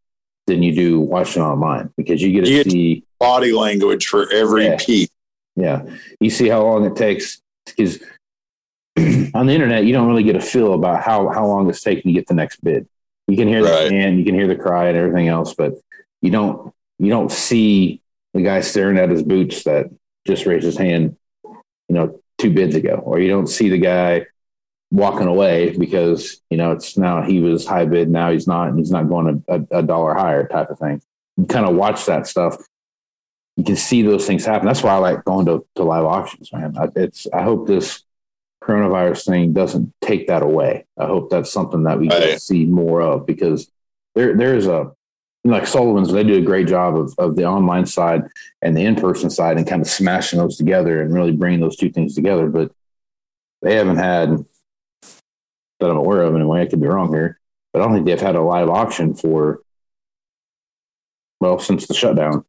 than 0.47 0.63
you 0.63 0.75
do 0.75 1.01
watching 1.01 1.43
online 1.43 1.93
because 1.97 2.23
you 2.23 2.33
get 2.33 2.47
to 2.47 2.51
you 2.51 2.65
see 2.65 3.05
body 3.19 3.53
language 3.53 4.07
for 4.07 4.31
every 4.33 4.67
yeah, 4.67 4.77
piece. 4.79 5.09
Yeah, 5.57 5.83
you 6.21 6.31
see 6.31 6.49
how 6.49 6.63
long 6.63 6.85
it 6.87 6.97
takes 6.97 7.41
because 7.67 8.01
on 9.35 9.47
the 9.47 9.53
internet 9.53 9.85
you 9.85 9.93
don't 9.93 10.09
really 10.09 10.23
get 10.23 10.37
a 10.37 10.41
feel 10.41 10.75
about 10.75 11.03
how 11.03 11.29
how 11.29 11.47
long 11.47 11.69
it's 11.69 11.83
taking 11.83 12.11
to 12.11 12.13
get 12.13 12.27
the 12.27 12.35
next 12.35 12.63
bid. 12.63 12.89
You 13.29 13.37
can 13.37 13.49
hear 13.49 13.63
right. 13.63 13.89
the 13.89 13.95
and 13.95 14.19
you 14.19 14.25
can 14.25 14.35
hear 14.35 14.49
the 14.49 14.57
cry 14.57 14.89
and 14.89 14.97
everything 14.97 15.29
else, 15.29 15.55
but 15.55 15.75
you 16.21 16.31
don't 16.31 16.75
you 16.99 17.09
don't 17.11 17.31
see 17.31 18.03
the 18.35 18.43
guy 18.43 18.61
staring 18.61 18.99
at 18.99 19.11
his 19.11 19.23
boots 19.23 19.65
that 19.65 19.87
just 20.27 20.47
raised 20.47 20.65
his 20.65 20.77
hand, 20.77 21.17
you 21.45 21.55
know, 21.89 22.21
two 22.39 22.53
bids 22.53 22.75
ago, 22.75 22.95
or 23.05 23.19
you 23.19 23.29
don't 23.29 23.47
see 23.47 23.69
the 23.69 23.79
guy 23.79 24.27
walking 24.93 25.29
away 25.29 25.77
because 25.77 26.41
you 26.51 26.57
know 26.57 26.73
it's 26.73 26.97
now 26.97 27.23
he 27.23 27.41
was 27.41 27.67
high 27.67 27.85
bid, 27.85 28.11
now 28.11 28.31
he's 28.31 28.47
not, 28.47 28.69
and 28.69 28.79
he's 28.79 28.91
not 28.91 29.09
going 29.09 29.43
a, 29.49 29.55
a, 29.55 29.79
a 29.79 29.83
dollar 29.83 30.15
higher 30.15 30.47
type 30.47 30.71
of 30.71 30.79
thing. 30.79 31.01
You 31.37 31.47
kind 31.47 31.67
of 31.67 31.75
watch 31.75 32.07
that 32.07 32.27
stuff. 32.27 32.57
You 33.57 33.65
can 33.65 33.77
see 33.77 34.03
those 34.03 34.27
things 34.27 34.45
happen. 34.45 34.67
That's 34.67 34.83
why 34.83 34.93
I 34.93 34.99
like 34.99 35.25
going 35.25 35.47
to, 35.47 35.67
to 35.77 35.83
live 35.83 36.05
auctions, 36.05 36.53
man. 36.53 36.77
I, 36.79 36.89
it's 36.97 37.27
I 37.33 37.43
hope 37.43 37.67
this 37.67 38.03
coronavirus 38.63 39.27
thing 39.27 39.53
doesn't 39.53 39.93
take 40.03 40.29
that 40.29 40.43
away. 40.43 40.85
I 40.99 41.07
hope 41.07 41.31
that's 41.31 41.53
something 41.53 41.85
that 41.85 41.99
we 41.99 42.09
right. 42.09 42.41
see 42.41 42.67
more 42.67 43.01
of 43.01 43.27
because 43.27 43.71
there 44.15 44.37
there's 44.37 44.67
a 44.67 44.93
like 45.45 45.67
Sullivan's, 45.67 46.13
they 46.13 46.23
do 46.23 46.37
a 46.37 46.43
great 46.43 46.67
job 46.67 46.97
of, 46.99 47.15
of 47.19 47.37
the 47.37 47.45
online 47.45 47.87
side 47.87 48.25
and 48.61 48.77
the 48.77 48.85
in 48.85 48.95
person 48.95 49.31
side 49.31 49.57
and 49.57 49.67
kind 49.67 49.81
of 49.81 49.89
smashing 49.89 50.39
those 50.39 50.57
together 50.57 51.01
and 51.01 51.15
really 51.15 51.33
bringing 51.33 51.61
those 51.61 51.77
two 51.77 51.91
things 51.91 52.15
together. 52.15 52.49
But 52.49 52.73
they 53.63 53.77
haven't 53.77 53.97
had, 53.97 54.45
that 55.81 55.91
I'm 55.91 55.97
aware 55.97 56.23
of 56.23 56.35
anyway, 56.35 56.61
I 56.61 56.67
could 56.67 56.81
be 56.81 56.87
wrong 56.87 57.13
here, 57.13 57.41
but 57.73 57.81
I 57.81 57.85
don't 57.85 57.95
think 57.95 58.07
they've 58.07 58.21
had 58.21 58.37
a 58.37 58.43
live 58.43 58.69
auction 58.69 59.15
for, 59.15 59.63
well, 61.41 61.59
since 61.59 61.87
the 61.87 61.95
shutdown. 61.95 62.45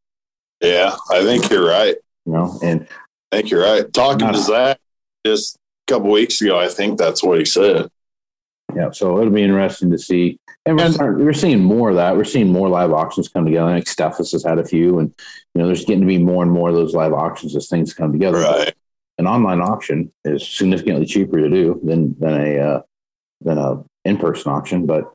Yeah, 0.59 0.95
I 1.09 1.23
think 1.23 1.49
you're 1.49 1.67
right. 1.67 1.95
You 2.25 2.33
know, 2.33 2.59
and 2.61 2.87
I 3.31 3.37
think 3.37 3.51
you're 3.51 3.63
right. 3.63 3.91
Talking 3.91 4.31
to 4.31 4.37
Zach 4.37 4.79
just 5.25 5.57
couple 5.91 6.11
weeks 6.11 6.41
ago, 6.41 6.59
I 6.59 6.67
think 6.67 6.97
that's 6.97 7.23
what 7.23 7.39
he 7.39 7.45
said. 7.45 7.89
Yeah, 8.75 8.91
so 8.91 9.19
it'll 9.19 9.33
be 9.33 9.43
interesting 9.43 9.91
to 9.91 9.97
see 9.97 10.39
and 10.65 10.77
we're, 10.77 10.91
starting, 10.91 11.25
we're 11.25 11.33
seeing 11.33 11.63
more 11.63 11.89
of 11.89 11.95
that. 11.95 12.15
We're 12.15 12.23
seeing 12.23 12.51
more 12.51 12.69
live 12.69 12.91
auctions 12.91 13.27
come 13.27 13.45
together. 13.45 13.67
I 13.67 13.73
think 13.75 13.85
Steffes 13.85 14.31
has 14.31 14.43
had 14.43 14.59
a 14.59 14.65
few, 14.65 14.99
and 14.99 15.13
you 15.55 15.61
know, 15.61 15.67
there's 15.67 15.85
getting 15.85 16.01
to 16.01 16.07
be 16.07 16.19
more 16.19 16.43
and 16.43 16.51
more 16.51 16.69
of 16.69 16.75
those 16.75 16.93
live 16.93 17.13
auctions 17.13 17.55
as 17.55 17.67
things 17.67 17.93
come 17.93 18.11
together. 18.11 18.39
Right. 18.39 18.73
An 19.17 19.25
online 19.25 19.59
auction 19.59 20.11
is 20.23 20.47
significantly 20.47 21.05
cheaper 21.05 21.39
to 21.39 21.49
do 21.49 21.79
than 21.83 22.15
than 22.19 22.33
a 22.33 22.59
uh, 22.59 22.81
than 23.41 23.57
a 23.57 23.83
in 24.05 24.17
person 24.17 24.51
auction, 24.51 24.85
but 24.85 25.11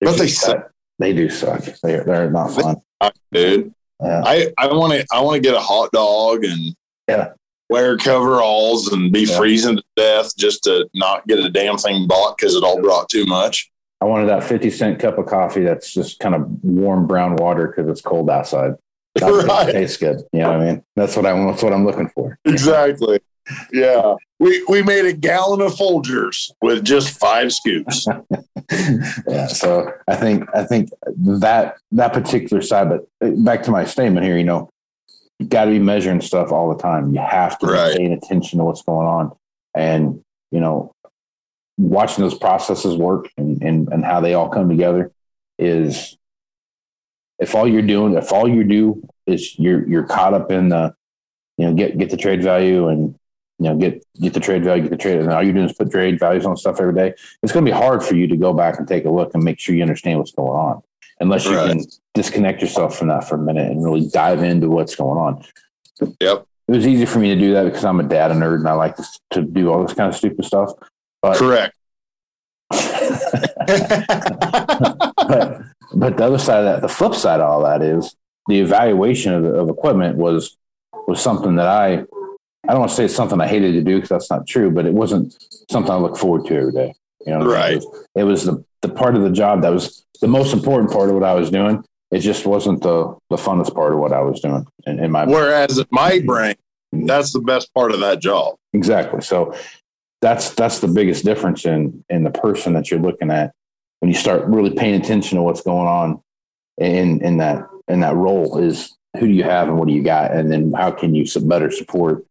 but 0.00 0.18
they 0.18 0.28
suck. 0.28 0.70
They 0.98 1.12
do 1.12 1.28
suck. 1.28 1.64
They're 1.82 2.02
they're 2.04 2.30
not 2.30 2.50
fun, 2.50 2.76
dude. 3.30 3.72
Yeah. 4.02 4.22
I 4.24 4.52
I 4.58 4.66
want 4.66 4.94
to 4.94 5.06
I 5.12 5.20
want 5.20 5.36
to 5.36 5.40
get 5.40 5.54
a 5.54 5.60
hot 5.60 5.92
dog 5.92 6.44
and 6.44 6.74
yeah 7.08 7.32
wear 7.70 7.96
coveralls 7.96 8.92
and 8.92 9.12
be 9.12 9.24
yeah. 9.24 9.36
freezing 9.36 9.76
to 9.76 9.84
death 9.96 10.36
just 10.36 10.64
to 10.64 10.88
not 10.94 11.26
get 11.26 11.38
a 11.38 11.50
damn 11.50 11.76
thing 11.76 12.06
bought 12.06 12.36
because 12.36 12.54
it 12.54 12.62
all 12.62 12.80
brought 12.80 13.08
too 13.08 13.26
much. 13.26 13.70
I 14.00 14.06
wanted 14.06 14.26
that 14.26 14.44
50 14.44 14.70
cent 14.70 14.98
cup 14.98 15.18
of 15.18 15.26
coffee 15.26 15.62
that's 15.62 15.92
just 15.92 16.18
kind 16.18 16.34
of 16.34 16.46
warm 16.62 17.06
brown 17.06 17.36
water 17.36 17.68
because 17.68 17.90
it's 17.90 18.00
cold 18.00 18.30
outside. 18.30 18.74
That 19.16 19.30
right. 19.46 19.70
tastes 19.70 19.96
good. 19.96 20.22
You 20.32 20.40
know 20.40 20.50
what 20.50 20.60
I 20.60 20.64
mean? 20.64 20.84
That's 20.96 21.14
what 21.14 21.24
I 21.24 21.32
that's 21.46 21.62
what 21.62 21.72
I'm 21.72 21.86
looking 21.86 22.08
for. 22.08 22.36
Exactly. 22.44 23.20
Yeah. 23.72 24.14
We 24.40 24.64
we 24.68 24.82
made 24.82 25.04
a 25.04 25.12
gallon 25.12 25.60
of 25.60 25.72
Folgers 25.74 26.50
with 26.60 26.84
just 26.84 27.16
five 27.18 27.52
scoops. 27.52 28.08
yeah. 29.28 29.46
So 29.46 29.92
I 30.08 30.16
think 30.16 30.48
I 30.52 30.64
think 30.64 30.90
that 31.16 31.76
that 31.92 32.12
particular 32.12 32.60
side, 32.60 32.88
but 32.88 33.44
back 33.44 33.62
to 33.62 33.70
my 33.70 33.84
statement 33.84 34.26
here, 34.26 34.36
you 34.36 34.42
know, 34.42 34.68
you 35.38 35.46
got 35.46 35.64
to 35.64 35.70
be 35.70 35.78
measuring 35.78 36.20
stuff 36.20 36.52
all 36.52 36.74
the 36.74 36.80
time. 36.80 37.12
You 37.12 37.20
have 37.20 37.58
to 37.60 37.66
right. 37.66 37.92
be 37.92 37.98
paying 37.98 38.12
attention 38.12 38.58
to 38.58 38.64
what's 38.64 38.82
going 38.82 39.06
on. 39.06 39.32
And, 39.74 40.22
you 40.50 40.60
know, 40.60 40.92
watching 41.76 42.22
those 42.22 42.38
processes 42.38 42.96
work 42.96 43.28
and, 43.36 43.62
and, 43.62 43.88
and 43.88 44.04
how 44.04 44.20
they 44.20 44.34
all 44.34 44.48
come 44.48 44.68
together 44.68 45.12
is 45.58 46.16
if 47.38 47.54
all 47.54 47.66
you're 47.66 47.82
doing, 47.82 48.14
if 48.14 48.32
all 48.32 48.48
you 48.48 48.64
do 48.64 49.06
is 49.26 49.58
you're, 49.58 49.86
you're 49.88 50.06
caught 50.06 50.34
up 50.34 50.50
in 50.50 50.68
the, 50.68 50.94
you 51.58 51.66
know, 51.66 51.74
get, 51.74 51.98
get 51.98 52.10
the 52.10 52.16
trade 52.16 52.42
value 52.42 52.88
and 52.88 53.18
you 53.58 53.66
know, 53.66 53.76
get 53.76 54.04
get 54.20 54.34
the 54.34 54.40
trade 54.40 54.64
value, 54.64 54.82
get 54.82 54.90
the 54.90 54.96
trade, 54.96 55.20
and 55.20 55.30
all 55.30 55.42
you're 55.42 55.52
doing 55.52 55.66
is 55.66 55.76
put 55.76 55.90
trade 55.90 56.18
values 56.18 56.44
on 56.44 56.56
stuff 56.56 56.80
every 56.80 56.94
day. 56.94 57.14
It's 57.42 57.52
going 57.52 57.64
to 57.64 57.70
be 57.70 57.76
hard 57.76 58.02
for 58.02 58.14
you 58.14 58.26
to 58.26 58.36
go 58.36 58.52
back 58.52 58.78
and 58.78 58.88
take 58.88 59.04
a 59.04 59.10
look 59.10 59.32
and 59.34 59.44
make 59.44 59.60
sure 59.60 59.74
you 59.74 59.82
understand 59.82 60.18
what's 60.18 60.32
going 60.32 60.50
on, 60.50 60.82
unless 61.20 61.44
you 61.44 61.56
Right. 61.56 61.70
can 61.70 61.84
disconnect 62.14 62.60
yourself 62.60 62.98
from 62.98 63.08
that 63.08 63.28
for 63.28 63.36
a 63.36 63.38
minute 63.38 63.70
and 63.70 63.84
really 63.84 64.08
dive 64.08 64.42
into 64.42 64.68
what's 64.68 64.94
going 64.94 65.18
on. 65.18 65.44
Yep. 66.20 66.46
It 66.68 66.72
was 66.72 66.86
easy 66.86 67.06
for 67.06 67.18
me 67.18 67.34
to 67.34 67.40
do 67.40 67.52
that 67.54 67.64
because 67.64 67.84
I'm 67.84 68.00
a 68.00 68.04
data 68.04 68.34
nerd 68.34 68.56
and 68.56 68.68
I 68.68 68.72
like 68.72 68.96
to, 68.96 69.04
to 69.32 69.42
do 69.42 69.70
all 69.70 69.84
this 69.84 69.94
kind 69.94 70.08
of 70.08 70.16
stupid 70.16 70.44
stuff. 70.44 70.70
But, 71.22 71.36
Correct. 71.36 71.74
but 72.70 72.80
but 75.94 76.16
the 76.16 76.24
other 76.24 76.38
side 76.38 76.58
of 76.58 76.64
that, 76.64 76.82
the 76.82 76.88
flip 76.88 77.14
side 77.14 77.40
of 77.40 77.48
all 77.48 77.62
that 77.64 77.82
is 77.82 78.14
the 78.48 78.60
evaluation 78.60 79.32
of, 79.34 79.44
of 79.44 79.68
equipment 79.68 80.16
was 80.16 80.56
was 81.06 81.20
something 81.20 81.56
that 81.56 81.68
I 81.68 82.04
I 82.66 82.72
don't 82.72 82.80
want 82.80 82.90
to 82.90 82.96
say 82.96 83.04
it's 83.04 83.14
something 83.14 83.40
I 83.40 83.46
hated 83.46 83.72
to 83.72 83.82
do 83.82 83.96
because 83.96 84.08
that's 84.08 84.30
not 84.30 84.46
true, 84.46 84.70
but 84.70 84.86
it 84.86 84.94
wasn't 84.94 85.36
something 85.70 85.92
I 85.92 85.96
look 85.96 86.16
forward 86.16 86.46
to 86.46 86.56
every 86.56 86.72
day. 86.72 86.94
You 87.26 87.32
know, 87.32 87.46
what 87.46 87.46
I 87.46 87.48
mean? 87.48 87.54
Right. 87.54 87.72
It 87.72 87.76
was, 87.76 88.06
it 88.14 88.24
was 88.24 88.44
the 88.44 88.64
the 88.82 88.94
part 88.94 89.16
of 89.16 89.22
the 89.22 89.30
job 89.30 89.62
that 89.62 89.72
was 89.72 90.04
the 90.20 90.28
most 90.28 90.52
important 90.52 90.92
part 90.92 91.08
of 91.08 91.14
what 91.14 91.24
I 91.24 91.34
was 91.34 91.50
doing. 91.50 91.84
It 92.10 92.20
just 92.20 92.46
wasn't 92.46 92.82
the 92.82 93.16
the 93.30 93.36
funnest 93.36 93.74
part 93.74 93.92
of 93.92 93.98
what 93.98 94.12
I 94.12 94.20
was 94.20 94.40
doing 94.40 94.66
in, 94.86 95.02
in 95.02 95.10
my 95.10 95.24
Whereas 95.24 95.78
in 95.78 95.86
my 95.90 96.12
mm-hmm. 96.12 96.26
brain, 96.26 96.54
mm-hmm. 96.94 97.06
that's 97.06 97.32
the 97.32 97.40
best 97.40 97.72
part 97.74 97.92
of 97.92 98.00
that 98.00 98.20
job. 98.20 98.56
Exactly. 98.72 99.22
So 99.22 99.54
that's 100.20 100.50
that's 100.54 100.78
the 100.78 100.88
biggest 100.88 101.24
difference 101.24 101.64
in 101.64 102.04
in 102.08 102.24
the 102.24 102.30
person 102.30 102.74
that 102.74 102.90
you're 102.90 103.00
looking 103.00 103.30
at 103.30 103.52
when 104.00 104.10
you 104.10 104.16
start 104.16 104.44
really 104.44 104.74
paying 104.74 105.00
attention 105.00 105.36
to 105.36 105.42
what's 105.42 105.62
going 105.62 105.88
on 105.88 106.22
in 106.78 107.24
in 107.24 107.38
that 107.38 107.66
in 107.88 108.00
that 108.00 108.14
role 108.14 108.58
is 108.58 108.96
who 109.18 109.26
do 109.26 109.32
you 109.32 109.44
have 109.44 109.68
and 109.68 109.78
what 109.78 109.88
do 109.88 109.94
you 109.94 110.02
got 110.02 110.32
and 110.32 110.50
then 110.50 110.72
how 110.72 110.90
can 110.90 111.14
you 111.14 111.24
better 111.42 111.70
support 111.70 112.24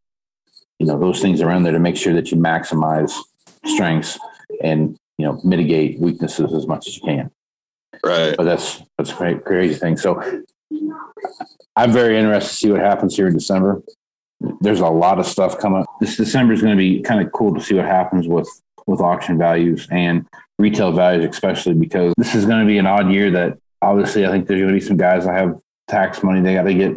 you 0.80 0.86
know 0.86 1.00
those 1.00 1.22
things 1.22 1.42
around 1.42 1.64
there 1.64 1.72
to 1.72 1.80
make 1.80 1.96
sure 1.96 2.14
that 2.14 2.32
you 2.32 2.38
maximize 2.38 3.16
strengths 3.66 4.20
and 4.62 4.98
you 5.18 5.26
know 5.26 5.40
mitigate 5.44 6.00
weaknesses 6.00 6.54
as 6.54 6.68
much 6.68 6.88
as 6.88 6.96
you 6.98 7.04
can 7.04 7.32
Right. 8.04 8.36
but 8.36 8.44
that's 8.44 8.82
that's 8.98 9.12
a 9.12 9.16
great 9.16 9.46
crazy 9.46 9.76
thing. 9.76 9.98
So 9.98 10.22
I'm 11.76 11.92
very 11.92 12.18
interested 12.18 12.50
to 12.50 12.56
see 12.56 12.72
what 12.72 12.82
happens 12.82 13.16
here 13.16 13.28
in 13.28 13.34
December. 13.34 13.82
There's 14.62 14.82
a 14.82 14.88
lot 14.88 15.20
of 15.20 15.26
stuff 15.26 15.58
coming. 15.60 15.82
Up. 15.82 15.88
This 16.02 16.18
December 16.18 16.54
is 16.54 16.62
going 16.62 16.76
to 16.76 16.78
be 16.78 17.02
kind 17.02 17.26
of 17.26 17.32
cool 17.32 17.54
to 17.54 17.62
see 17.62 17.76
what 17.76 17.86
happens 17.86 18.28
with 18.28 18.50
with 18.88 19.00
auction 19.00 19.38
values 19.38 19.88
and 19.90 20.26
retail 20.60 20.92
values, 20.92 21.26
especially 21.30 21.74
because 21.74 22.14
this 22.18 22.36
is 22.36 22.46
going 22.46 22.60
to 22.60 22.66
be 22.66 22.78
an 22.78 22.88
odd 22.88 23.12
year. 23.12 23.32
That 23.32 23.58
obviously 23.82 24.26
I 24.26 24.32
think 24.32 24.48
there's 24.48 24.60
going 24.60 24.74
to 24.74 24.80
be 24.80 24.86
some 24.86 24.98
guys 24.98 25.26
that 25.26 25.36
have 25.36 25.58
tax 25.88 26.24
money 26.24 26.42
they 26.42 26.56
got 26.56 26.64
to 26.64 26.74
get 26.74 26.96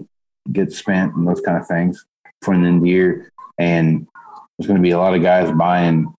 get 0.52 0.72
spent 0.72 1.14
and 1.14 1.26
those 1.26 1.40
kind 1.40 1.58
of 1.58 1.66
things 1.66 2.04
for 2.42 2.56
the 2.56 2.64
end 2.66 2.82
of 2.82 2.86
year, 2.86 3.30
and 3.58 4.06
there's 4.58 4.66
going 4.66 4.78
to 4.78 4.82
be 4.82 4.90
a 4.92 4.98
lot 4.98 5.14
of 5.14 5.22
guys 5.22 5.52
buying 5.52 6.12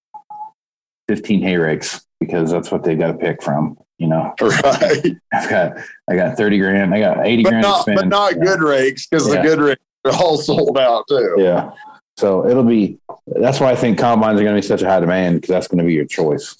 15 1.08 1.42
hay 1.42 1.58
rakes 1.58 2.06
because 2.20 2.52
that's 2.52 2.72
what 2.72 2.84
they 2.84 2.96
got 2.96 3.08
to 3.08 3.18
pick 3.18 3.42
from. 3.44 3.78
You 4.00 4.08
know, 4.08 4.34
Right. 4.42 5.16
I've 5.34 5.50
got 5.50 5.78
I 6.10 6.16
got 6.16 6.38
thirty 6.38 6.60
grand. 6.60 6.94
I 6.94 7.00
got 7.00 7.26
eighty 7.26 7.42
But 7.44 7.50
grand 7.50 7.64
not, 7.64 7.86
but 7.88 8.08
not 8.08 8.34
yeah. 8.38 8.44
good 8.44 8.62
rakes 8.62 9.08
because 9.08 9.28
Yeah. 9.28 9.42
the 9.42 9.48
good 9.48 9.60
rakes 9.60 9.82
are 10.06 10.12
all 10.14 10.38
sold 10.38 10.78
out 10.78 11.06
too. 11.08 11.36
Yeah. 11.40 11.72
So 12.18 12.48
it'll 12.48 12.64
be. 12.64 13.00
That's 13.26 13.60
why 13.60 13.72
I 13.72 13.76
think 13.76 13.98
combines 13.98 14.40
are 14.40 14.44
going 14.44 14.56
to 14.56 14.62
be 14.62 14.68
such 14.68 14.84
a 14.84 14.88
high 14.90 15.00
demand 15.00 15.36
because 15.42 15.50
that's 15.50 15.68
going 15.68 15.80
to 15.80 15.84
be 15.84 15.94
your 15.94 16.06
choice. 16.06 16.56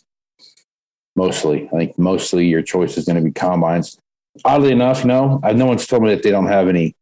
Mostly, 1.16 1.68
I 1.74 1.78
think 1.78 1.98
mostly 1.98 2.48
your 2.48 2.62
choice 2.62 2.98
is 2.98 3.06
going 3.06 3.16
to 3.18 3.24
be 3.24 3.32
combines. 3.32 3.98
Oddly 4.46 4.72
enough, 4.72 5.04
no, 5.04 5.40
I, 5.44 5.54
no 5.54 5.66
one's 5.66 5.88
told 5.88 6.04
me 6.04 6.10
that 6.10 6.22
they 6.24 6.30
don't 6.32 6.48
have 6.48 6.68
any. 6.68 6.96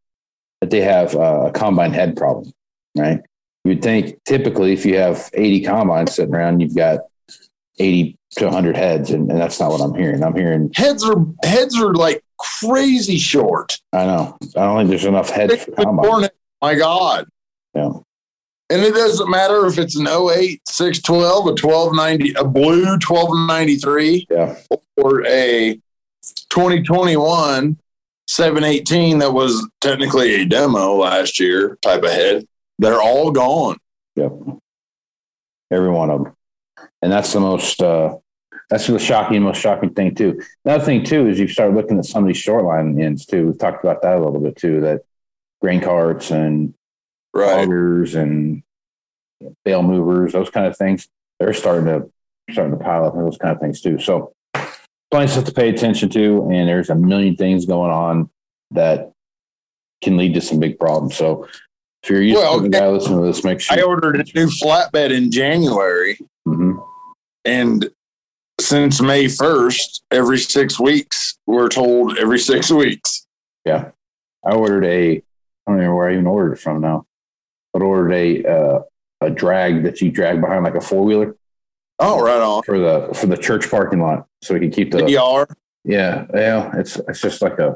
That 0.62 0.70
they 0.70 0.82
have 0.82 1.16
uh, 1.16 1.48
a 1.48 1.52
combine 1.52 1.92
head 1.94 2.16
problem, 2.16 2.52
right? 2.98 3.20
You'd 3.66 3.82
think 3.82 4.22
typically 4.26 4.72
if 4.74 4.86
you 4.86 4.98
have 4.98 5.30
eighty 5.34 5.62
combines 5.62 6.16
sitting 6.16 6.34
around, 6.34 6.62
you've 6.62 6.76
got 6.76 7.00
eighty 7.80 8.18
to 8.38 8.50
hundred 8.50 8.76
heads, 8.78 9.12
and, 9.12 9.30
and 9.32 9.40
that's 9.40 9.60
not 9.60 9.72
what 9.72 9.82
I'm 9.82 9.94
hearing. 9.96 10.24
I'm 10.24 10.36
hearing. 10.36 10.72
Heads 10.76 11.04
are 11.04 11.16
heads 11.44 11.80
are 11.80 11.94
like 11.94 12.24
crazy 12.38 13.18
short. 13.18 13.78
I 13.94 14.06
know. 14.06 14.38
I 14.56 14.62
don't 14.62 14.78
think 14.78 14.90
there's 14.90 15.06
enough 15.06 15.30
heads 15.30 15.64
for 15.66 15.72
combines. 15.72 16.08
Born- 16.08 16.30
My 16.62 16.76
God. 16.76 17.28
Yeah. 17.74 17.92
And 18.70 18.82
it 18.82 18.94
doesn't 18.96 19.30
matter 19.30 19.68
if 19.68 19.78
it's 19.78 19.96
an 19.96 20.08
08, 20.08 20.60
612, 20.68 21.46
a 21.46 21.50
1290, 21.52 22.34
a 22.34 22.44
blue 22.44 22.84
1293, 22.98 24.26
Yeah. 24.32 24.56
or 24.98 25.24
a 25.28 25.80
2021 26.50 27.78
718 28.28 29.20
that 29.20 29.34
was 29.34 29.70
technically 29.82 30.34
a 30.42 30.46
demo 30.46 30.96
last 30.96 31.40
year 31.40 31.78
type 31.84 32.02
of 32.04 32.10
head. 32.10 32.48
They're 32.80 33.02
all 33.02 33.30
gone. 33.32 33.78
Yep. 34.16 34.32
Every 35.72 35.90
one 35.92 36.10
of 36.10 36.24
them. 36.24 36.34
And 37.06 37.14
that's 37.14 37.32
the 37.34 37.40
most, 37.40 37.84
uh, 37.84 38.16
that's 38.68 38.88
the 38.88 38.98
shocking, 38.98 39.44
most 39.44 39.62
shocking 39.62 39.92
thing 39.94 40.16
too. 40.16 40.42
Another 40.66 40.84
thing 40.84 41.04
too 41.04 41.28
is 41.28 41.40
you 41.40 41.48
start 41.48 41.76
looking 41.76 42.00
at 42.00 42.06
some 42.06 42.24
of 42.24 42.28
these 42.28 42.38
short 42.38 42.64
line 42.66 43.00
ends 43.00 43.28
too. 43.28 43.46
We've 43.46 43.60
talked 43.60 43.84
about 43.84 44.02
that 44.02 44.16
a 44.16 44.20
little 44.26 44.40
bit 44.40 44.56
too, 44.56 44.82
that 44.82 45.02
grain 45.62 45.82
carts 45.82 46.32
and 46.32 46.74
Right. 47.32 47.68
and 47.70 48.64
bale 49.66 49.84
movers, 49.84 50.34
those 50.34 50.50
kind 50.50 50.66
of 50.66 50.76
things. 50.76 51.08
They're 51.40 51.54
starting 51.54 51.86
to, 51.86 52.10
starting 52.52 52.76
to 52.76 52.84
pile 52.84 53.06
up 53.06 53.14
and 53.14 53.24
those 53.24 53.38
kind 53.38 53.54
of 53.54 53.62
things 53.62 53.82
too. 53.82 54.00
So 54.00 54.34
plenty 55.12 55.26
of 55.26 55.30
stuff 55.30 55.46
to 55.46 55.52
pay 55.54 55.70
attention 55.70 56.10
to. 56.10 56.50
And 56.52 56.68
there's 56.68 56.90
a 56.90 56.96
million 56.96 57.36
things 57.36 57.68
going 57.68 57.92
on 57.92 58.32
that 58.72 59.12
can 60.02 60.18
lead 60.18 60.34
to 60.34 60.42
some 60.42 60.60
big 60.60 60.80
problems. 60.80 61.16
So 61.16 61.48
if 62.02 62.10
you're 62.10 62.24
used 62.24 62.38
Well, 62.40 62.58
to 62.58 62.64
the 62.64 62.70
guy 62.70 62.90
listening 62.90 63.20
to 63.20 63.26
this, 63.28 63.44
make 63.44 63.60
sure. 63.60 63.78
I 63.78 63.84
ordered 63.84 64.16
a 64.16 64.24
new 64.34 64.48
flatbed 64.48 65.12
in 65.16 65.30
January, 65.30 66.18
Mhm. 66.48 66.84
And 67.46 67.90
since 68.60 69.02
May 69.02 69.26
1st, 69.26 70.02
every 70.12 70.38
six 70.40 70.80
weeks, 70.80 71.38
we're 71.46 71.70
told 71.70 72.18
every 72.18 72.40
six 72.40 72.72
weeks. 72.84 73.28
Yeah. 73.66 73.92
I 74.44 74.54
ordered 74.56 74.86
a, 74.86 75.18
I 75.18 75.22
don't 75.68 75.78
even 75.78 75.88
know 75.90 75.96
where 75.96 76.10
I 76.10 76.14
even 76.14 76.28
ordered 76.28 76.54
it 76.54 76.60
from 76.60 76.82
now, 76.82 77.06
but 77.74 77.82
ordered 77.82 78.14
a, 78.14 78.46
uh, 78.46 78.80
a 79.22 79.30
drag 79.30 79.84
that 79.84 80.02
you 80.02 80.12
drag 80.12 80.40
behind 80.42 80.64
like 80.64 80.76
a 80.76 80.82
four 80.82 81.04
wheeler 81.04 81.36
Oh, 82.00 82.22
right 82.22 82.42
on. 82.42 82.64
for 82.64 82.78
the, 82.80 83.10
for 83.14 83.28
the 83.28 83.38
church 83.38 83.70
parking 83.70 84.02
lot. 84.02 84.28
So 84.42 84.54
we 84.54 84.60
can 84.60 84.72
keep 84.72 84.92
the, 84.92 85.00
DR. 85.00 85.48
yeah, 85.84 86.26
yeah. 86.34 86.72
It's, 86.78 86.98
it's 87.08 87.22
just 87.22 87.42
like 87.42 87.58
a, 87.60 87.76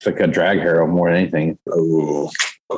it's 0.00 0.06
like 0.06 0.20
a 0.20 0.26
drag 0.26 0.58
harrow 0.58 0.86
more 0.86 1.08
than 1.10 1.18
anything. 1.18 1.58
Oh, 1.70 2.30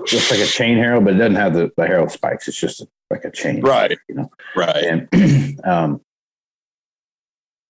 Just 0.07 0.31
like 0.31 0.41
a 0.41 0.47
chain 0.47 0.77
harrow, 0.77 1.01
but 1.01 1.15
it 1.15 1.19
doesn't 1.19 1.37
have 1.37 1.55
the, 1.55 1.71
the 1.77 1.87
harrow 1.87 2.07
spikes. 2.09 2.49
It's 2.49 2.61
just 2.61 2.85
like 3.11 3.25
a 3.25 3.31
chain. 3.31 3.61
right. 3.63 3.97
You 4.09 4.15
know? 4.17 4.31
Right. 4.57 4.85
And, 4.85 5.61
um, 5.65 6.01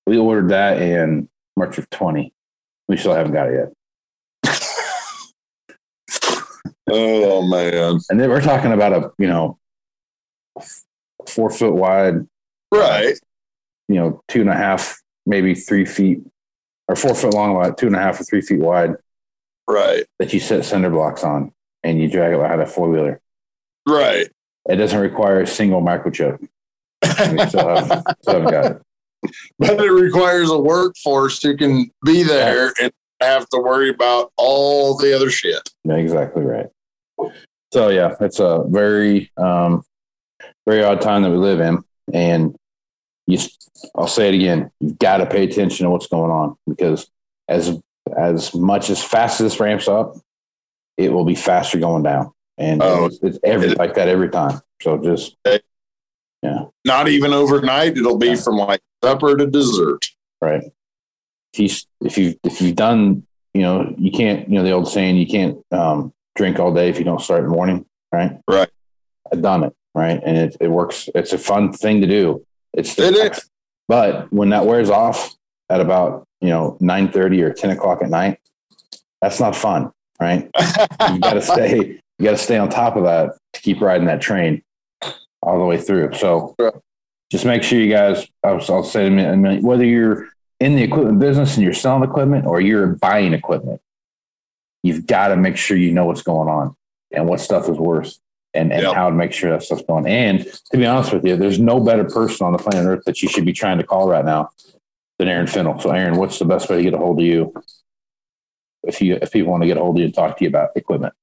we 0.07 0.19
ordered 0.19 0.51
that 0.51 0.81
in 0.81 1.29
March 1.57 1.79
of 1.79 1.89
20. 1.91 2.33
We 2.89 2.97
still 2.97 3.15
haven't 3.15 3.33
got 3.33 3.49
it 3.49 3.71
yet. 4.45 4.53
Oh, 6.87 7.43
man. 7.49 7.99
And 8.11 8.21
then 8.21 8.29
we're 8.29 8.43
talking 8.43 8.73
about 8.73 8.93
a, 8.93 9.11
you 9.19 9.27
know, 9.27 9.59
four 11.27 11.49
foot 11.51 11.73
wide, 11.75 12.27
Right. 12.73 13.19
you 13.89 13.95
know, 13.97 14.21
two 14.29 14.43
and 14.43 14.51
a 14.51 14.55
half, 14.55 15.01
maybe 15.25 15.55
three 15.55 15.87
feet, 15.87 16.21
or 16.87 16.95
four 16.95 17.15
foot 17.15 17.33
long, 17.33 17.55
wide, 17.55 17.79
two 17.79 17.87
and 17.87 17.97
a 17.97 18.01
half 18.01 18.21
or 18.21 18.25
three 18.25 18.43
feet 18.43 18.61
wide 18.61 18.97
Right. 19.69 20.05
that 20.19 20.33
you 20.35 20.41
set 20.41 20.65
cinder 20.67 20.91
blocks 20.91 21.25
on 21.25 21.53
and 21.83 21.99
you 22.01 22.09
drag 22.09 22.35
it 22.35 22.39
behind 22.39 22.61
a 22.61 22.67
four 22.67 22.91
wheeler. 22.91 23.21
Right. 23.89 24.29
It 24.69 24.77
doesn't 24.77 25.01
require 25.01 25.41
a 25.41 25.47
single 25.47 25.81
microchip. 25.81 26.39
We 26.41 27.47
still, 27.49 27.69
have, 27.77 28.05
still 28.23 28.35
haven't 28.43 28.51
got 28.51 28.65
it. 28.73 28.83
but 29.59 29.81
it 29.81 29.91
requires 29.91 30.51
a 30.51 30.59
workforce 30.59 31.43
who 31.43 31.57
can 31.57 31.91
be 32.05 32.23
there 32.23 32.73
and 32.81 32.93
have 33.21 33.49
to 33.51 33.59
worry 33.59 33.91
about 33.91 34.33
all 34.37 34.97
the 34.97 35.15
other 35.15 35.31
shit. 35.31 35.69
Yeah, 35.85 35.97
exactly 35.97 36.43
right. 36.43 36.67
So 37.73 37.89
yeah, 37.89 38.15
it's 38.21 38.41
a 38.41 38.65
very, 38.69 39.31
um, 39.37 39.83
very 40.67 40.83
odd 40.85 41.01
time 41.01 41.23
that 41.23 41.31
we 41.31 41.37
live 41.37 41.61
in, 41.61 41.83
and 42.13 42.55
you. 43.27 43.39
I'll 43.97 44.07
say 44.07 44.29
it 44.29 44.35
again: 44.35 44.71
you've 44.81 44.99
got 44.99 45.19
to 45.19 45.27
pay 45.27 45.45
attention 45.45 45.85
to 45.85 45.91
what's 45.91 46.07
going 46.07 46.31
on 46.31 46.57
because 46.67 47.07
as 47.49 47.79
as 48.17 48.55
much 48.55 48.91
as 48.91 49.03
fast 49.03 49.41
as 49.41 49.53
this 49.53 49.61
ramps 49.61 49.89
up, 49.89 50.17
it 50.97 51.13
will 51.13 51.25
be 51.25 51.35
faster 51.35 51.79
going 51.79 52.03
down, 52.03 52.33
and 52.59 52.83
Oh. 52.83 53.07
it's, 53.07 53.19
it's 53.23 53.39
every 53.43 53.71
like 53.71 53.95
that 53.95 54.09
every 54.09 54.29
time. 54.31 54.61
So 54.83 54.99
just 54.99 55.37
Not 56.85 57.09
even 57.09 57.33
overnight. 57.33 57.97
It'll 57.97 58.19
be 58.19 58.37
from 58.37 58.57
like 58.57 58.81
supper 59.03 59.37
to 59.37 59.47
dessert. 59.47 60.07
right. 60.41 60.63
If 61.53 61.59
you 61.59 61.69
if 62.07 62.19
you 62.19 62.35
if 62.45 62.61
you've 62.61 62.77
done, 62.77 63.27
you 63.55 63.63
know, 63.63 63.95
you 63.97 64.11
can't. 64.11 64.49
You 64.49 64.57
know 64.57 64.65
the 64.65 64.73
old 64.73 64.89
saying: 64.89 65.17
you 65.17 65.27
can't 65.27 65.59
um, 65.73 66.13
drink 66.37 66.59
all 66.59 66.75
day 66.75 66.89
if 66.89 66.99
you 66.99 67.05
don't 67.05 67.21
start 67.21 67.45
in 67.45 67.51
the 67.51 67.55
morning. 67.55 67.87
Right. 68.13 68.39
Right. 68.49 68.69
I've 69.33 69.43
done 69.43 69.65
it, 69.65 69.75
right? 69.95 70.21
And 70.25 70.37
it, 70.37 70.57
it 70.61 70.69
works. 70.69 71.09
It's 71.15 71.33
a 71.33 71.39
fun 71.39 71.73
thing 71.73 72.01
to 72.01 72.07
do. 72.07 72.45
It's 72.73 72.99
It 72.99 73.15
is. 73.15 73.49
But 73.89 74.33
when 74.33 74.51
that 74.51 74.67
wears 74.67 74.91
off 74.91 75.35
at 75.71 75.81
about 75.81 76.27
you 76.41 76.49
know 76.49 76.77
nine 76.81 77.11
thirty 77.11 77.43
or 77.43 77.53
ten 77.53 77.71
o'clock 77.71 78.03
at 78.03 78.11
night, 78.11 78.39
that's 79.23 79.41
not 79.41 79.57
fun, 79.57 79.93
right? 80.21 80.51
You 81.13 81.21
got 81.21 81.35
to 81.35 81.43
stay. 81.43 82.01
You 82.19 82.25
got 82.25 82.33
to 82.33 82.39
stay 82.39 82.59
on 82.59 82.69
top 82.69 82.97
of 82.97 83.05
that 83.05 83.37
to 83.53 83.61
keep 83.61 83.81
riding 83.81 84.07
that 84.07 84.21
train 84.21 84.63
all 85.45 85.59
the 85.59 85.65
way 85.65 85.79
through. 85.79 86.13
So 86.15 86.57
just 87.31 87.45
make 87.45 87.63
sure 87.63 87.79
you 87.79 87.93
guys, 87.93 88.27
I'll, 88.43 88.61
I'll 88.69 88.85
say 88.85 89.07
in 89.07 89.19
a 89.19 89.37
minute, 89.37 89.63
whether 89.63 89.85
you're 89.85 90.29
in 90.61 90.77
the 90.77 90.83
equipment 90.83 91.19
business 91.19 91.57
and 91.57 91.65
you're 91.65 91.75
selling 91.75 92.09
equipment 92.09 92.47
or 92.47 92.61
you're 92.61 92.87
buying 92.87 93.33
equipment, 93.33 93.81
you've 94.83 95.07
got 95.07 95.29
to 95.29 95.37
make 95.37 95.57
sure 95.57 95.77
you 95.77 95.93
know 95.93 96.07
what's 96.07 96.23
going 96.23 96.49
on 96.49 96.77
and 97.13 97.29
what 97.29 97.41
stuff 97.41 97.69
is 97.69 97.79
worth 97.79 98.19
and, 98.53 98.73
and 98.73 98.83
yep. 98.83 98.95
how 98.95 99.09
to 99.09 99.15
make 99.15 99.33
sure 99.33 99.51
that 99.51 99.63
stuff's 99.63 99.83
going. 99.83 100.07
And 100.07 100.47
to 100.71 100.77
be 100.77 100.87
honest 100.87 101.13
with 101.13 101.25
you, 101.25 101.37
there's 101.37 101.59
no 101.59 101.81
better 101.81 102.05
person 102.05 102.47
on 102.47 102.53
the 102.53 102.59
planet 102.59 102.87
Earth 102.87 103.05
that 103.07 103.23
you 103.23 103.29
should 103.29 103.45
be 103.45 103.53
trying 103.53 103.79
to 103.79 103.85
call 103.85 104.09
right 104.09 104.25
now 104.25 104.51
than 105.19 105.29
Aaron 105.29 105.47
Fintel. 105.47 105.81
So, 105.81 105.91
Aaron, 105.91 106.17
what's 106.17 106.39
the 106.39 106.45
best 106.45 106.69
way 106.69 106.77
to 106.77 106.83
get 106.83 106.95
a 106.95 106.99
hold 106.99 107.21
of 107.21 107.27
you 107.27 107.53
if 108.85 109.01
you 109.01 109.19
if 109.21 109.33
people 109.33 109.51
want 109.51 109.63
to 109.63 109.67
get 109.67 109.77
a 109.77 109.81
hold 109.81 109.97
of 109.97 110.01
you 110.01 110.07
and 110.07 110.15
talk 110.15 110.37
to 110.39 110.45
you 110.45 110.49
about 110.49 110.71
equipment? 110.77 111.15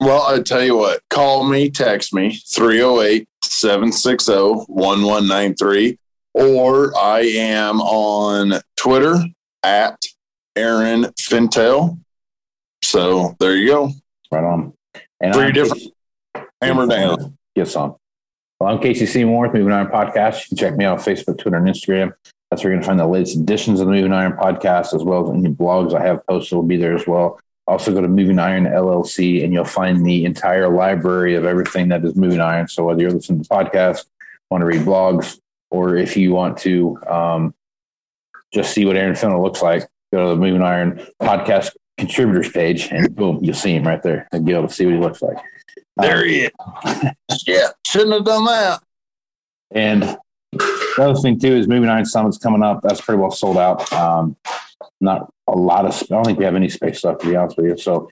Well, 0.00 0.22
I 0.22 0.42
tell 0.42 0.62
you 0.62 0.76
what, 0.76 1.00
call 1.08 1.44
me, 1.44 1.70
text 1.70 2.12
me 2.12 2.36
308 2.48 3.28
760 3.60 4.32
1193, 4.32 5.98
or 6.34 6.96
I 6.96 7.20
am 7.20 7.80
on 7.80 8.60
Twitter 8.76 9.16
at 9.62 9.98
Aaron 10.56 11.12
Fintel. 11.18 11.98
So 12.82 13.34
there 13.40 13.56
you 13.56 13.68
go. 13.68 13.90
Right 14.30 14.44
on. 14.44 14.74
And 15.20 15.34
Three 15.34 15.44
I'm 15.44 15.52
different. 15.52 15.82
Casey, 15.82 16.46
hammer 16.60 16.86
down. 16.86 17.38
Get 17.56 17.68
some. 17.68 17.96
Well, 18.60 18.72
I'm 18.72 18.80
Casey 18.80 19.06
Seymour 19.06 19.46
with 19.46 19.54
Moving 19.54 19.72
Iron 19.72 19.88
Podcast. 19.88 20.42
You 20.42 20.48
can 20.48 20.56
check 20.56 20.76
me 20.76 20.84
out 20.84 20.98
on 20.98 21.04
Facebook, 21.04 21.38
Twitter, 21.38 21.56
and 21.56 21.66
Instagram. 21.66 22.12
That's 22.50 22.62
where 22.62 22.72
you're 22.72 22.80
going 22.80 22.82
to 22.82 22.86
find 22.86 23.00
the 23.00 23.06
latest 23.06 23.36
editions 23.36 23.80
of 23.80 23.86
the 23.86 23.92
Moving 23.92 24.12
Iron 24.12 24.32
Podcast, 24.32 24.94
as 24.94 25.02
well 25.02 25.24
as 25.24 25.36
any 25.36 25.52
blogs 25.52 25.94
I 25.94 26.04
have 26.04 26.26
posted 26.26 26.56
will 26.56 26.62
be 26.62 26.76
there 26.76 26.94
as 26.94 27.06
well. 27.06 27.40
Also, 27.66 27.94
go 27.94 28.00
to 28.00 28.08
Moving 28.08 28.38
Iron 28.38 28.64
LLC, 28.64 29.42
and 29.42 29.52
you'll 29.52 29.64
find 29.64 30.04
the 30.04 30.24
entire 30.24 30.68
library 30.68 31.34
of 31.34 31.44
everything 31.44 31.88
that 31.88 32.04
is 32.04 32.14
Moving 32.14 32.40
Iron. 32.40 32.68
So, 32.68 32.84
whether 32.84 33.00
you're 33.00 33.10
listening 33.10 33.42
to 33.42 33.48
podcasts, 33.48 34.04
want 34.50 34.62
to 34.62 34.66
read 34.66 34.82
blogs, 34.82 35.38
or 35.70 35.96
if 35.96 36.16
you 36.16 36.32
want 36.32 36.58
to 36.58 36.98
um, 37.06 37.54
just 38.52 38.74
see 38.74 38.84
what 38.84 38.96
Aaron 38.96 39.14
Fintel 39.14 39.42
looks 39.42 39.62
like, 39.62 39.88
go 40.12 40.24
to 40.24 40.30
the 40.34 40.40
Moving 40.40 40.62
Iron 40.62 41.06
podcast 41.22 41.70
contributors 41.96 42.50
page, 42.50 42.88
and 42.90 43.14
boom, 43.14 43.42
you'll 43.42 43.54
see 43.54 43.74
him 43.74 43.86
right 43.86 44.02
there 44.02 44.28
and 44.32 44.44
be 44.44 44.52
able 44.52 44.68
to 44.68 44.74
see 44.74 44.84
what 44.84 44.94
he 44.94 45.00
looks 45.00 45.22
like. 45.22 45.38
There 45.96 46.18
um, 46.18 46.24
he 46.24 46.40
is. 46.40 46.50
yeah, 47.46 47.68
shouldn't 47.86 48.12
have 48.12 48.24
done 48.24 48.44
that. 48.44 48.82
And 49.70 50.16
the 50.96 51.10
other 51.10 51.20
thing 51.20 51.38
too 51.38 51.54
is 51.54 51.68
Moving 51.68 51.88
Iron 51.88 52.04
Summit's 52.04 52.38
coming 52.38 52.62
up. 52.62 52.80
That's 52.82 53.00
pretty 53.00 53.20
well 53.20 53.30
sold 53.30 53.58
out. 53.58 53.92
Um, 53.92 54.36
not 55.00 55.32
a 55.48 55.52
lot 55.52 55.84
of. 55.84 55.94
I 55.94 56.06
don't 56.14 56.24
think 56.24 56.38
we 56.38 56.44
have 56.44 56.54
any 56.54 56.68
space 56.68 57.04
left 57.04 57.20
to 57.20 57.28
be 57.28 57.36
honest 57.36 57.56
with 57.56 57.66
you. 57.66 57.76
So 57.76 58.10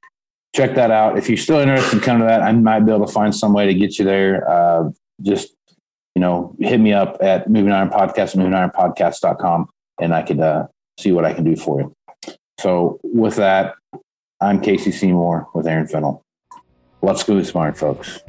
check 0.55 0.75
that 0.75 0.91
out. 0.91 1.19
If 1.19 1.29
you're 1.29 1.39
still 1.39 1.59
interested 1.59 1.97
in 1.97 2.01
coming 2.01 2.21
to 2.21 2.27
that, 2.27 2.43
I 2.43 2.53
might 2.53 2.81
be 2.81 2.93
able 2.93 3.07
to 3.07 3.13
find 3.13 3.35
some 3.35 3.53
way 3.53 3.67
to 3.67 3.75
get 3.75 3.99
you 3.99 4.05
there. 4.05 4.49
Uh, 4.49 4.91
just 5.23 5.55
you 6.15 6.21
know, 6.21 6.55
hit 6.59 6.79
me 6.79 6.93
up 6.93 7.17
at 7.21 7.49
Moving 7.49 7.73
Iron 7.73 7.89
Podcast, 7.89 8.37
movingironpodcast.com, 8.37 9.69
and 10.01 10.15
I 10.15 10.23
could 10.23 10.41
uh, 10.41 10.67
see 10.99 11.13
what 11.13 11.25
I 11.25 11.33
can 11.33 11.45
do 11.45 11.57
for 11.57 11.81
you. 11.81 11.95
So 12.61 13.01
with 13.03 13.37
that, 13.37 13.75
I'm 14.41 14.61
Casey 14.61 14.93
Seymour 14.93 15.49
with 15.55 15.67
Aaron 15.67 15.87
Fintel. 15.87 16.23
Let's 17.01 17.23
go 17.25 17.43
smart, 17.43 17.77
folks. 17.77 18.21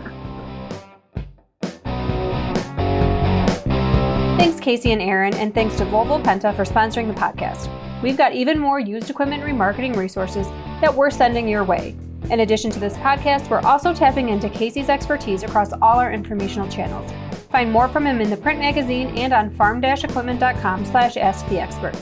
Casey 4.63 4.93
and 4.93 5.01
Aaron, 5.01 5.33
and 5.35 5.53
thanks 5.53 5.75
to 5.77 5.85
Volvo 5.85 6.23
Penta 6.23 6.55
for 6.55 6.63
sponsoring 6.63 7.07
the 7.07 7.13
podcast. 7.13 7.69
We've 8.01 8.17
got 8.17 8.33
even 8.33 8.57
more 8.57 8.79
used 8.79 9.09
equipment 9.09 9.43
remarketing 9.43 9.95
resources 9.95 10.47
that 10.81 10.95
we're 10.95 11.11
sending 11.11 11.47
your 11.47 11.63
way. 11.63 11.95
In 12.31 12.39
addition 12.39 12.71
to 12.71 12.79
this 12.79 12.95
podcast, 12.97 13.49
we're 13.49 13.59
also 13.59 13.93
tapping 13.93 14.29
into 14.29 14.49
Casey's 14.49 14.89
expertise 14.89 15.43
across 15.43 15.73
all 15.73 15.99
our 15.99 16.11
informational 16.13 16.69
channels. 16.69 17.11
Find 17.51 17.71
more 17.71 17.89
from 17.89 18.07
him 18.07 18.21
in 18.21 18.29
the 18.29 18.37
print 18.37 18.59
magazine 18.59 19.09
and 19.17 19.33
on 19.33 19.49
farm-equipment.com 19.51 20.85
slash 20.85 21.17
ask 21.17 21.45
the 21.49 21.59
expert. 21.59 21.95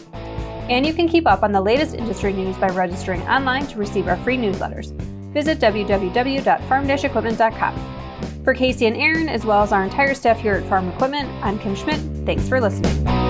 And 0.69 0.85
you 0.85 0.93
can 0.93 1.09
keep 1.09 1.25
up 1.27 1.41
on 1.43 1.51
the 1.51 1.61
latest 1.61 1.95
industry 1.95 2.31
news 2.31 2.55
by 2.57 2.67
registering 2.67 3.21
online 3.23 3.67
to 3.67 3.79
receive 3.79 4.07
our 4.07 4.17
free 4.17 4.37
newsletters. 4.37 4.93
Visit 5.33 5.59
www.farm-equipment.com. 5.59 8.00
For 8.43 8.55
Casey 8.55 8.87
and 8.87 8.97
Aaron, 8.97 9.29
as 9.29 9.45
well 9.45 9.61
as 9.61 9.71
our 9.71 9.83
entire 9.83 10.15
staff 10.15 10.39
here 10.39 10.55
at 10.55 10.67
Farm 10.67 10.89
Equipment, 10.89 11.29
I'm 11.43 11.59
Kim 11.59 11.75
Schmidt. 11.75 11.99
Thanks 12.25 12.49
for 12.49 12.59
listening. 12.59 13.20